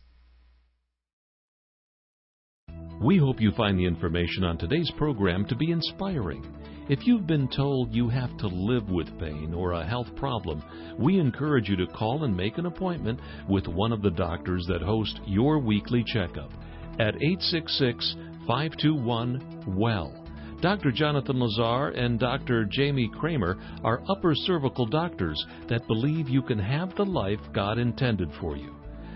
We 3.02 3.18
hope 3.18 3.40
you 3.40 3.50
find 3.52 3.78
the 3.78 3.86
information 3.86 4.44
on 4.44 4.58
today's 4.58 4.90
program 4.96 5.44
to 5.46 5.56
be 5.56 5.72
inspiring. 5.72 6.46
If 6.88 7.06
you've 7.06 7.26
been 7.26 7.48
told 7.48 7.92
you 7.92 8.08
have 8.08 8.36
to 8.38 8.46
live 8.46 8.88
with 8.90 9.18
pain 9.18 9.54
or 9.54 9.72
a 9.72 9.86
health 9.86 10.14
problem, 10.14 10.62
we 10.98 11.18
encourage 11.18 11.68
you 11.68 11.76
to 11.76 11.86
call 11.86 12.24
and 12.24 12.36
make 12.36 12.58
an 12.58 12.66
appointment 12.66 13.18
with 13.48 13.66
one 13.66 13.92
of 13.92 14.02
the 14.02 14.10
doctors 14.10 14.66
that 14.68 14.82
host 14.82 15.18
your 15.26 15.58
weekly 15.58 16.04
checkup 16.06 16.52
at 17.00 17.16
866 17.16 18.14
521 18.46 19.64
WELL. 19.66 20.21
Dr. 20.62 20.92
Jonathan 20.92 21.40
Lazar 21.40 21.88
and 21.88 22.20
Dr. 22.20 22.64
Jamie 22.70 23.10
Kramer 23.18 23.58
are 23.82 24.04
upper 24.08 24.32
cervical 24.32 24.86
doctors 24.86 25.44
that 25.68 25.88
believe 25.88 26.28
you 26.28 26.40
can 26.40 26.58
have 26.60 26.94
the 26.94 27.04
life 27.04 27.40
God 27.52 27.78
intended 27.78 28.30
for 28.40 28.56
you. 28.56 28.72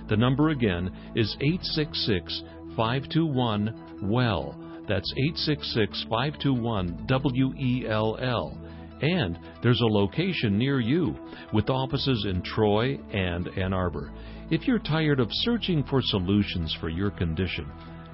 The 0.09 0.17
number 0.17 0.49
again 0.49 0.91
is 1.15 1.37
866 1.41 2.43
521 2.77 4.11
WELL. 4.11 4.57
That's 4.89 5.13
866 5.17 6.07
521 6.11 7.07
W 7.07 7.55
E 7.61 7.87
L 7.89 8.19
L. 8.21 8.59
And 9.01 9.39
there's 9.63 9.81
a 9.83 9.87
location 9.87 10.59
near 10.59 10.81
you 10.81 11.15
with 11.53 11.71
offices 11.71 12.27
in 12.29 12.43
Troy 12.43 12.99
and 13.13 13.47
Ann 13.57 13.73
Arbor. 13.73 14.13
If 14.51 14.67
you're 14.67 14.81
tired 14.81 15.21
of 15.21 15.29
searching 15.31 15.85
for 15.85 16.03
solutions 16.03 16.77
for 16.81 16.89
your 16.89 17.13
condition, 17.13 17.71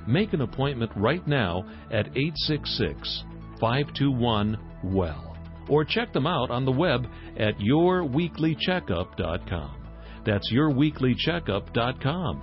Make 0.06 0.32
an 0.32 0.42
appointment 0.42 0.92
right 0.96 1.26
now 1.26 1.64
at 1.90 2.06
866 2.16 3.24
521 3.60 4.58
WELL 4.84 5.32
or 5.68 5.84
check 5.84 6.12
them 6.12 6.26
out 6.26 6.50
on 6.50 6.64
the 6.64 6.72
web 6.72 7.06
at 7.38 7.56
yourweeklycheckup.com. 7.58 9.76
That's 10.24 10.52
yourweeklycheckup.com. 10.52 12.42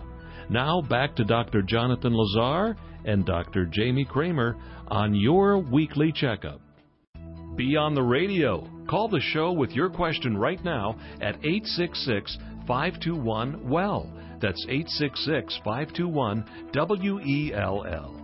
Now 0.49 0.81
back 0.81 1.15
to 1.17 1.23
Dr. 1.23 1.61
Jonathan 1.61 2.13
Lazar 2.13 2.75
and 3.05 3.25
Dr. 3.25 3.65
Jamie 3.65 4.05
Kramer 4.05 4.57
on 4.87 5.13
Your 5.13 5.59
Weekly 5.59 6.11
Checkup. 6.11 6.59
Be 7.55 7.75
on 7.75 7.93
the 7.93 8.01
radio. 8.01 8.67
Call 8.89 9.09
the 9.09 9.19
show 9.19 9.51
with 9.51 9.71
your 9.71 9.89
question 9.89 10.37
right 10.37 10.63
now 10.63 10.95
at 11.21 11.35
866 11.35 12.37
521 12.67 13.69
WELL. 13.69 14.09
That's 14.41 14.65
866 14.69 15.59
521 15.65 16.71
WELL. 16.73 18.19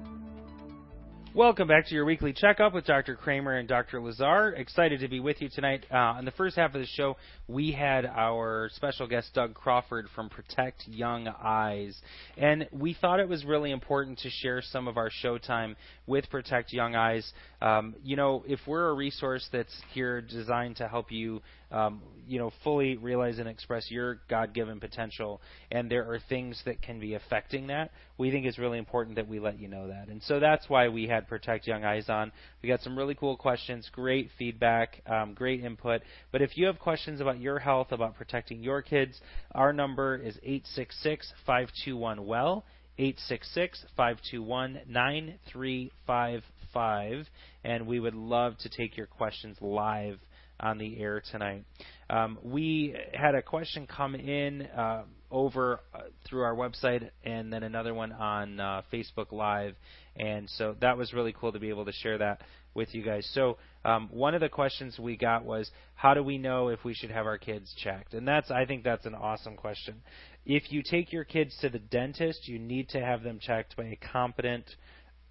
Welcome 1.35 1.67
back 1.67 1.85
to 1.87 1.93
your 1.93 2.05
weekly 2.05 2.31
checkup 2.31 2.73
with 2.73 2.85
Dr. 2.85 3.17
Kramer 3.17 3.57
and 3.57 3.67
Dr. 3.67 3.99
Lazar. 3.99 4.53
Excited 4.55 5.01
to 5.01 5.09
be 5.09 5.19
with 5.19 5.41
you 5.41 5.49
tonight. 5.53 5.85
Uh, 5.91 6.15
in 6.17 6.23
the 6.23 6.31
first 6.31 6.55
half 6.55 6.73
of 6.73 6.79
the 6.79 6.87
show, 6.87 7.17
we 7.49 7.73
had 7.73 8.05
our 8.05 8.69
special 8.73 9.05
guest 9.05 9.31
Doug 9.33 9.53
Crawford 9.53 10.07
from 10.15 10.29
Protect 10.29 10.87
Young 10.87 11.27
Eyes, 11.27 11.99
and 12.37 12.69
we 12.71 12.93
thought 12.93 13.19
it 13.19 13.27
was 13.27 13.43
really 13.43 13.71
important 13.71 14.19
to 14.19 14.29
share 14.29 14.61
some 14.61 14.87
of 14.87 14.95
our 14.95 15.09
showtime 15.21 15.75
with 16.07 16.29
Protect 16.29 16.71
Young 16.71 16.95
Eyes. 16.95 17.29
Um, 17.61 17.95
you 18.01 18.15
know, 18.15 18.45
if 18.47 18.61
we're 18.65 18.87
a 18.89 18.93
resource 18.93 19.45
that's 19.51 19.75
here 19.93 20.21
designed 20.21 20.77
to 20.77 20.87
help 20.87 21.11
you 21.11 21.41
um, 21.71 22.01
you 22.27 22.39
know, 22.39 22.51
fully 22.63 22.97
realize 22.97 23.37
and 23.37 23.47
express 23.47 23.91
your 23.91 24.19
God-given 24.29 24.79
potential, 24.79 25.41
and 25.71 25.91
there 25.91 26.11
are 26.11 26.19
things 26.27 26.59
that 26.65 26.81
can 26.81 26.99
be 26.99 27.13
affecting 27.13 27.67
that. 27.67 27.91
We 28.17 28.31
think 28.31 28.45
it's 28.45 28.57
really 28.57 28.79
important 28.79 29.17
that 29.17 29.27
we 29.27 29.39
let 29.39 29.59
you 29.59 29.67
know 29.67 29.87
that, 29.87 30.07
and 30.07 30.23
so 30.23 30.39
that's 30.39 30.69
why 30.69 30.87
we 30.87 31.07
had 31.07 31.27
Protect 31.27 31.67
Young 31.67 31.83
Eyes 31.83 32.09
on. 32.09 32.31
We 32.63 32.69
got 32.69 32.81
some 32.81 32.97
really 32.97 33.15
cool 33.15 33.37
questions, 33.37 33.89
great 33.91 34.29
feedback, 34.37 35.01
um, 35.05 35.33
great 35.33 35.63
input. 35.63 36.01
But 36.31 36.41
if 36.41 36.57
you 36.57 36.65
have 36.67 36.79
questions 36.79 37.21
about 37.21 37.39
your 37.39 37.59
health, 37.59 37.91
about 37.91 38.15
protecting 38.15 38.63
your 38.63 38.81
kids, 38.81 39.19
our 39.53 39.73
number 39.73 40.15
is 40.15 40.37
866 40.43 41.33
521 41.45 42.25
WELL. 42.25 42.65
866 42.97 43.83
521 43.97 44.79
9355. 44.87 47.27
And 47.63 47.87
we 47.87 47.99
would 47.99 48.15
love 48.15 48.57
to 48.59 48.69
take 48.69 48.95
your 48.95 49.07
questions 49.07 49.57
live 49.59 50.19
on 50.59 50.77
the 50.77 50.99
air 50.99 51.21
tonight. 51.31 51.65
Um, 52.09 52.37
we 52.43 52.95
had 53.13 53.35
a 53.35 53.41
question 53.41 53.87
come 53.87 54.15
in 54.15 54.63
uh, 54.63 55.03
over 55.31 55.81
uh, 55.93 56.01
through 56.27 56.43
our 56.43 56.55
website 56.55 57.09
and 57.23 57.51
then 57.51 57.63
another 57.63 57.93
one 57.93 58.11
on 58.11 58.59
uh, 58.59 58.81
Facebook 58.93 59.31
Live. 59.31 59.75
And 60.15 60.49
so 60.51 60.75
that 60.81 60.97
was 60.97 61.13
really 61.13 61.33
cool 61.33 61.51
to 61.51 61.59
be 61.59 61.69
able 61.69 61.85
to 61.85 61.91
share 61.91 62.17
that 62.19 62.41
with 62.73 62.93
you 62.93 63.03
guys. 63.03 63.27
So 63.33 63.57
um, 63.83 64.09
one 64.11 64.35
of 64.35 64.41
the 64.41 64.49
questions 64.49 64.99
we 64.99 65.17
got 65.17 65.45
was, 65.45 65.69
how 65.95 66.13
do 66.13 66.23
we 66.23 66.37
know 66.37 66.67
if 66.69 66.83
we 66.83 66.93
should 66.93 67.11
have 67.11 67.25
our 67.25 67.37
kids 67.37 67.73
checked? 67.77 68.13
And 68.13 68.27
that's, 68.27 68.51
I 68.51 68.65
think, 68.65 68.83
that's 68.83 69.05
an 69.05 69.15
awesome 69.15 69.55
question. 69.55 70.01
If 70.45 70.71
you 70.71 70.83
take 70.83 71.11
your 71.11 71.23
kids 71.23 71.57
to 71.61 71.69
the 71.69 71.79
dentist, 71.79 72.47
you 72.47 72.59
need 72.59 72.89
to 72.89 72.99
have 72.99 73.23
them 73.23 73.39
checked 73.41 73.75
by 73.75 73.85
a 73.85 73.99
competent, 74.11 74.65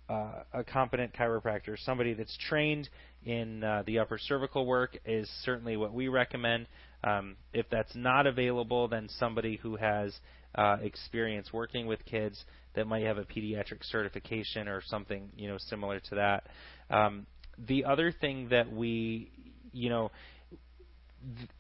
uh, 0.09 0.43
a 0.53 0.65
competent 0.65 1.15
chiropractor, 1.15 1.77
somebody 1.85 2.15
that's 2.15 2.37
trained 2.49 2.89
in 3.25 3.65
uh, 3.65 3.83
the 3.87 3.99
upper 3.99 4.19
cervical 4.19 4.67
work 4.67 4.97
is 5.05 5.29
certainly 5.45 5.77
what 5.77 5.93
we 5.93 6.09
recommend. 6.09 6.67
Um, 7.03 7.37
if 7.53 7.67
that's 7.71 7.95
not 7.95 8.27
available, 8.27 8.89
then 8.89 9.09
somebody 9.19 9.57
who 9.57 9.77
has 9.77 10.15
uh, 10.55 10.77
experience 10.83 11.53
working 11.53 11.87
with 11.87 12.05
kids 12.05 12.45
that 12.75 12.87
might 12.87 13.05
have 13.05 13.19
a 13.19 13.25
pediatric 13.25 13.83
certification 13.83 14.69
or 14.69 14.83
something 14.87 15.31
you 15.37 15.49
know 15.49 15.57
similar 15.59 16.01
to 16.01 16.15
that. 16.17 16.45
Um, 16.91 17.27
the 17.59 17.85
other 17.85 18.13
thing 18.13 18.49
that 18.51 18.73
we, 18.73 19.31
you 19.73 19.89
know, 19.89 20.11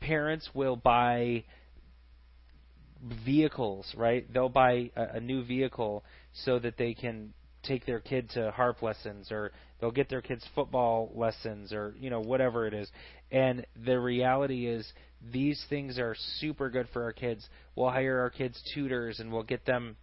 parents 0.00 0.48
will 0.54 0.76
buy 0.76 1.44
vehicles, 3.24 3.92
right? 3.96 4.30
They'll 4.32 4.48
buy 4.48 4.90
a, 4.96 5.16
a 5.16 5.20
new 5.20 5.44
vehicle 5.44 6.04
so 6.44 6.58
that 6.58 6.76
they 6.76 6.94
can 6.94 7.32
take 7.62 7.86
their 7.86 8.00
kid 8.00 8.30
to 8.30 8.50
harp 8.50 8.82
lessons 8.82 9.30
or 9.30 9.52
they'll 9.84 9.90
get 9.90 10.08
their 10.08 10.22
kids 10.22 10.42
football 10.54 11.12
lessons 11.14 11.70
or 11.70 11.94
you 12.00 12.08
know 12.08 12.20
whatever 12.20 12.66
it 12.66 12.72
is. 12.72 12.90
And 13.30 13.66
the 13.84 14.00
reality 14.00 14.66
is 14.66 14.90
these 15.30 15.62
things 15.68 15.98
are 15.98 16.16
super 16.38 16.70
good 16.70 16.88
for 16.94 17.02
our 17.02 17.12
kids. 17.12 17.46
We'll 17.76 17.90
hire 17.90 18.18
our 18.20 18.30
kids 18.30 18.58
tutors 18.74 19.20
and 19.20 19.30
we'll 19.30 19.42
get 19.42 19.66
them 19.66 19.96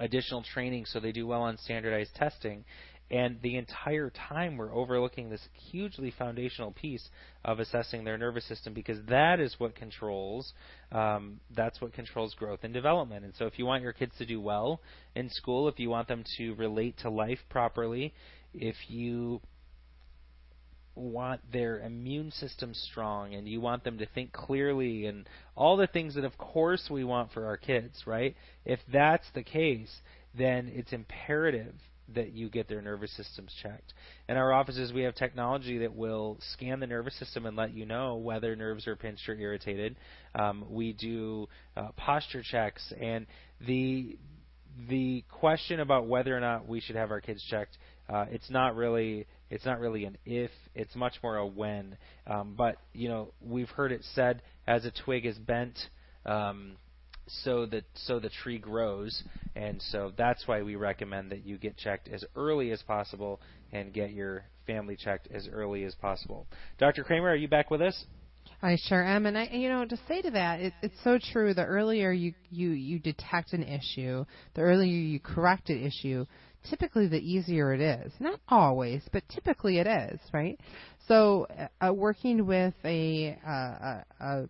additional 0.00 0.42
training 0.42 0.86
so 0.86 0.98
they 0.98 1.12
do 1.12 1.28
well 1.28 1.42
on 1.42 1.58
standardized 1.58 2.16
testing. 2.16 2.64
And 3.08 3.38
the 3.42 3.56
entire 3.56 4.10
time 4.10 4.56
we're 4.56 4.74
overlooking 4.74 5.28
this 5.30 5.46
hugely 5.70 6.12
foundational 6.18 6.72
piece 6.72 7.08
of 7.44 7.60
assessing 7.60 8.02
their 8.02 8.18
nervous 8.18 8.48
system 8.48 8.74
because 8.74 8.98
that 9.08 9.38
is 9.38 9.54
what 9.58 9.76
controls 9.76 10.54
um, 10.90 11.38
that's 11.54 11.80
what 11.80 11.92
controls 11.92 12.34
growth 12.34 12.60
and 12.64 12.74
development. 12.74 13.24
And 13.24 13.34
so 13.36 13.46
if 13.46 13.58
you 13.60 13.66
want 13.66 13.82
your 13.82 13.92
kids 13.92 14.12
to 14.18 14.26
do 14.26 14.40
well 14.40 14.80
in 15.14 15.30
school, 15.30 15.68
if 15.68 15.78
you 15.78 15.88
want 15.88 16.08
them 16.08 16.24
to 16.38 16.54
relate 16.54 16.98
to 17.02 17.10
life 17.10 17.38
properly, 17.48 18.12
if 18.54 18.76
you 18.88 19.40
want 20.94 21.40
their 21.52 21.80
immune 21.80 22.30
system 22.32 22.74
strong 22.74 23.34
and 23.34 23.48
you 23.48 23.60
want 23.60 23.82
them 23.82 23.98
to 23.98 24.06
think 24.06 24.32
clearly 24.32 25.06
and 25.06 25.26
all 25.56 25.76
the 25.76 25.86
things 25.86 26.14
that 26.14 26.24
of 26.24 26.36
course 26.36 26.88
we 26.90 27.02
want 27.02 27.32
for 27.32 27.46
our 27.46 27.56
kids, 27.56 28.02
right? 28.06 28.36
If 28.64 28.78
that's 28.92 29.26
the 29.34 29.42
case, 29.42 29.90
then 30.36 30.70
it's 30.72 30.92
imperative 30.92 31.74
that 32.14 32.32
you 32.32 32.50
get 32.50 32.68
their 32.68 32.82
nervous 32.82 33.14
systems 33.16 33.52
checked. 33.62 33.94
In 34.28 34.36
our 34.36 34.52
offices, 34.52 34.92
we 34.92 35.02
have 35.02 35.14
technology 35.14 35.78
that 35.78 35.94
will 35.94 36.38
scan 36.52 36.80
the 36.80 36.86
nervous 36.86 37.18
system 37.18 37.46
and 37.46 37.56
let 37.56 37.72
you 37.72 37.86
know 37.86 38.16
whether 38.16 38.54
nerves 38.54 38.86
are 38.86 38.96
pinched 38.96 39.28
or 39.28 39.34
irritated. 39.34 39.96
Um, 40.34 40.64
we 40.68 40.92
do 40.92 41.48
uh, 41.76 41.88
posture 41.96 42.42
checks, 42.42 42.92
and 43.00 43.26
the 43.66 44.18
the 44.88 45.22
question 45.30 45.80
about 45.80 46.06
whether 46.06 46.36
or 46.36 46.40
not 46.40 46.66
we 46.66 46.80
should 46.80 46.96
have 46.96 47.10
our 47.10 47.20
kids 47.20 47.44
checked, 47.50 47.76
uh, 48.12 48.26
it's 48.30 48.50
not 48.50 48.76
really 48.76 49.26
it's 49.50 49.64
not 49.64 49.80
really 49.80 50.04
an 50.04 50.18
if, 50.24 50.50
it's 50.74 50.94
much 50.94 51.14
more 51.22 51.36
a 51.36 51.46
when. 51.46 51.96
Um, 52.26 52.54
but 52.56 52.76
you 52.92 53.08
know, 53.08 53.32
we've 53.40 53.68
heard 53.70 53.92
it 53.92 54.04
said, 54.14 54.42
as 54.66 54.84
a 54.84 54.90
twig 55.04 55.26
is 55.26 55.38
bent. 55.38 55.78
Um, 56.26 56.76
so 57.26 57.66
that 57.66 57.84
so 57.94 58.18
the 58.18 58.30
tree 58.42 58.58
grows, 58.58 59.22
and 59.54 59.80
so 59.80 60.12
that's 60.16 60.46
why 60.46 60.62
we 60.62 60.74
recommend 60.74 61.30
that 61.30 61.46
you 61.46 61.56
get 61.56 61.76
checked 61.76 62.08
as 62.08 62.24
early 62.36 62.72
as 62.72 62.82
possible 62.82 63.40
and 63.72 63.92
get 63.92 64.12
your 64.12 64.44
family 64.66 64.96
checked 64.96 65.28
as 65.32 65.48
early 65.50 65.84
as 65.84 65.94
possible. 65.94 66.46
Dr. 66.78 67.04
Kramer, 67.04 67.28
are 67.28 67.36
you 67.36 67.48
back 67.48 67.70
with 67.70 67.80
us? 67.80 68.04
I 68.60 68.76
sure 68.88 69.02
am, 69.02 69.26
and 69.26 69.38
I, 69.38 69.48
you 69.52 69.68
know, 69.68 69.84
to 69.84 69.96
say 70.08 70.20
to 70.22 70.30
that, 70.32 70.60
it, 70.60 70.72
it's 70.82 70.94
so 71.02 71.18
true. 71.32 71.54
The 71.54 71.64
earlier 71.64 72.12
you 72.12 72.34
you 72.50 72.70
you 72.70 72.98
detect 72.98 73.52
an 73.52 73.62
issue, 73.62 74.24
the 74.54 74.62
earlier 74.62 74.86
you 74.86 75.20
correct 75.20 75.70
an 75.70 75.82
issue, 75.84 76.26
typically 76.68 77.08
the 77.08 77.18
easier 77.18 77.72
it 77.72 77.80
is. 77.80 78.12
Not 78.20 78.40
always, 78.48 79.02
but 79.12 79.22
typically 79.28 79.78
it 79.78 79.86
is, 79.86 80.20
right? 80.32 80.58
So, 81.08 81.46
uh, 81.80 81.92
working 81.92 82.46
with 82.46 82.74
a, 82.84 83.38
uh, 83.46 83.50
a, 83.50 84.04
a 84.20 84.48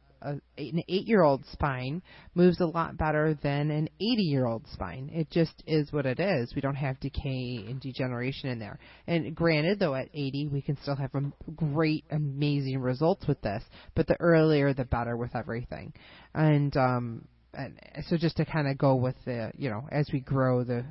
an 0.57 0.83
eight 0.89 1.07
year 1.07 1.23
old 1.23 1.45
spine 1.47 2.03
moves 2.35 2.61
a 2.61 2.67
lot 2.67 2.97
better 2.97 3.37
than 3.43 3.71
an 3.71 3.89
80 4.01 4.23
year 4.23 4.47
old 4.47 4.67
spine. 4.73 5.11
It 5.13 5.31
just 5.31 5.63
is 5.67 5.93
what 5.93 6.07
it 6.07 6.21
is. 6.21 6.55
We 6.55 6.63
don't 6.63 6.77
have 6.77 7.01
decay 7.01 7.65
and 7.69 7.81
degeneration 7.81 8.51
in 8.51 8.59
there. 8.59 8.79
And 9.07 9.35
granted, 9.35 9.79
though, 9.79 9.95
at 9.95 10.09
80, 10.15 10.49
we 10.53 10.63
can 10.63 10.77
still 10.81 10.97
have 10.97 11.11
great, 11.57 12.05
amazing 12.11 12.79
results 12.79 13.27
with 13.27 13.41
this, 13.43 13.63
but 13.95 14.07
the 14.07 14.17
earlier 14.21 14.73
the 14.73 14.85
better 14.85 15.17
with 15.17 15.35
everything. 15.35 15.93
And, 16.35 16.77
um, 16.77 17.27
and 17.55 17.79
so 18.09 18.17
just 18.17 18.37
to 18.39 18.45
kind 18.45 18.69
of 18.69 18.79
go 18.79 18.95
with 18.95 19.17
the, 19.25 19.53
you 19.57 19.69
know, 19.69 19.89
as 19.91 20.09
we 20.13 20.21
grow, 20.21 20.65
the 20.65 20.85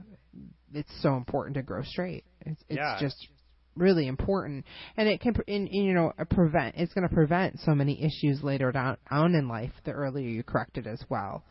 it's 0.74 0.92
so 1.02 1.16
important 1.16 1.56
to 1.56 1.64
grow 1.64 1.84
straight. 1.84 2.24
It's, 2.42 2.62
it's 2.70 2.78
yeah. 2.78 2.98
just 3.00 3.28
really 3.76 4.08
important, 4.08 4.66
and 4.98 5.08
it 5.08 5.22
can, 5.22 5.34
in, 5.48 5.68
in, 5.68 5.84
you 5.84 5.94
know, 5.94 6.14
prevent. 6.30 6.76
It's 6.78 6.94
going 6.94 7.08
to 7.08 7.14
prevent 7.14 7.60
so 7.62 7.74
many 7.74 8.04
issues 8.04 8.44
later 8.44 8.72
down 8.72 8.98
on 9.10 9.36
in 9.36 9.48
life. 9.48 9.72
The 9.86 9.92
earlier 9.92 10.28
you 10.28 10.44
correct 10.44 10.78
it 10.78 10.88
as 10.88 11.02
well. 11.10 11.44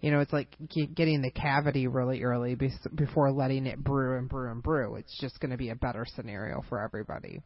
You 0.00 0.12
know, 0.12 0.20
it's 0.20 0.32
like 0.32 0.54
getting 0.94 1.22
the 1.22 1.30
cavity 1.32 1.88
really 1.88 2.22
early 2.22 2.56
before 2.94 3.32
letting 3.32 3.66
it 3.66 3.82
brew 3.82 4.16
and 4.16 4.28
brew 4.28 4.50
and 4.50 4.62
brew. 4.62 4.94
It's 4.94 5.18
just 5.20 5.40
going 5.40 5.50
to 5.50 5.56
be 5.56 5.70
a 5.70 5.74
better 5.74 6.06
scenario 6.14 6.62
for 6.68 6.80
everybody. 6.80 7.42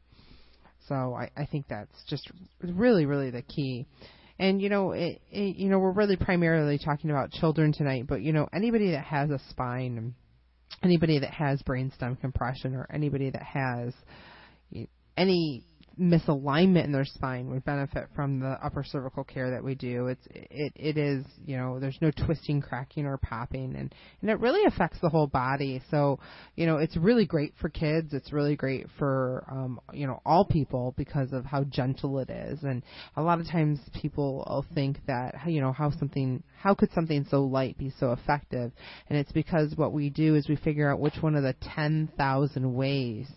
So 0.87 1.15
I, 1.15 1.31
I 1.37 1.47
think 1.47 1.67
that's 1.69 1.97
just 2.09 2.31
really, 2.63 3.07
really 3.07 3.31
the 3.31 3.43
key. 3.43 3.87
And 4.39 4.61
you 4.61 4.69
know, 4.69 4.93
it, 4.93 5.23
it, 5.31 5.57
you 5.57 5.69
know, 5.71 5.79
we're 5.79 5.93
really 5.93 6.17
primarily 6.17 6.79
talking 6.79 7.11
about 7.11 7.31
children 7.31 7.73
tonight, 7.73 8.07
but 8.07 8.23
you 8.23 8.33
know, 8.33 8.49
anybody 8.53 8.91
that 8.91 9.05
has 9.05 9.31
a 9.31 9.41
spine 9.51 10.15
anybody 10.83 11.19
that 11.19 11.31
has 11.33 11.63
brainstem 11.63 12.21
compression 12.21 12.75
or 12.75 12.87
anybody 12.93 13.31
that 13.31 13.43
has 13.43 13.95
any 15.17 15.65
misalignment 16.01 16.85
in 16.85 16.93
their 16.93 17.05
spine 17.05 17.49
would 17.51 17.65
benefit 17.65 18.09
from 18.15 18.41
the 18.41 18.59
upper 18.63 18.85
cervical 18.85 19.25
care 19.25 19.51
that 19.51 19.63
we 19.63 19.75
do. 19.75 20.07
It's 20.07 20.27
it 20.31 20.73
it 20.77 20.97
is 20.97 21.25
you 21.45 21.57
know 21.57 21.79
there's 21.79 21.99
no 22.01 22.11
twisting, 22.11 22.61
cracking, 22.61 23.07
or 23.07 23.19
popping, 23.19 23.75
and 23.77 23.95
and 24.21 24.31
it 24.31 24.41
really 24.41 24.65
affects 24.67 24.99
the 25.01 25.09
whole 25.09 25.27
body. 25.27 25.83
So 25.91 26.19
you 26.57 26.67
know 26.67 26.77
it's 26.77 26.97
really 26.97 27.27
great 27.27 27.55
for 27.61 27.69
kids. 27.69 28.13
It's 28.13 28.33
really 28.33 28.57
great 28.57 28.87
for 28.99 29.45
um, 29.51 29.81
you 29.93 30.07
know 30.07 30.21
all 30.25 30.45
people 30.45 30.95
because 30.97 31.33
of 31.33 31.45
how 31.45 31.65
gentle 31.65 32.19
it 32.21 32.31
is. 32.31 32.63
And 32.63 32.83
a 33.17 33.23
lot 33.23 33.41
of 33.41 33.49
times 33.49 33.79
people 34.01 34.45
will 34.47 34.67
think 34.75 34.99
that 35.07 35.35
you 35.47 35.61
know 35.61 35.73
how 35.73 35.91
something 35.91 36.43
how 36.59 36.75
could 36.75 36.93
something 36.93 37.27
so 37.31 37.45
light 37.45 37.77
be 37.79 37.93
so 37.99 38.13
effective, 38.13 38.73
and 39.09 39.19
it's 39.19 39.33
because 39.33 39.75
what 39.77 39.93
we 39.93 40.11
do 40.11 40.37
is 40.37 40.49
we 40.49 40.57
figure 40.57 40.91
out 40.91 41.01
which 41.01 41.17
one 41.21 41.35
of 41.35 41.43
the 41.43 41.55
ten 41.75 42.11
thousand 42.17 42.73
ways 42.75 43.29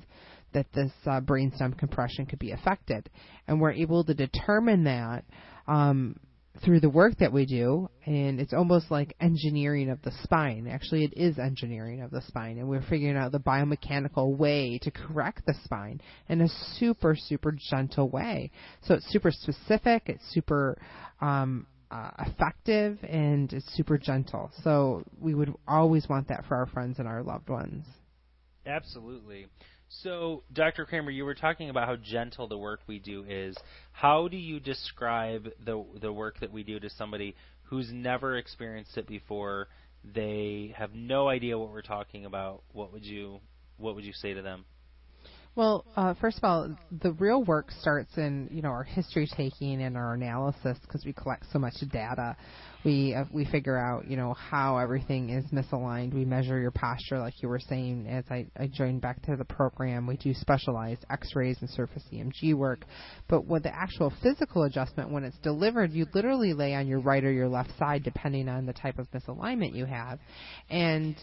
that 0.56 0.72
this 0.74 0.92
uh, 1.06 1.22
brainstem 1.22 1.78
compression 1.78 2.26
could 2.26 2.40
be 2.40 2.52
affected. 2.52 3.10
And 3.48 3.62
we're 3.62 3.74
able 3.74 4.04
to 4.06 4.14
determine 4.14 4.86
that 4.86 5.26
um, 5.68 6.20
through 6.64 6.80
the 6.80 6.90
work 6.90 7.18
that 7.20 7.34
we 7.34 7.46
do, 7.46 7.90
and 8.06 8.40
it's 8.40 8.54
almost 8.54 8.90
like 8.90 9.16
engineering 9.20 9.90
of 9.90 10.02
the 10.04 10.12
spine. 10.24 10.68
Actually, 10.68 11.04
it 11.04 11.14
is 11.16 11.38
engineering 11.38 12.02
of 12.02 12.12
the 12.12 12.22
spine, 12.22 12.58
and 12.58 12.68
we're 12.68 12.86
figuring 12.90 13.18
out 13.18 13.32
the 13.32 13.40
biomechanical 13.40 14.38
way 14.38 14.80
to 14.82 14.92
correct 14.92 15.46
the 15.46 15.54
spine 15.64 16.00
in 16.30 16.42
a 16.42 16.48
super, 16.80 17.16
super 17.16 17.54
gentle 17.70 18.10
way. 18.10 18.52
So 18.84 18.94
it's 18.96 19.06
super 19.12 19.32
specific, 19.32 20.04
it's 20.06 20.24
super 20.32 20.78
um, 21.20 21.68
uh, 21.92 22.12
effective, 22.20 22.98
and 23.04 23.52
it's 23.52 23.68
super 23.76 23.98
gentle. 23.98 24.52
So 24.64 25.04
we 25.20 25.36
would 25.36 25.54
always 25.68 26.08
want 26.08 26.30
that 26.30 26.46
for 26.48 26.56
our 26.56 26.68
friends 26.68 27.00
and 27.00 27.08
our 27.08 27.22
loved 27.22 27.50
ones. 27.50 27.86
Absolutely. 28.66 29.48
So, 30.02 30.44
Dr. 30.52 30.86
Kramer, 30.86 31.12
you 31.12 31.26
were 31.26 31.36
talking 31.36 31.70
about 31.70 31.88
how 31.88 31.96
gentle 31.96 32.48
the 32.48 32.58
work 32.58 32.82
we 32.88 33.00
do 33.00 33.24
is. 33.28 33.56
How 33.92 34.28
do 34.28 34.38
you 34.38 34.60
describe 34.60 35.48
the 35.64 35.86
the 36.02 36.12
work 36.12 36.40
that 36.40 36.52
we 36.52 36.64
do 36.64 36.80
to 36.80 36.90
somebody 36.90 37.36
who's 37.64 37.92
never 37.92 38.38
experienced 38.38 38.98
it 38.98 39.08
before? 39.08 39.68
They 40.04 40.74
have 40.78 40.94
no 40.94 41.30
idea 41.30 41.58
what 41.58 41.72
we're 41.72 41.82
talking 41.82 42.26
about. 42.26 42.64
What 42.74 42.92
would 42.94 43.06
you 43.06 43.40
what 43.78 43.96
would 43.96 44.04
you 44.04 44.14
say 44.14 44.34
to 44.34 44.42
them? 44.42 44.66
Well, 45.56 45.86
uh, 45.96 46.14
first 46.16 46.38
of 46.38 46.44
all, 46.44 46.76
the 46.92 47.14
real 47.14 47.44
work 47.44 47.72
starts 47.72 48.18
in 48.18 48.50
you 48.52 48.62
know 48.62 48.70
our 48.70 48.84
history 48.84 49.30
taking 49.36 49.82
and 49.82 49.96
our 49.96 50.14
analysis 50.14 50.78
because 50.82 51.06
we 51.06 51.14
collect 51.14 51.46
so 51.52 51.60
much 51.60 51.76
data. 51.92 52.36
We 52.86 53.16
uh, 53.16 53.26
we 53.32 53.46
figure 53.46 53.78
out 53.78 54.08
you 54.08 54.16
know 54.16 54.34
how 54.34 54.78
everything 54.78 55.32
is 55.32 55.44
misaligned. 55.46 56.14
We 56.14 56.24
measure 56.24 56.60
your 56.60 56.70
posture, 56.70 57.18
like 57.18 57.42
you 57.42 57.50
were 57.50 57.60
saying. 57.60 58.08
As 58.08 58.26
I, 58.30 58.46
I 58.58 58.68
joined 58.68 59.02
back 59.02 59.24
to 59.24 59.36
the 59.36 59.44
program, 59.44 60.06
we 60.06 60.18
do 60.18 60.36
specialized 60.36 61.04
X-rays 61.10 61.58
and 61.62 61.70
surface 61.70 62.04
EMG 62.14 62.54
work. 62.54 62.86
But 63.28 63.48
with 63.48 63.64
the 63.64 63.76
actual 63.76 64.14
physical 64.22 64.64
adjustment, 64.64 65.10
when 65.10 65.24
it's 65.24 65.38
delivered, 65.40 65.92
you 65.94 66.06
literally 66.14 66.54
lay 66.54 66.76
on 66.76 66.86
your 66.86 67.00
right 67.00 67.24
or 67.24 67.32
your 67.32 67.50
left 67.50 67.72
side, 67.80 68.04
depending 68.04 68.48
on 68.48 68.68
the 68.68 68.74
type 68.74 69.00
of 69.00 69.10
misalignment 69.10 69.74
you 69.74 69.86
have, 69.86 70.20
and 70.70 71.16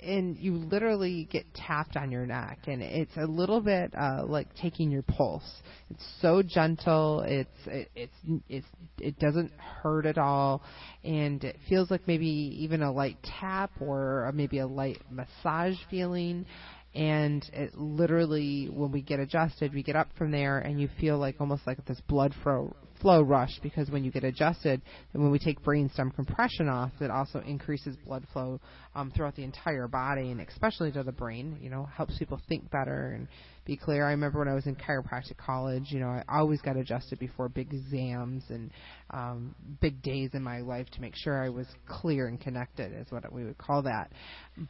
and 0.00 0.36
you 0.36 0.54
literally 0.54 1.28
get 1.30 1.44
tapped 1.54 1.96
on 1.96 2.10
your 2.10 2.26
neck 2.26 2.58
and 2.66 2.82
it's 2.82 3.16
a 3.16 3.26
little 3.26 3.60
bit 3.60 3.92
uh 3.94 4.24
like 4.26 4.48
taking 4.54 4.90
your 4.90 5.02
pulse. 5.02 5.62
It's 5.90 6.04
so 6.20 6.42
gentle. 6.42 7.20
It's 7.26 7.50
it, 7.66 7.90
it's 7.94 8.14
it's 8.48 8.66
it 8.98 9.18
doesn't 9.18 9.52
hurt 9.52 10.06
at 10.06 10.18
all. 10.18 10.62
And 11.04 11.42
it 11.44 11.56
feels 11.68 11.90
like 11.90 12.06
maybe 12.06 12.26
even 12.60 12.82
a 12.82 12.92
light 12.92 13.18
tap 13.22 13.70
or 13.80 14.30
maybe 14.34 14.58
a 14.58 14.66
light 14.66 15.02
massage 15.10 15.76
feeling. 15.90 16.46
And 16.94 17.48
it 17.52 17.76
literally 17.76 18.70
when 18.72 18.90
we 18.92 19.02
get 19.02 19.20
adjusted 19.20 19.74
we 19.74 19.82
get 19.82 19.96
up 19.96 20.08
from 20.16 20.30
there 20.30 20.58
and 20.58 20.80
you 20.80 20.88
feel 21.00 21.18
like 21.18 21.36
almost 21.40 21.66
like 21.66 21.84
this 21.86 22.00
blood 22.08 22.34
flow 22.42 22.74
flow 23.00 23.22
rush 23.22 23.58
because 23.62 23.90
when 23.90 24.04
you 24.04 24.10
get 24.10 24.24
adjusted 24.24 24.80
and 25.12 25.22
when 25.22 25.30
we 25.30 25.38
take 25.38 25.60
brainstem 25.62 26.14
compression 26.14 26.68
off 26.68 26.92
it 27.00 27.10
also 27.10 27.40
increases 27.40 27.96
blood 28.06 28.26
flow 28.32 28.60
um, 28.94 29.10
throughout 29.10 29.34
the 29.36 29.42
entire 29.42 29.88
body 29.88 30.30
and 30.30 30.40
especially 30.40 30.90
to 30.92 31.02
the 31.02 31.12
brain 31.12 31.58
you 31.60 31.70
know 31.70 31.84
helps 31.84 32.18
people 32.18 32.40
think 32.48 32.70
better 32.70 33.12
and 33.14 33.28
be 33.64 33.76
clear 33.76 34.06
i 34.06 34.10
remember 34.10 34.38
when 34.38 34.48
i 34.48 34.54
was 34.54 34.66
in 34.66 34.76
chiropractic 34.76 35.36
college 35.36 35.84
you 35.88 36.00
know 36.00 36.08
i 36.08 36.22
always 36.28 36.60
got 36.60 36.76
adjusted 36.76 37.18
before 37.18 37.48
big 37.48 37.72
exams 37.72 38.44
and 38.48 38.70
um, 39.10 39.54
big 39.80 40.00
days 40.02 40.30
in 40.34 40.42
my 40.42 40.60
life 40.60 40.88
to 40.90 41.00
make 41.00 41.14
sure 41.16 41.42
i 41.42 41.48
was 41.48 41.66
clear 41.88 42.28
and 42.28 42.40
connected 42.40 42.92
is 42.92 43.06
what 43.10 43.30
we 43.32 43.44
would 43.44 43.58
call 43.58 43.82
that 43.82 44.10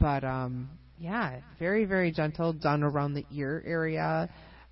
but 0.01 0.25
um 0.25 0.69
yeah, 0.99 1.41
very 1.59 1.85
very 1.85 2.11
gentle, 2.11 2.53
done 2.53 2.83
around 2.83 3.15
the 3.15 3.25
ear 3.33 3.63
area. 3.67 4.29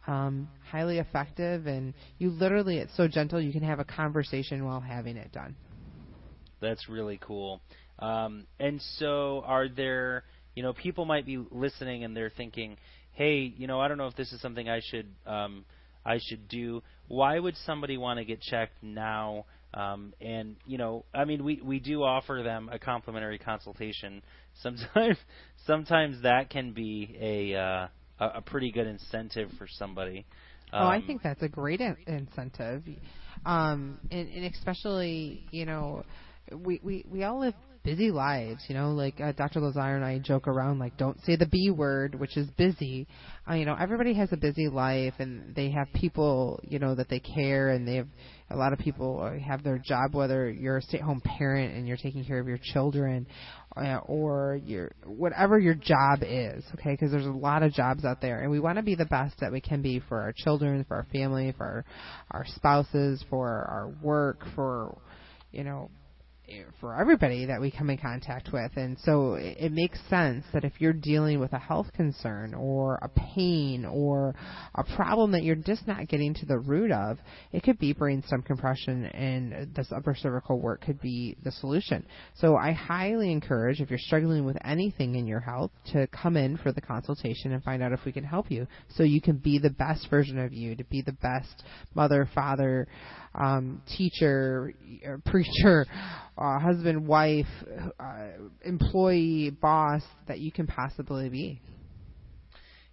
Um, 0.06 0.48
highly 0.70 0.98
effective, 0.98 1.66
and 1.66 1.94
you 2.18 2.30
literally, 2.30 2.78
it's 2.78 2.94
so 2.96 3.08
gentle 3.08 3.40
you 3.40 3.52
can 3.52 3.62
have 3.62 3.78
a 3.78 3.84
conversation 3.84 4.64
while 4.64 4.80
having 4.80 5.16
it 5.16 5.32
done. 5.32 5.56
That's 6.60 6.88
really 6.88 7.18
cool. 7.22 7.60
Um, 7.98 8.46
and 8.60 8.82
so, 8.98 9.42
are 9.46 9.68
there, 9.68 10.24
you 10.54 10.62
know, 10.62 10.72
people 10.72 11.04
might 11.04 11.24
be 11.24 11.42
listening 11.50 12.04
and 12.04 12.16
they're 12.16 12.32
thinking, 12.36 12.76
hey, 13.12 13.52
you 13.56 13.66
know, 13.66 13.80
I 13.80 13.88
don't 13.88 13.98
know 13.98 14.08
if 14.08 14.16
this 14.16 14.32
is 14.32 14.40
something 14.40 14.68
I 14.68 14.80
should, 14.90 15.06
um, 15.26 15.64
I 16.04 16.18
should 16.22 16.48
do. 16.48 16.82
Why 17.08 17.38
would 17.38 17.56
somebody 17.64 17.96
want 17.96 18.18
to 18.18 18.24
get 18.24 18.40
checked 18.40 18.82
now? 18.82 19.46
Um, 19.72 20.14
and 20.20 20.56
you 20.66 20.78
know, 20.78 21.04
I 21.12 21.24
mean, 21.24 21.44
we 21.44 21.60
we 21.62 21.80
do 21.80 22.02
offer 22.04 22.42
them 22.44 22.68
a 22.72 22.78
complimentary 22.78 23.38
consultation. 23.38 24.22
Sometimes, 24.62 25.16
sometimes 25.66 26.22
that 26.22 26.50
can 26.50 26.72
be 26.72 27.16
a 27.20 27.58
uh, 27.58 27.86
a, 28.18 28.42
pretty 28.42 28.70
good 28.70 28.86
incentive 28.86 29.50
for 29.58 29.66
somebody. 29.68 30.24
Um, 30.72 30.82
oh, 30.82 30.86
I 30.86 31.02
think 31.06 31.22
that's 31.22 31.42
a 31.42 31.48
great 31.48 31.80
in- 31.80 31.96
incentive, 32.06 32.82
um, 33.44 33.98
and, 34.10 34.28
and 34.28 34.54
especially 34.54 35.44
you 35.50 35.66
know, 35.66 36.04
we 36.52 36.80
we 36.82 37.04
we 37.10 37.24
all 37.24 37.40
live 37.40 37.54
busy 37.84 38.10
lives, 38.10 38.64
you 38.66 38.74
know, 38.74 38.92
like 38.92 39.20
uh, 39.20 39.32
Dr. 39.32 39.60
Lazar 39.60 39.94
and 39.94 40.04
I 40.04 40.18
joke 40.18 40.48
around 40.48 40.78
like 40.78 40.96
don't 40.96 41.20
say 41.24 41.36
the 41.36 41.46
B 41.46 41.70
word, 41.70 42.18
which 42.18 42.36
is 42.36 42.48
busy. 42.56 43.06
Uh, 43.48 43.54
you 43.54 43.66
know, 43.66 43.76
everybody 43.78 44.14
has 44.14 44.32
a 44.32 44.38
busy 44.38 44.68
life 44.68 45.12
and 45.18 45.54
they 45.54 45.70
have 45.70 45.86
people, 45.92 46.58
you 46.66 46.78
know, 46.78 46.94
that 46.94 47.10
they 47.10 47.20
care 47.20 47.68
and 47.68 47.86
they 47.86 47.96
have 47.96 48.08
a 48.50 48.56
lot 48.56 48.72
of 48.72 48.78
people 48.78 49.26
have 49.44 49.62
their 49.64 49.78
job 49.78 50.14
whether 50.14 50.50
you're 50.50 50.76
a 50.76 50.82
stay-at-home 50.82 51.20
parent 51.22 51.74
and 51.74 51.88
you're 51.88 51.96
taking 51.96 52.24
care 52.24 52.38
of 52.38 52.46
your 52.46 52.58
children 52.62 53.26
uh, 53.26 53.63
Uh, 53.76 53.98
or 54.06 54.60
your 54.64 54.92
whatever 55.04 55.58
your 55.58 55.74
job 55.74 56.20
is, 56.22 56.64
okay? 56.74 56.92
Because 56.92 57.10
there's 57.10 57.26
a 57.26 57.30
lot 57.30 57.64
of 57.64 57.72
jobs 57.72 58.04
out 58.04 58.20
there 58.20 58.42
and 58.42 58.50
we 58.50 58.60
want 58.60 58.76
to 58.76 58.84
be 58.84 58.94
the 58.94 59.04
best 59.04 59.34
that 59.40 59.50
we 59.50 59.60
can 59.60 59.82
be 59.82 60.00
for 60.08 60.20
our 60.20 60.32
children, 60.32 60.84
for 60.86 60.96
our 60.96 61.06
family, 61.12 61.52
for 61.56 61.64
our, 61.64 61.84
our 62.30 62.46
spouses, 62.54 63.24
for 63.28 63.48
our 63.48 63.92
work, 64.00 64.44
for 64.54 64.96
you 65.50 65.64
know 65.64 65.90
for 66.80 67.00
everybody 67.00 67.46
that 67.46 67.60
we 67.60 67.70
come 67.70 67.88
in 67.88 67.96
contact 67.96 68.50
with. 68.52 68.70
And 68.76 68.98
so 69.00 69.34
it, 69.34 69.56
it, 69.58 69.72
makes 69.72 69.98
sense 70.10 70.44
that 70.52 70.64
if 70.64 70.72
you're 70.78 70.92
dealing 70.92 71.40
with 71.40 71.52
a 71.52 71.58
health 71.58 71.86
concern 71.94 72.54
or 72.54 72.98
a 73.02 73.08
pain 73.08 73.84
or 73.84 74.34
a 74.74 74.84
problem 74.94 75.32
that 75.32 75.42
you're 75.42 75.56
just 75.56 75.86
not 75.86 76.06
getting 76.08 76.34
to 76.34 76.46
the 76.46 76.58
root 76.58 76.92
of, 76.92 77.18
it 77.52 77.62
could 77.62 77.78
be 77.78 77.94
brainstem 77.94 78.44
compression 78.44 79.06
and 79.06 79.74
this 79.74 79.90
upper 79.90 80.14
cervical 80.14 80.60
work 80.60 80.82
could 80.82 81.00
be 81.00 81.36
the 81.42 81.50
solution. 81.50 82.04
So 82.34 82.56
I 82.56 82.72
highly 82.72 83.32
encourage 83.32 83.80
if 83.80 83.88
you're 83.88 83.98
struggling 83.98 84.44
with 84.44 84.58
anything 84.64 85.14
in 85.14 85.26
your 85.26 85.40
health 85.40 85.70
to 85.92 86.06
come 86.08 86.36
in 86.36 86.58
for 86.58 86.72
the 86.72 86.80
consultation 86.80 87.52
and 87.52 87.62
find 87.64 87.82
out 87.82 87.92
if 87.92 88.04
we 88.04 88.12
can 88.12 88.24
help 88.24 88.50
you 88.50 88.66
so 88.90 89.02
you 89.02 89.20
can 89.20 89.38
be 89.38 89.58
the 89.58 89.70
best 89.70 90.08
version 90.10 90.38
of 90.38 90.52
you, 90.52 90.76
to 90.76 90.84
be 90.84 91.00
the 91.00 91.12
best 91.12 91.62
mother, 91.94 92.28
father, 92.34 92.86
um, 93.34 93.82
teacher, 93.96 94.72
preacher, 95.26 95.86
uh, 96.36 96.58
husband, 96.58 97.06
wife, 97.06 97.46
uh, 97.98 98.26
employee, 98.62 99.50
boss 99.50 100.02
that 100.26 100.40
you 100.40 100.50
can 100.50 100.66
possibly 100.66 101.28
be. 101.28 101.60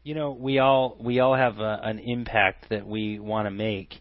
You 0.04 0.16
know, 0.16 0.32
we 0.32 0.60
all 0.60 0.98
we 1.00 1.20
all 1.20 1.36
have 1.36 1.60
a, 1.60 1.80
an 1.84 2.00
impact 2.00 2.70
that 2.70 2.88
we 2.88 3.20
want 3.20 3.46
to 3.46 3.52
make, 3.52 3.94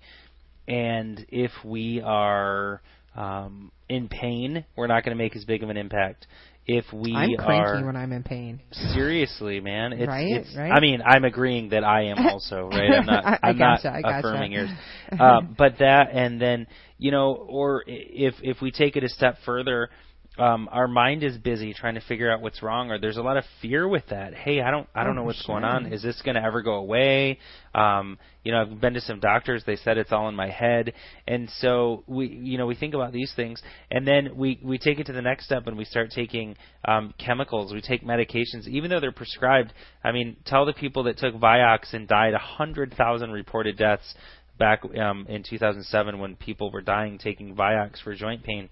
and 0.66 1.26
if 1.28 1.50
we 1.64 2.00
are 2.00 2.80
um, 3.14 3.70
in 3.88 4.08
pain, 4.08 4.64
we're 4.76 4.86
not 4.86 5.04
going 5.04 5.16
to 5.16 5.22
make 5.22 5.36
as 5.36 5.44
big 5.44 5.62
of 5.62 5.68
an 5.68 5.76
impact 5.76 6.26
if 6.66 6.84
we 6.92 7.14
I'm 7.14 7.36
cranky 7.36 7.82
are 7.82 7.86
when 7.86 7.96
I'm 7.96 8.12
in 8.12 8.22
pain. 8.22 8.60
Seriously, 8.72 9.60
man. 9.60 9.92
It's, 9.92 10.08
right, 10.08 10.30
it's, 10.30 10.56
right. 10.56 10.70
I 10.70 10.80
mean, 10.80 11.02
I'm 11.04 11.24
agreeing 11.24 11.70
that 11.70 11.84
I 11.84 12.04
am 12.04 12.18
also 12.26 12.68
right. 12.72 12.92
I'm 12.92 13.06
not. 13.06 13.24
I, 13.24 13.38
I'm 13.42 13.58
gotcha, 13.58 13.88
not 13.88 13.96
I 13.96 14.02
gotcha. 14.02 14.18
affirming 14.18 14.52
yours. 14.52 14.70
Um, 15.18 15.54
but 15.58 15.78
that, 15.78 16.10
and 16.12 16.40
then 16.40 16.66
you 16.98 17.10
know, 17.10 17.34
or 17.34 17.82
if 17.86 18.34
if 18.42 18.60
we 18.60 18.70
take 18.70 18.96
it 18.96 19.04
a 19.04 19.08
step 19.08 19.36
further, 19.44 19.90
um, 20.38 20.68
our 20.70 20.86
mind 20.86 21.24
is 21.24 21.36
busy 21.36 21.74
trying 21.74 21.96
to 21.96 22.00
figure 22.00 22.30
out 22.32 22.40
what's 22.40 22.62
wrong, 22.62 22.90
or 22.90 22.98
there's 22.98 23.16
a 23.16 23.22
lot 23.22 23.36
of 23.36 23.44
fear 23.60 23.88
with 23.88 24.04
that. 24.10 24.32
Hey, 24.32 24.60
I 24.60 24.70
don't, 24.70 24.88
I 24.94 25.02
don't 25.02 25.16
know 25.16 25.24
what's 25.24 25.44
going 25.44 25.64
on. 25.64 25.92
Is 25.92 26.02
this 26.02 26.22
going 26.22 26.36
to 26.36 26.42
ever 26.42 26.62
go 26.62 26.74
away? 26.74 27.38
Um, 27.74 28.16
you 28.44 28.52
know, 28.52 28.62
I've 28.62 28.80
been 28.80 28.94
to 28.94 29.00
some 29.00 29.18
doctors. 29.18 29.64
They 29.66 29.74
said 29.76 29.98
it's 29.98 30.12
all 30.12 30.28
in 30.28 30.36
my 30.36 30.48
head, 30.48 30.94
and 31.26 31.50
so 31.58 32.04
we, 32.06 32.28
you 32.28 32.58
know, 32.58 32.66
we 32.66 32.76
think 32.76 32.94
about 32.94 33.12
these 33.12 33.32
things, 33.34 33.60
and 33.90 34.06
then 34.06 34.36
we 34.36 34.60
we 34.62 34.78
take 34.78 35.00
it 35.00 35.06
to 35.06 35.12
the 35.12 35.20
next 35.20 35.46
step, 35.46 35.66
and 35.66 35.76
we 35.76 35.84
start 35.84 36.10
taking 36.10 36.56
um, 36.84 37.12
chemicals. 37.18 37.72
We 37.72 37.80
take 37.80 38.04
medications, 38.04 38.68
even 38.68 38.88
though 38.88 39.00
they're 39.00 39.12
prescribed. 39.12 39.72
I 40.04 40.12
mean, 40.12 40.36
tell 40.46 40.64
the 40.64 40.72
people 40.72 41.02
that 41.04 41.18
took 41.18 41.34
Vioxx 41.34 41.92
and 41.92 42.06
died 42.06 42.34
a 42.34 42.38
hundred 42.38 42.94
thousand 42.96 43.32
reported 43.32 43.76
deaths 43.76 44.14
back 44.58 44.82
um, 44.96 45.26
in 45.28 45.42
2007 45.42 46.18
when 46.20 46.36
people 46.36 46.70
were 46.70 46.82
dying 46.82 47.18
taking 47.18 47.56
Vioxx 47.56 48.02
for 48.02 48.14
joint 48.14 48.44
pain 48.44 48.68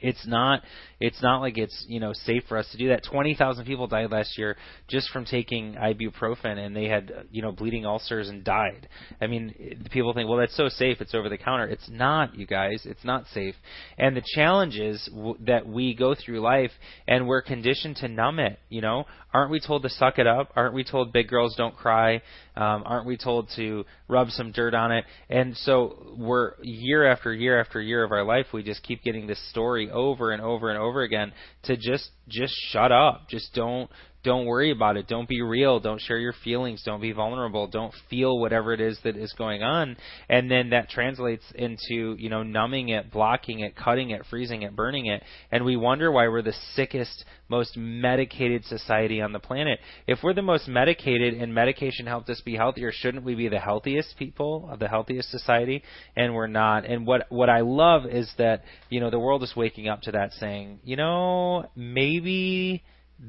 it's 0.00 0.26
not 0.26 0.62
it's 1.00 1.22
not 1.22 1.40
like 1.40 1.58
it's 1.58 1.84
you 1.88 2.00
know 2.00 2.12
safe 2.12 2.42
for 2.48 2.56
us 2.56 2.68
to 2.72 2.78
do 2.78 2.88
that. 2.88 3.02
Twenty 3.04 3.34
thousand 3.34 3.64
people 3.66 3.86
died 3.86 4.10
last 4.10 4.38
year 4.38 4.56
just 4.88 5.10
from 5.10 5.24
taking 5.24 5.74
ibuprofen, 5.74 6.58
and 6.58 6.74
they 6.74 6.86
had 6.86 7.12
you 7.30 7.42
know 7.42 7.52
bleeding 7.52 7.86
ulcers 7.86 8.28
and 8.28 8.44
died. 8.44 8.88
I 9.20 9.26
mean, 9.26 9.54
people 9.90 10.12
think, 10.14 10.28
well, 10.28 10.38
that's 10.38 10.56
so 10.56 10.68
safe. 10.68 11.00
It's 11.00 11.14
over 11.14 11.28
the 11.28 11.38
counter. 11.38 11.66
It's 11.66 11.88
not, 11.88 12.34
you 12.36 12.46
guys. 12.46 12.82
It's 12.84 13.04
not 13.04 13.26
safe. 13.32 13.54
And 13.98 14.16
the 14.16 14.22
challenge 14.34 14.76
is 14.76 15.08
w- 15.12 15.36
that 15.46 15.66
we 15.66 15.94
go 15.94 16.14
through 16.14 16.40
life 16.40 16.70
and 17.06 17.26
we're 17.26 17.42
conditioned 17.42 17.96
to 17.96 18.08
numb 18.08 18.38
it. 18.38 18.58
You 18.68 18.80
know, 18.80 19.04
aren't 19.32 19.50
we 19.50 19.60
told 19.60 19.82
to 19.82 19.88
suck 19.88 20.18
it 20.18 20.26
up? 20.26 20.50
Aren't 20.56 20.74
we 20.74 20.84
told 20.84 21.12
big 21.12 21.28
girls 21.28 21.54
don't 21.56 21.76
cry? 21.76 22.22
Um, 22.56 22.82
aren't 22.86 23.06
we 23.06 23.16
told 23.16 23.48
to 23.56 23.84
rub 24.08 24.30
some 24.30 24.52
dirt 24.52 24.74
on 24.74 24.92
it? 24.92 25.04
And 25.28 25.56
so 25.56 26.14
we're 26.16 26.52
year 26.62 27.10
after 27.10 27.32
year 27.32 27.60
after 27.60 27.80
year 27.80 28.04
of 28.04 28.12
our 28.12 28.24
life, 28.24 28.46
we 28.52 28.62
just 28.62 28.82
keep 28.82 29.02
getting 29.02 29.26
this 29.26 29.50
story 29.50 29.90
over 29.90 30.30
and 30.30 30.40
over 30.40 30.70
and 30.70 30.78
over 30.78 31.02
again 31.02 31.32
to 31.64 31.76
just 31.76 32.10
just 32.28 32.54
shut 32.70 32.92
up. 32.92 33.28
Just 33.28 33.52
don't 33.54 33.90
don't 34.24 34.46
worry 34.46 34.70
about 34.70 34.96
it. 34.96 35.06
Don't 35.06 35.28
be 35.28 35.42
real. 35.42 35.78
Don't 35.78 36.00
share 36.00 36.16
your 36.16 36.32
feelings. 36.42 36.82
Don't 36.82 37.02
be 37.02 37.12
vulnerable. 37.12 37.66
Don't 37.68 37.92
feel 38.08 38.38
whatever 38.38 38.72
it 38.72 38.80
is 38.80 38.98
that 39.04 39.16
is 39.16 39.32
going 39.34 39.62
on. 39.62 39.96
And 40.28 40.50
then 40.50 40.70
that 40.70 40.88
translates 40.88 41.44
into, 41.54 42.16
you 42.18 42.30
know, 42.30 42.42
numbing 42.42 42.88
it, 42.88 43.12
blocking 43.12 43.60
it, 43.60 43.76
cutting 43.76 44.10
it, 44.10 44.22
freezing 44.30 44.62
it, 44.62 44.74
burning 44.74 45.06
it. 45.06 45.22
And 45.52 45.64
we 45.64 45.76
wonder 45.76 46.10
why 46.10 46.26
we're 46.28 46.42
the 46.42 46.54
sickest, 46.74 47.24
most 47.48 47.76
medicated 47.76 48.64
society 48.64 49.20
on 49.20 49.32
the 49.32 49.38
planet. 49.38 49.78
If 50.06 50.20
we're 50.22 50.34
the 50.34 50.42
most 50.42 50.66
medicated 50.66 51.34
and 51.34 51.54
medication 51.54 52.06
helped 52.06 52.30
us 52.30 52.40
be 52.40 52.56
healthier, 52.56 52.92
shouldn't 52.92 53.24
we 53.24 53.34
be 53.34 53.48
the 53.48 53.60
healthiest 53.60 54.16
people 54.18 54.68
of 54.72 54.78
the 54.78 54.88
healthiest 54.88 55.30
society? 55.30 55.82
And 56.16 56.34
we're 56.34 56.46
not. 56.46 56.86
And 56.86 57.06
what 57.06 57.26
what 57.28 57.50
I 57.50 57.60
love 57.60 58.06
is 58.06 58.32
that, 58.38 58.62
you 58.88 59.00
know, 59.00 59.10
the 59.10 59.18
world 59.18 59.42
is 59.42 59.52
waking 59.54 59.88
up 59.88 60.00
to 60.02 60.12
that 60.12 60.32
saying, 60.32 60.80
you 60.82 60.96
know, 60.96 61.68
maybe 61.76 62.82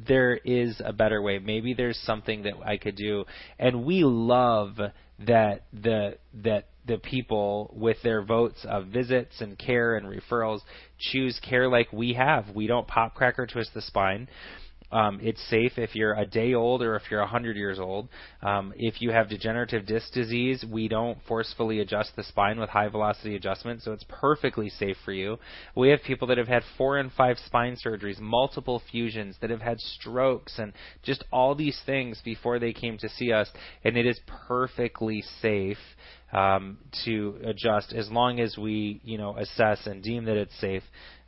there 0.08 0.36
is 0.36 0.82
a 0.84 0.94
better 0.94 1.22
way. 1.22 1.40
Maybe 1.40 1.74
there's 1.74 2.00
something 2.00 2.44
that 2.44 2.54
I 2.66 2.78
could 2.78 2.96
do. 2.96 3.26
And 3.60 3.86
we 3.86 4.04
love 4.04 4.78
that 5.26 5.64
the 5.72 6.18
that 6.44 6.68
the 6.86 6.98
people 6.98 7.74
with 7.76 7.98
their 8.04 8.22
votes 8.22 8.66
of 8.68 8.88
visits 8.88 9.42
and 9.42 9.58
care 9.58 9.96
and 9.96 10.08
referrals 10.08 10.60
choose 11.00 11.40
care 11.48 11.68
like 11.68 11.92
we 11.92 12.14
have. 12.14 12.50
We 12.54 12.68
don't 12.68 12.88
pop 12.88 13.16
cracker 13.16 13.48
twist 13.48 13.74
the 13.74 13.82
spine. 13.82 14.28
Um, 14.96 15.20
it's 15.22 15.44
safe 15.50 15.74
if 15.78 15.94
you're 15.94 16.14
a 16.14 16.26
day 16.26 16.54
old 16.54 16.82
or 16.82 16.96
if 16.96 17.04
you're 17.12 17.20
100 17.20 17.58
years 17.58 17.80
old. 17.80 18.08
Um, 18.42 18.74
if 18.78 19.02
you 19.02 19.12
have 19.12 19.28
degenerative 19.28 19.86
disc 19.86 20.14
disease, 20.14 20.64
we 20.72 20.88
don't 20.88 21.18
forcefully 21.28 21.82
adjust 21.82 22.16
the 22.16 22.24
spine 22.24 22.58
with 22.58 22.70
high 22.70 22.88
velocity 22.88 23.36
adjustment, 23.36 23.82
so 23.82 23.92
it's 23.92 24.06
perfectly 24.08 24.70
safe 24.70 24.96
for 25.04 25.12
you. 25.12 25.38
We 25.76 25.90
have 25.90 26.00
people 26.04 26.30
that 26.30 26.38
have 26.38 26.48
had 26.48 26.64
four 26.78 26.98
and 26.98 27.12
five 27.12 27.36
spine 27.46 27.76
surgeries, 27.86 28.22
multiple 28.22 28.82
fusions, 28.90 29.36
that 29.42 29.50
have 29.50 29.62
had 29.62 29.82
strokes, 29.82 30.60
and 30.60 30.72
just 31.04 31.26
all 31.30 31.56
these 31.56 31.82
things 31.86 32.22
before 32.24 32.58
they 32.58 32.72
came 32.72 32.98
to 33.00 33.10
see 33.10 33.34
us, 33.34 33.52
and 33.84 33.98
it 33.98 34.06
is 34.06 34.22
perfectly 34.48 35.22
safe 35.42 35.78
um, 36.36 36.78
to 37.06 37.38
adjust 37.46 37.94
as 37.94 38.10
long 38.12 38.42
as 38.42 38.58
we, 38.58 39.00
you 39.06 39.18
know, 39.18 39.38
assess 39.38 39.88
and 39.88 40.04
deem 40.04 40.26
that 40.26 40.36
it's 40.36 40.60
safe. 40.60 40.84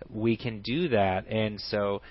We 0.10 0.36
can 0.36 0.62
do 0.62 0.90
that, 0.90 1.28
and 1.28 1.60
so 1.60 2.02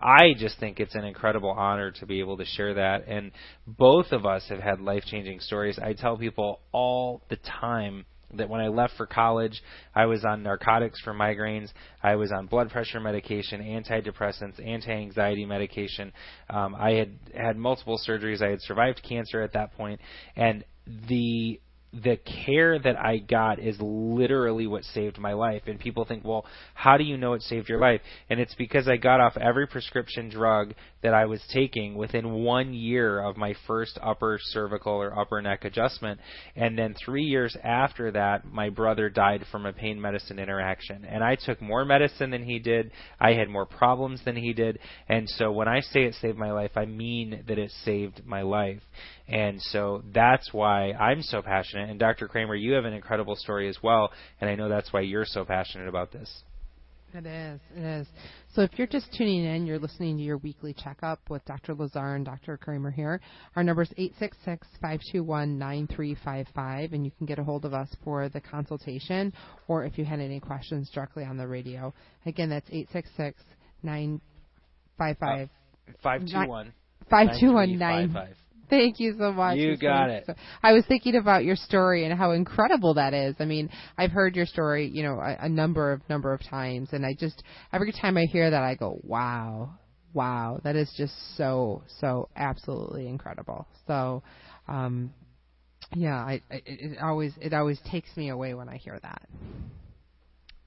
I 0.00 0.32
just 0.36 0.58
think 0.58 0.80
it's 0.80 0.94
an 0.94 1.04
incredible 1.04 1.50
honor 1.50 1.90
to 1.92 2.06
be 2.06 2.18
able 2.20 2.38
to 2.38 2.44
share 2.44 2.74
that. 2.74 3.06
And 3.06 3.30
both 3.66 4.10
of 4.10 4.24
us 4.24 4.46
have 4.48 4.60
had 4.60 4.80
life-changing 4.80 5.40
stories. 5.40 5.78
I 5.78 5.92
tell 5.92 6.16
people 6.16 6.60
all 6.72 7.22
the 7.28 7.36
time 7.60 8.06
that 8.34 8.48
when 8.48 8.60
I 8.60 8.68
left 8.68 8.94
for 8.96 9.06
college, 9.06 9.62
I 9.94 10.06
was 10.06 10.24
on 10.24 10.42
narcotics 10.42 11.00
for 11.02 11.14
migraines. 11.14 11.68
I 12.02 12.16
was 12.16 12.32
on 12.32 12.46
blood 12.46 12.70
pressure 12.70 13.00
medication, 13.00 13.60
antidepressants, 13.60 14.66
anti-anxiety 14.66 15.44
medication. 15.44 16.12
Um, 16.50 16.74
I 16.74 16.92
had 16.92 17.10
had 17.34 17.56
multiple 17.56 18.00
surgeries. 18.06 18.42
I 18.42 18.50
had 18.50 18.62
survived 18.62 19.02
cancer 19.08 19.42
at 19.42 19.52
that 19.52 19.74
point, 19.74 20.00
and 20.34 20.64
the 21.08 21.60
the 21.92 22.18
care 22.46 22.78
that 22.78 22.96
I 22.98 23.18
got 23.18 23.58
is 23.58 23.76
literally 23.80 24.66
what 24.66 24.84
saved 24.84 25.18
my 25.18 25.32
life. 25.32 25.62
And 25.66 25.78
people 25.78 26.04
think, 26.04 26.24
well, 26.24 26.44
how 26.74 26.96
do 26.96 27.04
you 27.04 27.16
know 27.16 27.34
it 27.34 27.42
saved 27.42 27.68
your 27.68 27.80
life? 27.80 28.00
And 28.28 28.40
it's 28.40 28.54
because 28.54 28.88
I 28.88 28.96
got 28.96 29.20
off 29.20 29.36
every 29.36 29.66
prescription 29.66 30.28
drug 30.28 30.74
that 31.06 31.14
I 31.14 31.26
was 31.26 31.40
taking 31.52 31.94
within 31.94 32.32
one 32.32 32.74
year 32.74 33.20
of 33.20 33.36
my 33.36 33.54
first 33.68 33.96
upper 34.02 34.40
cervical 34.42 34.94
or 34.94 35.16
upper 35.16 35.40
neck 35.40 35.64
adjustment. 35.64 36.18
And 36.56 36.76
then 36.76 36.96
three 36.96 37.22
years 37.22 37.56
after 37.62 38.10
that, 38.10 38.44
my 38.44 38.70
brother 38.70 39.08
died 39.08 39.44
from 39.52 39.66
a 39.66 39.72
pain 39.72 40.00
medicine 40.00 40.40
interaction. 40.40 41.04
And 41.04 41.22
I 41.22 41.36
took 41.36 41.62
more 41.62 41.84
medicine 41.84 42.30
than 42.30 42.42
he 42.42 42.58
did. 42.58 42.90
I 43.20 43.34
had 43.34 43.48
more 43.48 43.66
problems 43.66 44.20
than 44.24 44.34
he 44.34 44.52
did. 44.52 44.80
And 45.08 45.30
so 45.30 45.52
when 45.52 45.68
I 45.68 45.78
say 45.78 46.02
it 46.02 46.14
saved 46.14 46.38
my 46.38 46.50
life, 46.50 46.72
I 46.74 46.86
mean 46.86 47.44
that 47.46 47.56
it 47.56 47.70
saved 47.84 48.22
my 48.26 48.42
life. 48.42 48.80
And 49.28 49.62
so 49.62 50.02
that's 50.12 50.52
why 50.52 50.90
I'm 50.90 51.22
so 51.22 51.40
passionate. 51.40 51.88
And 51.88 52.00
Dr. 52.00 52.26
Kramer, 52.26 52.56
you 52.56 52.72
have 52.72 52.84
an 52.84 52.94
incredible 52.94 53.36
story 53.36 53.68
as 53.68 53.78
well, 53.80 54.10
and 54.40 54.50
I 54.50 54.56
know 54.56 54.68
that's 54.68 54.92
why 54.92 55.02
you're 55.02 55.24
so 55.24 55.44
passionate 55.44 55.86
about 55.86 56.10
this. 56.10 56.42
It 57.14 57.24
is. 57.24 57.60
It 57.74 57.82
is. 57.82 58.06
So 58.56 58.62
if 58.62 58.70
you're 58.78 58.86
just 58.86 59.12
tuning 59.12 59.44
in, 59.44 59.66
you're 59.66 59.78
listening 59.78 60.16
to 60.16 60.22
your 60.22 60.38
weekly 60.38 60.72
checkup 60.72 61.20
with 61.28 61.44
Dr. 61.44 61.74
Lazar 61.74 62.14
and 62.14 62.24
Dr. 62.24 62.56
Kramer 62.56 62.90
here. 62.90 63.20
Our 63.54 63.62
number 63.62 63.82
is 63.82 63.92
866-521-9355, 64.82 66.94
and 66.94 67.04
you 67.04 67.12
can 67.18 67.26
get 67.26 67.38
a 67.38 67.44
hold 67.44 67.66
of 67.66 67.74
us 67.74 67.94
for 68.02 68.30
the 68.30 68.40
consultation 68.40 69.34
or 69.68 69.84
if 69.84 69.98
you 69.98 70.06
had 70.06 70.20
any 70.20 70.40
questions 70.40 70.90
directly 70.90 71.22
on 71.22 71.36
the 71.36 71.46
radio. 71.46 71.92
Again, 72.24 72.48
that's 72.48 72.66
866 72.70 73.42
955 73.82 75.50
521 76.02 76.72
521 77.10 78.36
Thank 78.68 78.98
you 78.98 79.14
so 79.18 79.32
much. 79.32 79.58
You 79.58 79.76
got 79.76 80.10
it. 80.10 80.28
I 80.62 80.72
was 80.72 80.84
thinking 80.86 81.16
about 81.16 81.44
your 81.44 81.56
story 81.56 82.04
and 82.04 82.16
how 82.16 82.32
incredible 82.32 82.94
that 82.94 83.14
is. 83.14 83.36
I 83.38 83.44
mean, 83.44 83.70
I've 83.96 84.10
heard 84.10 84.34
your 84.34 84.46
story, 84.46 84.90
you 84.92 85.02
know, 85.02 85.20
a, 85.20 85.36
a 85.46 85.48
number 85.48 85.92
of 85.92 86.00
number 86.08 86.32
of 86.32 86.40
times, 86.48 86.90
and 86.92 87.04
I 87.04 87.14
just 87.18 87.42
every 87.72 87.92
time 87.92 88.16
I 88.16 88.24
hear 88.24 88.50
that, 88.50 88.62
I 88.62 88.74
go, 88.74 88.98
"Wow, 89.02 89.74
wow, 90.12 90.60
that 90.64 90.76
is 90.76 90.92
just 90.96 91.14
so 91.36 91.82
so 92.00 92.28
absolutely 92.36 93.08
incredible." 93.08 93.66
So, 93.86 94.22
um, 94.68 95.12
yeah, 95.94 96.16
I, 96.16 96.42
I 96.50 96.62
it 96.64 96.98
always 97.02 97.32
it 97.40 97.52
always 97.52 97.80
takes 97.90 98.16
me 98.16 98.30
away 98.30 98.54
when 98.54 98.68
I 98.68 98.76
hear 98.76 98.98
that. 99.02 99.22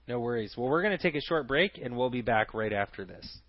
No 0.08 0.20
worries. 0.20 0.56
Well, 0.58 0.70
we're 0.70 0.82
going 0.82 0.98
to 0.98 1.02
take 1.02 1.16
a 1.16 1.22
short 1.22 1.48
break, 1.48 1.80
and 1.82 1.96
we'll 1.96 2.10
be 2.10 2.22
back 2.22 2.56
right 2.56 2.74
after 2.74 3.06
this. 3.06 3.42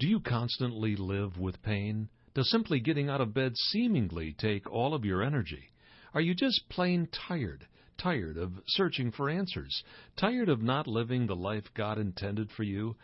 Do 0.00 0.08
you 0.08 0.18
constantly 0.18 0.96
live 0.96 1.38
with 1.38 1.62
pain? 1.62 2.08
Does 2.38 2.50
simply 2.50 2.78
getting 2.78 3.08
out 3.08 3.20
of 3.20 3.34
bed 3.34 3.56
seemingly 3.56 4.32
take 4.32 4.70
all 4.70 4.94
of 4.94 5.04
your 5.04 5.24
energy? 5.24 5.72
Are 6.14 6.20
you 6.20 6.36
just 6.36 6.68
plain 6.68 7.08
tired? 7.08 7.66
Tired 7.96 8.36
of 8.36 8.60
searching 8.68 9.10
for 9.10 9.28
answers? 9.28 9.82
Tired 10.14 10.48
of 10.48 10.62
not 10.62 10.86
living 10.86 11.26
the 11.26 11.34
life 11.34 11.74
God 11.74 11.98
intended 11.98 12.52
for 12.52 12.62
you? 12.62 12.94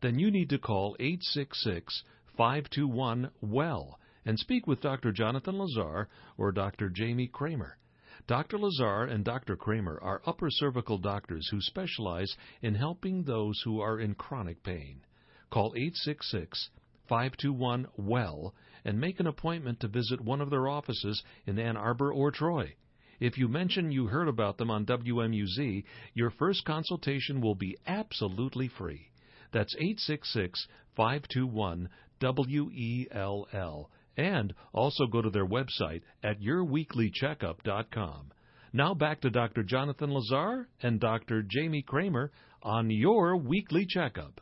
Then 0.00 0.18
you 0.18 0.28
need 0.32 0.50
to 0.50 0.58
call 0.58 0.96
866 0.98 2.02
521 2.36 3.30
WELL 3.40 3.96
and 4.24 4.36
speak 4.40 4.66
with 4.66 4.80
Dr. 4.80 5.12
Jonathan 5.12 5.56
Lazar 5.56 6.08
or 6.36 6.50
Dr. 6.50 6.90
Jamie 6.90 7.28
Kramer. 7.28 7.78
Dr. 8.26 8.58
Lazar 8.58 9.04
and 9.04 9.24
Dr. 9.24 9.54
Kramer 9.54 10.00
are 10.02 10.20
upper 10.26 10.50
cervical 10.50 10.98
doctors 10.98 11.46
who 11.52 11.60
specialize 11.60 12.36
in 12.60 12.74
helping 12.74 13.22
those 13.22 13.62
who 13.64 13.80
are 13.80 14.00
in 14.00 14.16
chronic 14.16 14.64
pain. 14.64 15.04
Call 15.48 15.74
866 15.76 16.70
521 17.06 17.86
WELL 17.96 18.52
and 18.84 19.00
make 19.00 19.20
an 19.20 19.26
appointment 19.26 19.80
to 19.80 19.88
visit 19.88 20.20
one 20.20 20.40
of 20.40 20.50
their 20.50 20.68
offices 20.68 21.22
in 21.46 21.58
Ann 21.58 21.76
Arbor 21.76 22.12
or 22.12 22.30
Troy. 22.30 22.74
If 23.20 23.36
you 23.36 23.48
mention 23.48 23.92
you 23.92 24.06
heard 24.06 24.28
about 24.28 24.56
them 24.56 24.70
on 24.70 24.86
WMUZ, 24.86 25.84
your 26.14 26.30
first 26.30 26.64
consultation 26.64 27.40
will 27.40 27.54
be 27.54 27.76
absolutely 27.86 28.68
free. 28.68 29.10
That's 29.52 29.74
866 29.74 30.66
521 30.96 31.88
WELL. 32.20 33.90
And 34.16 34.54
also 34.72 35.06
go 35.06 35.22
to 35.22 35.30
their 35.30 35.46
website 35.46 36.02
at 36.22 36.40
yourweeklycheckup.com. 36.40 38.32
Now 38.72 38.94
back 38.94 39.20
to 39.22 39.30
Dr. 39.30 39.62
Jonathan 39.62 40.12
Lazar 40.12 40.68
and 40.82 41.00
Dr. 41.00 41.42
Jamie 41.42 41.82
Kramer 41.82 42.30
on 42.62 42.90
your 42.90 43.36
weekly 43.36 43.84
checkup. 43.86 44.40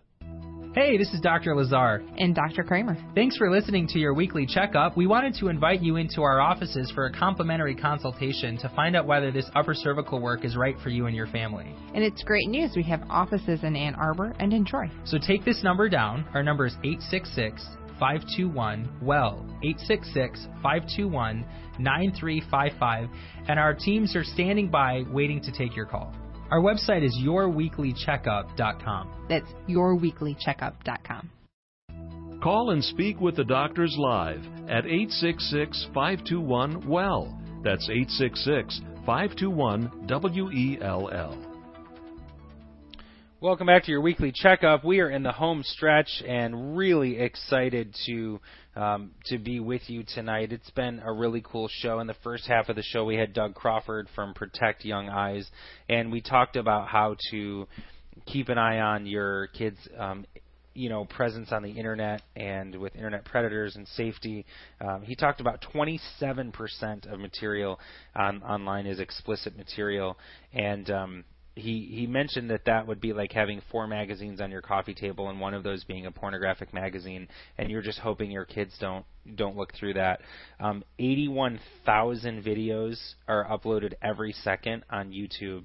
Hey, 0.79 0.97
this 0.97 1.12
is 1.12 1.20
Dr. 1.20 1.57
Lazar. 1.57 2.05
And 2.18 2.37
Dr. 2.37 2.62
Kramer. 2.62 2.97
Thanks 3.12 3.37
for 3.37 3.51
listening 3.51 3.89
to 3.89 3.99
your 3.99 4.14
weekly 4.14 4.47
checkup. 4.47 4.97
We 4.97 5.09
wanted 5.09 5.35
to 5.41 5.49
invite 5.49 5.83
you 5.83 5.97
into 5.97 6.22
our 6.22 6.41
offices 6.41 6.89
for 6.95 7.07
a 7.07 7.12
complimentary 7.12 7.74
consultation 7.74 8.57
to 8.59 8.68
find 8.76 8.95
out 8.95 9.05
whether 9.05 9.33
this 9.33 9.51
upper 9.57 9.74
cervical 9.74 10.20
work 10.20 10.45
is 10.45 10.57
right 10.57 10.76
for 10.81 10.91
you 10.91 11.07
and 11.07 11.16
your 11.16 11.26
family. 11.26 11.74
And 11.95 12.05
it's 12.05 12.22
great 12.22 12.47
news. 12.47 12.74
We 12.76 12.85
have 12.85 13.03
offices 13.11 13.64
in 13.64 13.74
Ann 13.74 13.97
Arbor 13.97 14.37
and 14.39 14.53
in 14.53 14.64
Troy. 14.64 14.89
So 15.05 15.18
take 15.18 15.45
this 15.45 15.64
number 15.64 15.89
down. 15.89 16.24
Our 16.33 16.45
number 16.45 16.66
is 16.66 16.76
866 16.85 17.66
521 17.99 19.01
WELL. 19.03 19.45
866 19.64 20.47
521 20.62 21.45
9355. 21.81 23.09
And 23.49 23.59
our 23.59 23.74
teams 23.74 24.14
are 24.14 24.22
standing 24.22 24.70
by 24.70 25.03
waiting 25.11 25.43
to 25.43 25.51
take 25.51 25.74
your 25.74 25.87
call. 25.87 26.14
Our 26.51 26.61
website 26.61 27.05
is 27.05 27.14
yourweeklycheckup.com. 27.22 29.26
That's 29.28 29.51
yourweeklycheckup.com. 29.68 31.30
Call 32.42 32.70
and 32.70 32.82
speak 32.84 33.20
with 33.20 33.36
the 33.36 33.44
doctors 33.44 33.94
live 33.99 34.42
at 34.68 34.86
866 34.86 35.88
521 35.92 36.88
WELL. 36.88 37.38
That's 37.64 37.88
866 37.90 38.80
521 39.05 40.07
WELL. 40.09 41.47
Welcome 43.41 43.68
back 43.68 43.84
to 43.84 43.93
your 43.93 44.01
weekly 44.01 44.32
checkup. 44.34 44.82
We 44.84 44.99
are 44.99 45.09
in 45.09 45.22
the 45.22 45.30
home 45.30 45.62
stretch 45.62 46.24
and 46.26 46.76
really 46.76 47.20
excited 47.20 47.95
to 48.07 48.41
um, 48.74 49.12
to 49.26 49.39
be 49.39 49.61
with 49.61 49.82
you 49.89 50.03
tonight. 50.03 50.53
It's 50.53 50.70
been 50.70 51.01
a 51.05 51.12
really 51.12 51.41
cool 51.47 51.68
show. 51.70 52.01
In 52.01 52.09
the 52.09 52.16
first 52.24 52.49
half 52.49 52.68
of 52.68 52.74
the 52.74 52.82
show, 52.82 53.05
we 53.05 53.14
had 53.14 53.32
Doug 53.32 53.55
Crawford 53.55 54.09
from 54.12 54.34
Protect 54.34 54.84
Young 54.84 55.09
Eyes, 55.09 55.49
and 55.89 56.11
we 56.11 56.20
talked 56.20 56.57
about 56.57 56.89
how 56.89 57.14
to 57.30 57.68
keep 58.26 58.49
an 58.49 58.59
eye 58.59 58.80
on 58.80 59.07
your 59.07 59.47
kids' 59.47 59.78
um, 59.97 60.26
you 60.74 60.89
know 60.89 61.05
presence 61.05 61.53
on 61.53 61.62
the 61.62 61.70
internet 61.70 62.22
and 62.34 62.74
with 62.74 62.97
internet 62.97 63.24
predators 63.24 63.76
and 63.76 63.86
safety. 63.86 64.47
Um, 64.80 65.03
he 65.03 65.14
talked 65.14 65.41
about 65.41 65.64
27% 65.72 67.12
of 67.12 67.20
material 67.20 67.78
on, 68.16 68.43
online 68.43 68.86
is 68.86 68.99
explicit 68.99 69.57
material, 69.57 70.18
and 70.53 70.91
um, 70.91 71.24
he 71.59 71.88
he 71.90 72.06
mentioned 72.06 72.50
that 72.50 72.64
that 72.66 72.86
would 72.86 73.00
be 73.00 73.12
like 73.12 73.32
having 73.32 73.61
four 73.70 73.86
magazines 73.86 74.40
on 74.40 74.50
your 74.50 74.62
coffee 74.62 74.94
table 74.94 75.28
and 75.28 75.40
one 75.40 75.54
of 75.54 75.62
those 75.62 75.84
being 75.84 76.06
a 76.06 76.11
pornographic 76.11 76.72
magazine 76.72 77.28
and 77.59 77.70
you're 77.70 77.82
just 77.82 77.98
hoping 77.98 78.30
your 78.30 78.44
kids 78.44 78.72
don't 78.80 79.04
don't 79.34 79.56
look 79.56 79.74
through 79.74 79.94
that. 79.94 80.20
Um, 80.59 80.82
81,000 80.98 82.42
videos 82.42 82.96
are 83.26 83.44
uploaded 83.44 83.92
every 84.00 84.32
second 84.32 84.84
on 84.90 85.11
YouTube 85.11 85.64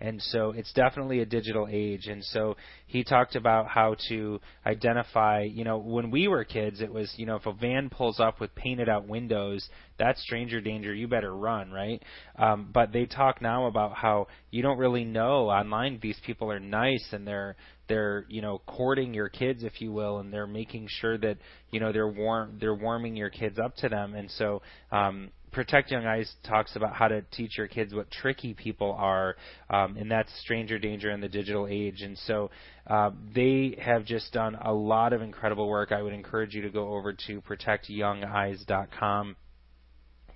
and 0.00 0.22
so 0.22 0.52
it's 0.52 0.72
definitely 0.72 1.20
a 1.20 1.26
digital 1.26 1.66
age. 1.70 2.06
And 2.06 2.24
so 2.24 2.56
he 2.86 3.02
talked 3.02 3.34
about 3.34 3.66
how 3.66 3.96
to 4.08 4.40
identify. 4.64 5.42
You 5.42 5.64
know, 5.64 5.78
when 5.78 6.10
we 6.10 6.28
were 6.28 6.44
kids, 6.44 6.80
it 6.80 6.92
was 6.92 7.12
you 7.16 7.26
know 7.26 7.36
if 7.36 7.46
a 7.46 7.52
van 7.52 7.90
pulls 7.90 8.20
up 8.20 8.40
with 8.40 8.54
painted 8.54 8.88
out 8.88 9.08
windows, 9.08 9.68
that's 9.98 10.20
stranger 10.22 10.60
danger. 10.60 10.94
You 10.94 11.08
better 11.08 11.34
run, 11.34 11.70
right? 11.70 12.02
Um, 12.38 12.70
but 12.72 12.92
they 12.92 13.06
talk 13.06 13.42
now 13.42 13.66
about 13.66 13.94
how 13.94 14.28
you 14.50 14.62
don't 14.62 14.78
really 14.78 15.04
know 15.04 15.48
online. 15.50 15.98
These 16.00 16.20
people 16.24 16.50
are 16.52 16.60
nice 16.60 17.06
and 17.12 17.26
they're 17.26 17.56
they're 17.88 18.24
you 18.28 18.40
know 18.40 18.60
courting 18.66 19.14
your 19.14 19.28
kids, 19.28 19.64
if 19.64 19.80
you 19.80 19.92
will, 19.92 20.18
and 20.18 20.32
they're 20.32 20.46
making 20.46 20.86
sure 20.88 21.18
that 21.18 21.38
you 21.70 21.80
know 21.80 21.92
they're 21.92 22.08
warm 22.08 22.58
they're 22.60 22.74
warming 22.74 23.16
your 23.16 23.30
kids 23.30 23.58
up 23.58 23.74
to 23.76 23.88
them. 23.88 24.14
And 24.14 24.30
so 24.30 24.62
um, 24.92 25.30
Protect 25.52 25.90
Young 25.90 26.06
Eyes 26.06 26.32
talks 26.44 26.76
about 26.76 26.94
how 26.94 27.08
to 27.08 27.22
teach 27.32 27.58
your 27.58 27.68
kids 27.68 27.94
what 27.94 28.10
tricky 28.10 28.54
people 28.54 28.92
are, 28.92 29.36
um, 29.70 29.96
and 29.96 30.10
that's 30.10 30.30
stranger 30.40 30.78
danger 30.78 31.10
in 31.10 31.20
the 31.20 31.28
digital 31.28 31.66
age. 31.68 32.02
And 32.02 32.16
so 32.18 32.50
uh, 32.86 33.10
they 33.34 33.76
have 33.80 34.04
just 34.04 34.32
done 34.32 34.56
a 34.60 34.72
lot 34.72 35.12
of 35.12 35.22
incredible 35.22 35.68
work. 35.68 35.92
I 35.92 36.02
would 36.02 36.12
encourage 36.12 36.54
you 36.54 36.62
to 36.62 36.70
go 36.70 36.94
over 36.94 37.12
to 37.26 37.40
protectyoungeyes.com 37.42 39.36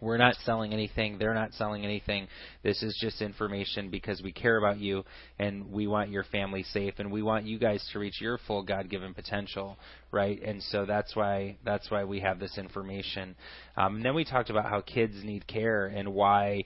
we're 0.03 0.19
not 0.19 0.35
selling 0.45 0.73
anything. 0.73 1.17
They're 1.17 1.33
not 1.33 1.55
selling 1.55 1.85
anything. 1.85 2.27
This 2.65 2.83
is 2.83 2.99
just 3.01 3.23
information 3.23 3.89
because 3.89 4.21
we 4.21 4.33
care 4.33 4.57
about 4.57 4.79
you 4.79 5.05
and 5.39 5.71
we 5.71 5.87
want 5.87 6.11
your 6.11 6.25
family 6.25 6.65
safe 6.65 6.95
and 6.99 7.13
we 7.13 7.23
want 7.23 7.47
you 7.47 7.57
guys 7.59 7.89
to 7.93 8.01
reach 8.01 8.21
your 8.21 8.39
full 8.47 8.65
God-given 8.65 9.15
potential, 9.15 9.79
right? 10.13 10.41
And 10.43 10.63
so 10.65 10.85
that's 10.85 11.17
why 11.17 11.57
that's 11.65 11.91
why 11.91 12.05
we 12.05 12.21
have 12.21 12.39
this 12.39 12.59
information. 12.59 13.35
Um, 13.77 13.97
and 13.97 14.05
then 14.05 14.15
we 14.15 14.25
talked 14.25 14.51
about 14.51 14.69
how 14.69 14.83
kids 14.83 15.15
need 15.25 15.47
care 15.47 15.87
and 15.87 16.13
why, 16.13 16.65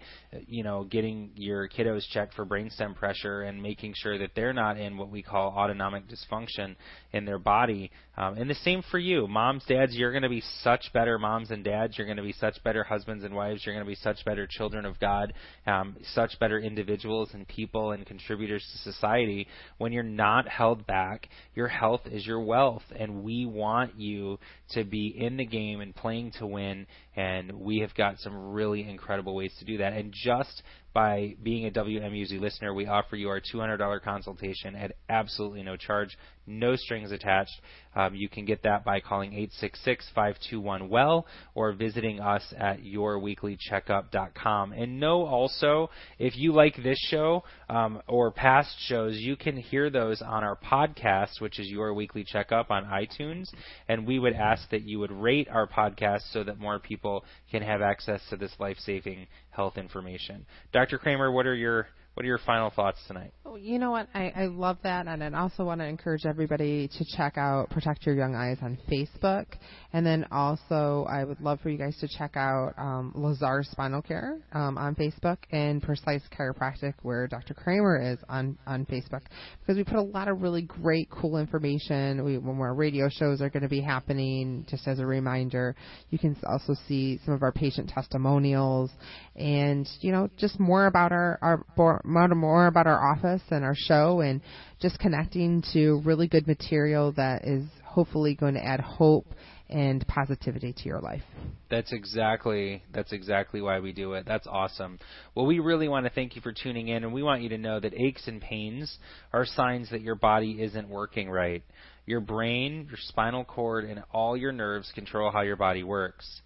you 0.48 0.64
know, 0.64 0.84
getting 0.84 1.30
your 1.36 1.68
kiddos 1.68 2.02
checked 2.10 2.34
for 2.34 2.44
brainstem 2.44 2.96
pressure 2.96 3.42
and 3.42 3.62
making 3.62 3.94
sure 3.96 4.18
that 4.18 4.30
they're 4.34 4.52
not 4.52 4.76
in 4.78 4.96
what 4.96 5.10
we 5.10 5.22
call 5.22 5.54
autonomic 5.56 6.04
dysfunction 6.08 6.74
in 7.12 7.24
their 7.24 7.38
body. 7.38 7.90
Um, 8.18 8.38
and 8.38 8.48
the 8.48 8.54
same 8.54 8.82
for 8.90 8.98
you, 8.98 9.28
moms, 9.28 9.62
dads. 9.66 9.94
You're 9.94 10.10
going 10.10 10.22
to 10.22 10.28
be 10.28 10.42
such 10.62 10.90
better 10.92 11.18
moms 11.18 11.50
and 11.50 11.62
dads. 11.62 11.96
You're 11.96 12.06
going 12.06 12.16
to 12.16 12.22
be 12.22 12.32
such 12.32 12.62
better 12.64 12.82
husbands 12.82 13.24
and 13.24 13.34
wives. 13.34 13.62
You're 13.64 13.74
going 13.74 13.84
to 13.84 13.90
be 13.90 13.94
such 13.96 14.24
better 14.24 14.48
children 14.50 14.86
of 14.86 14.98
God, 14.98 15.34
um, 15.66 15.96
such 16.14 16.38
better 16.40 16.58
individuals 16.58 17.30
and 17.34 17.46
people 17.46 17.92
and 17.92 18.06
contributors 18.06 18.66
to 18.72 18.90
society 18.90 19.46
when 19.78 19.92
you're 19.92 20.02
not 20.02 20.48
held 20.48 20.86
back. 20.86 21.28
Your 21.54 21.68
health 21.68 22.02
is 22.10 22.26
your 22.26 22.40
wealth, 22.40 22.84
and 22.98 23.22
we 23.22 23.35
want 23.44 23.98
you 23.98 24.38
to 24.70 24.84
be 24.84 25.08
in 25.08 25.36
the 25.36 25.44
game 25.44 25.80
and 25.80 25.94
playing 25.94 26.30
to 26.38 26.46
win. 26.46 26.86
And 27.16 27.52
we 27.52 27.78
have 27.80 27.94
got 27.94 28.18
some 28.18 28.52
really 28.52 28.88
incredible 28.88 29.34
ways 29.34 29.54
to 29.58 29.64
do 29.64 29.78
that. 29.78 29.94
And 29.94 30.12
just 30.12 30.62
by 30.96 31.34
being 31.42 31.66
a 31.66 31.70
WMUZ 31.70 32.40
listener, 32.40 32.72
we 32.72 32.86
offer 32.86 33.16
you 33.16 33.28
our 33.28 33.38
$200 33.38 34.00
consultation 34.00 34.74
at 34.74 34.92
absolutely 35.10 35.62
no 35.62 35.76
charge, 35.76 36.16
no 36.46 36.74
strings 36.74 37.12
attached. 37.12 37.52
Um, 37.94 38.14
you 38.14 38.30
can 38.30 38.46
get 38.46 38.62
that 38.62 38.82
by 38.82 39.00
calling 39.00 39.32
866-521-WELL 39.62 41.26
or 41.54 41.72
visiting 41.74 42.20
us 42.20 42.42
at 42.56 42.82
yourweeklycheckup.com. 42.82 44.72
And 44.72 44.98
know 44.98 45.26
also, 45.26 45.90
if 46.18 46.34
you 46.34 46.54
like 46.54 46.82
this 46.82 46.98
show 47.10 47.44
um, 47.68 48.00
or 48.08 48.30
past 48.30 48.74
shows, 48.86 49.16
you 49.18 49.36
can 49.36 49.58
hear 49.58 49.90
those 49.90 50.22
on 50.22 50.44
our 50.44 50.56
podcast, 50.56 51.40
which 51.40 51.58
is 51.58 51.68
Your 51.68 51.92
Weekly 51.92 52.24
Checkup 52.24 52.70
on 52.70 52.84
iTunes. 52.86 53.48
And 53.86 54.06
we 54.06 54.18
would 54.18 54.32
ask 54.32 54.70
that 54.70 54.82
you 54.82 54.98
would 55.00 55.12
rate 55.12 55.48
our 55.50 55.66
podcast 55.66 56.32
so 56.32 56.42
that 56.42 56.58
more 56.58 56.78
people 56.78 57.05
can 57.50 57.62
have 57.62 57.82
access 57.82 58.20
to 58.30 58.36
this 58.36 58.52
life-saving 58.58 59.26
health 59.50 59.78
information. 59.78 60.46
Dr. 60.72 60.98
Kramer, 60.98 61.30
what 61.30 61.46
are 61.46 61.54
your 61.54 61.88
what 62.16 62.24
are 62.24 62.28
your 62.28 62.38
final 62.38 62.70
thoughts 62.70 62.98
tonight? 63.06 63.30
Oh, 63.44 63.56
you 63.56 63.78
know 63.78 63.90
what? 63.90 64.08
I, 64.14 64.32
I 64.34 64.46
love 64.46 64.78
that, 64.84 65.06
and 65.06 65.22
I 65.22 65.38
also 65.38 65.66
want 65.66 65.82
to 65.82 65.86
encourage 65.86 66.24
everybody 66.24 66.88
to 66.88 67.04
check 67.14 67.36
out 67.36 67.68
Protect 67.68 68.06
Your 68.06 68.14
Young 68.14 68.34
Eyes 68.34 68.56
on 68.62 68.78
Facebook, 68.90 69.44
and 69.92 70.04
then 70.04 70.24
also 70.32 71.06
I 71.10 71.24
would 71.24 71.42
love 71.42 71.60
for 71.60 71.68
you 71.68 71.76
guys 71.76 71.94
to 72.00 72.08
check 72.08 72.34
out 72.34 72.72
um, 72.78 73.12
Lazar 73.14 73.62
Spinal 73.70 74.00
Care 74.00 74.38
um, 74.52 74.78
on 74.78 74.94
Facebook 74.94 75.36
and 75.52 75.82
Precise 75.82 76.22
Chiropractic, 76.32 76.94
where 77.02 77.28
Dr. 77.28 77.52
Kramer 77.52 78.00
is 78.14 78.18
on 78.30 78.56
on 78.66 78.86
Facebook, 78.86 79.20
because 79.60 79.76
we 79.76 79.84
put 79.84 79.96
a 79.96 80.02
lot 80.02 80.28
of 80.28 80.40
really 80.40 80.62
great, 80.62 81.10
cool 81.10 81.36
information. 81.36 82.24
We, 82.24 82.38
when 82.38 82.56
our 82.60 82.74
radio 82.74 83.10
shows 83.10 83.42
are 83.42 83.50
going 83.50 83.62
to 83.62 83.68
be 83.68 83.82
happening, 83.82 84.64
just 84.70 84.88
as 84.88 85.00
a 85.00 85.06
reminder, 85.06 85.76
you 86.08 86.18
can 86.18 86.34
also 86.48 86.74
see 86.88 87.20
some 87.26 87.34
of 87.34 87.42
our 87.42 87.52
patient 87.52 87.90
testimonials, 87.90 88.90
and 89.34 89.86
you 90.00 90.12
know 90.12 90.30
just 90.38 90.58
more 90.58 90.86
about 90.86 91.12
our 91.12 91.38
our 91.42 91.62
more, 92.06 92.28
more 92.28 92.66
about 92.66 92.86
our 92.86 93.12
office 93.12 93.42
and 93.50 93.64
our 93.64 93.74
show 93.74 94.20
and 94.20 94.40
just 94.80 94.98
connecting 94.98 95.62
to 95.72 96.00
really 96.04 96.28
good 96.28 96.46
material 96.46 97.12
that 97.12 97.44
is 97.44 97.64
hopefully 97.84 98.34
going 98.34 98.54
to 98.54 98.64
add 98.64 98.80
hope 98.80 99.26
and 99.68 100.06
positivity 100.06 100.72
to 100.72 100.84
your 100.84 101.00
life. 101.00 101.22
That's 101.70 101.92
exactly 101.92 102.84
that's 102.92 103.12
exactly 103.12 103.60
why 103.60 103.80
we 103.80 103.92
do 103.92 104.12
it. 104.12 104.24
That's 104.26 104.46
awesome. 104.46 104.98
Well, 105.34 105.46
we 105.46 105.58
really 105.58 105.88
want 105.88 106.06
to 106.06 106.10
thank 106.10 106.36
you 106.36 106.42
for 106.42 106.52
tuning 106.52 106.88
in 106.88 107.02
and 107.02 107.12
we 107.12 107.22
want 107.22 107.42
you 107.42 107.48
to 107.48 107.58
know 107.58 107.80
that 107.80 107.94
aches 107.94 108.28
and 108.28 108.40
pains 108.40 108.98
are 109.32 109.44
signs 109.44 109.90
that 109.90 110.02
your 110.02 110.14
body 110.14 110.62
isn't 110.62 110.88
working 110.88 111.28
right. 111.28 111.64
Your 112.06 112.20
brain, 112.20 112.86
your 112.88 112.98
spinal 113.08 113.44
cord 113.44 113.84
and 113.84 114.04
all 114.12 114.36
your 114.36 114.52
nerves 114.52 114.92
control 114.94 115.32
how 115.32 115.42
your 115.42 115.56
body 115.56 115.82
works. 115.82 116.42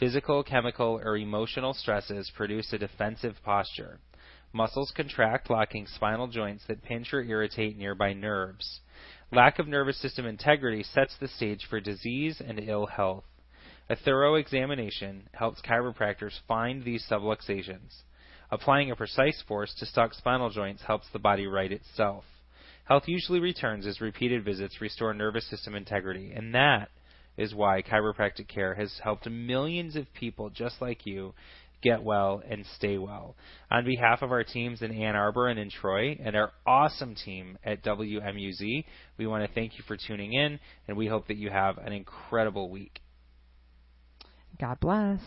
Physical, 0.00 0.42
chemical, 0.42 1.00
or 1.04 1.16
emotional 1.16 1.72
stresses 1.72 2.30
produce 2.34 2.72
a 2.72 2.78
defensive 2.78 3.36
posture. 3.44 4.00
Muscles 4.54 4.92
contract, 4.94 5.50
locking 5.50 5.84
spinal 5.84 6.28
joints 6.28 6.64
that 6.68 6.84
pinch 6.84 7.12
or 7.12 7.22
irritate 7.22 7.76
nearby 7.76 8.12
nerves. 8.12 8.80
Lack 9.32 9.58
of 9.58 9.66
nervous 9.66 10.00
system 10.00 10.26
integrity 10.26 10.84
sets 10.84 11.16
the 11.18 11.26
stage 11.26 11.66
for 11.68 11.80
disease 11.80 12.40
and 12.40 12.60
ill 12.60 12.86
health. 12.86 13.24
A 13.90 13.96
thorough 13.96 14.36
examination 14.36 15.28
helps 15.32 15.60
chiropractors 15.60 16.38
find 16.46 16.84
these 16.84 17.04
subluxations. 17.10 18.02
Applying 18.48 18.92
a 18.92 18.96
precise 18.96 19.42
force 19.42 19.74
to 19.80 19.86
stuck 19.86 20.14
spinal 20.14 20.50
joints 20.50 20.84
helps 20.84 21.08
the 21.12 21.18
body 21.18 21.48
right 21.48 21.72
itself. 21.72 22.24
Health 22.84 23.08
usually 23.08 23.40
returns 23.40 23.88
as 23.88 24.00
repeated 24.00 24.44
visits 24.44 24.80
restore 24.80 25.12
nervous 25.14 25.50
system 25.50 25.74
integrity, 25.74 26.32
and 26.32 26.54
that 26.54 26.90
is 27.36 27.54
why 27.54 27.82
chiropractic 27.82 28.46
care 28.46 28.74
has 28.74 29.00
helped 29.02 29.28
millions 29.28 29.96
of 29.96 30.12
people 30.14 30.48
just 30.50 30.80
like 30.80 31.04
you 31.04 31.34
get 31.84 32.02
well, 32.02 32.42
and 32.48 32.64
stay 32.76 32.98
well. 32.98 33.36
On 33.70 33.84
behalf 33.84 34.22
of 34.22 34.32
our 34.32 34.42
teams 34.42 34.82
in 34.82 34.90
Ann 34.90 35.14
Arbor 35.14 35.48
and 35.48 35.58
in 35.60 35.70
Troy, 35.70 36.18
and 36.20 36.34
our 36.34 36.50
awesome 36.66 37.14
team 37.14 37.56
at 37.62 37.84
WMUZ, 37.84 38.84
we 39.18 39.26
want 39.26 39.46
to 39.46 39.54
thank 39.54 39.78
you 39.78 39.84
for 39.86 39.96
tuning 39.96 40.32
in, 40.32 40.58
and 40.88 40.96
we 40.96 41.06
hope 41.06 41.28
that 41.28 41.36
you 41.36 41.50
have 41.50 41.78
an 41.78 41.92
incredible 41.92 42.70
week. 42.70 43.00
God 44.60 44.80
bless. 44.80 45.20